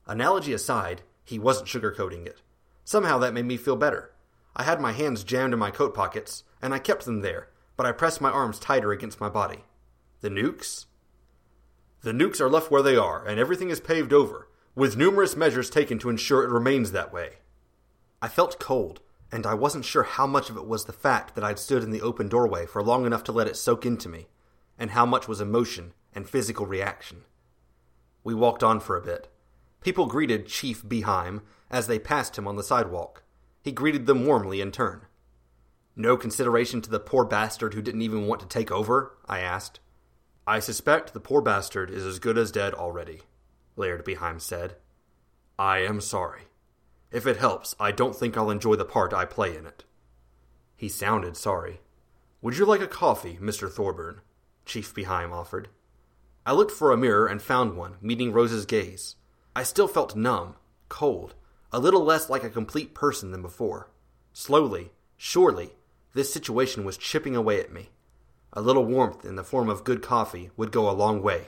Analogy 0.07 0.53
aside, 0.53 1.03
he 1.23 1.37
wasn't 1.37 1.67
sugarcoating 1.67 2.25
it. 2.25 2.41
Somehow 2.85 3.17
that 3.17 3.33
made 3.33 3.45
me 3.45 3.57
feel 3.57 3.75
better. 3.75 4.11
I 4.55 4.63
had 4.63 4.79
my 4.79 4.93
hands 4.93 5.23
jammed 5.23 5.53
in 5.53 5.59
my 5.59 5.71
coat 5.71 5.93
pockets, 5.93 6.43
and 6.61 6.73
I 6.73 6.79
kept 6.79 7.05
them 7.05 7.21
there, 7.21 7.49
but 7.75 7.85
I 7.85 7.91
pressed 7.91 8.21
my 8.21 8.29
arms 8.29 8.59
tighter 8.59 8.91
against 8.91 9.19
my 9.19 9.27
body. 9.27 9.65
The 10.21 10.29
nukes? 10.29 10.85
The 12.01 12.13
nukes 12.13 12.39
are 12.39 12.49
left 12.49 12.71
where 12.71 12.83
they 12.83 12.95
are, 12.95 13.25
and 13.25 13.39
everything 13.39 13.69
is 13.69 13.79
paved 13.79 14.13
over, 14.13 14.47
with 14.75 14.95
numerous 14.95 15.35
measures 15.35 15.69
taken 15.69 15.97
to 15.99 16.09
ensure 16.09 16.43
it 16.43 16.49
remains 16.49 16.91
that 16.91 17.11
way. 17.11 17.39
I 18.21 18.27
felt 18.27 18.59
cold, 18.59 19.01
and 19.31 19.45
I 19.45 19.55
wasn't 19.55 19.85
sure 19.85 20.03
how 20.03 20.27
much 20.27 20.49
of 20.49 20.55
it 20.55 20.67
was 20.67 20.85
the 20.85 20.93
fact 20.93 21.35
that 21.35 21.43
I'd 21.43 21.59
stood 21.59 21.83
in 21.83 21.91
the 21.91 22.01
open 22.01 22.29
doorway 22.29 22.65
for 22.65 22.83
long 22.83 23.05
enough 23.05 23.23
to 23.25 23.31
let 23.31 23.47
it 23.47 23.57
soak 23.57 23.85
into 23.85 24.07
me, 24.07 24.27
and 24.77 24.91
how 24.91 25.05
much 25.05 25.27
was 25.27 25.41
emotion 25.41 25.93
and 26.13 26.29
physical 26.29 26.65
reaction. 26.65 27.23
We 28.23 28.33
walked 28.33 28.63
on 28.63 28.79
for 28.79 28.95
a 28.95 29.01
bit. 29.01 29.27
People 29.85 30.07
greeted 30.07 30.47
Chief 30.47 30.81
Behaim 30.81 31.43
as 31.69 31.85
they 31.85 31.99
passed 31.99 32.39
him 32.39 32.47
on 32.47 32.55
the 32.55 32.63
sidewalk. 32.63 33.21
He 33.61 33.71
greeted 33.71 34.07
them 34.07 34.25
warmly 34.25 34.59
in 34.59 34.71
turn. 34.71 35.05
No 35.95 36.17
consideration 36.17 36.81
to 36.81 36.89
the 36.89 36.99
poor 36.99 37.23
bastard 37.23 37.75
who 37.75 37.83
didn't 37.83 38.01
even 38.01 38.25
want 38.25 38.41
to 38.41 38.47
take 38.47 38.71
over? 38.71 39.15
I 39.27 39.41
asked. 39.41 39.79
I 40.47 40.57
suspect 40.57 41.13
the 41.13 41.19
poor 41.19 41.39
bastard 41.39 41.91
is 41.91 42.03
as 42.03 42.17
good 42.17 42.35
as 42.35 42.51
dead 42.51 42.73
already, 42.73 43.21
Laird 43.75 44.03
Behaim 44.03 44.41
said. 44.41 44.77
I 45.59 45.81
am 45.81 46.01
sorry. 46.01 46.47
If 47.11 47.27
it 47.27 47.37
helps, 47.37 47.75
I 47.79 47.91
don't 47.91 48.15
think 48.15 48.35
I'll 48.35 48.49
enjoy 48.49 48.77
the 48.77 48.85
part 48.85 49.13
I 49.13 49.25
play 49.25 49.55
in 49.55 49.67
it. 49.67 49.83
He 50.75 50.89
sounded 50.89 51.37
sorry. 51.37 51.81
Would 52.41 52.57
you 52.57 52.65
like 52.65 52.81
a 52.81 52.87
coffee, 52.87 53.37
Mr. 53.39 53.71
Thorburn? 53.71 54.21
Chief 54.65 54.95
Behaim 54.95 55.31
offered. 55.31 55.69
I 56.43 56.53
looked 56.53 56.71
for 56.71 56.91
a 56.91 56.97
mirror 56.97 57.27
and 57.27 57.39
found 57.39 57.77
one, 57.77 57.97
meeting 58.01 58.33
Rose's 58.33 58.65
gaze. 58.65 59.17
I 59.55 59.63
still 59.63 59.87
felt 59.87 60.15
numb, 60.15 60.55
cold, 60.89 61.33
a 61.71 61.79
little 61.79 62.03
less 62.03 62.29
like 62.29 62.43
a 62.43 62.49
complete 62.49 62.93
person 62.93 63.31
than 63.31 63.41
before. 63.41 63.89
Slowly, 64.33 64.91
surely, 65.17 65.71
this 66.13 66.31
situation 66.31 66.83
was 66.83 66.97
chipping 66.97 67.35
away 67.35 67.59
at 67.59 67.71
me. 67.71 67.89
A 68.53 68.61
little 68.61 68.85
warmth 68.85 69.25
in 69.25 69.35
the 69.35 69.43
form 69.43 69.69
of 69.69 69.83
good 69.83 70.01
coffee 70.01 70.51
would 70.55 70.71
go 70.71 70.89
a 70.89 70.91
long 70.91 71.21
way. 71.21 71.47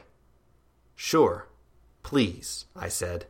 Sure. 0.95 1.47
Please, 2.03 2.65
I 2.75 2.89
said. 2.89 3.27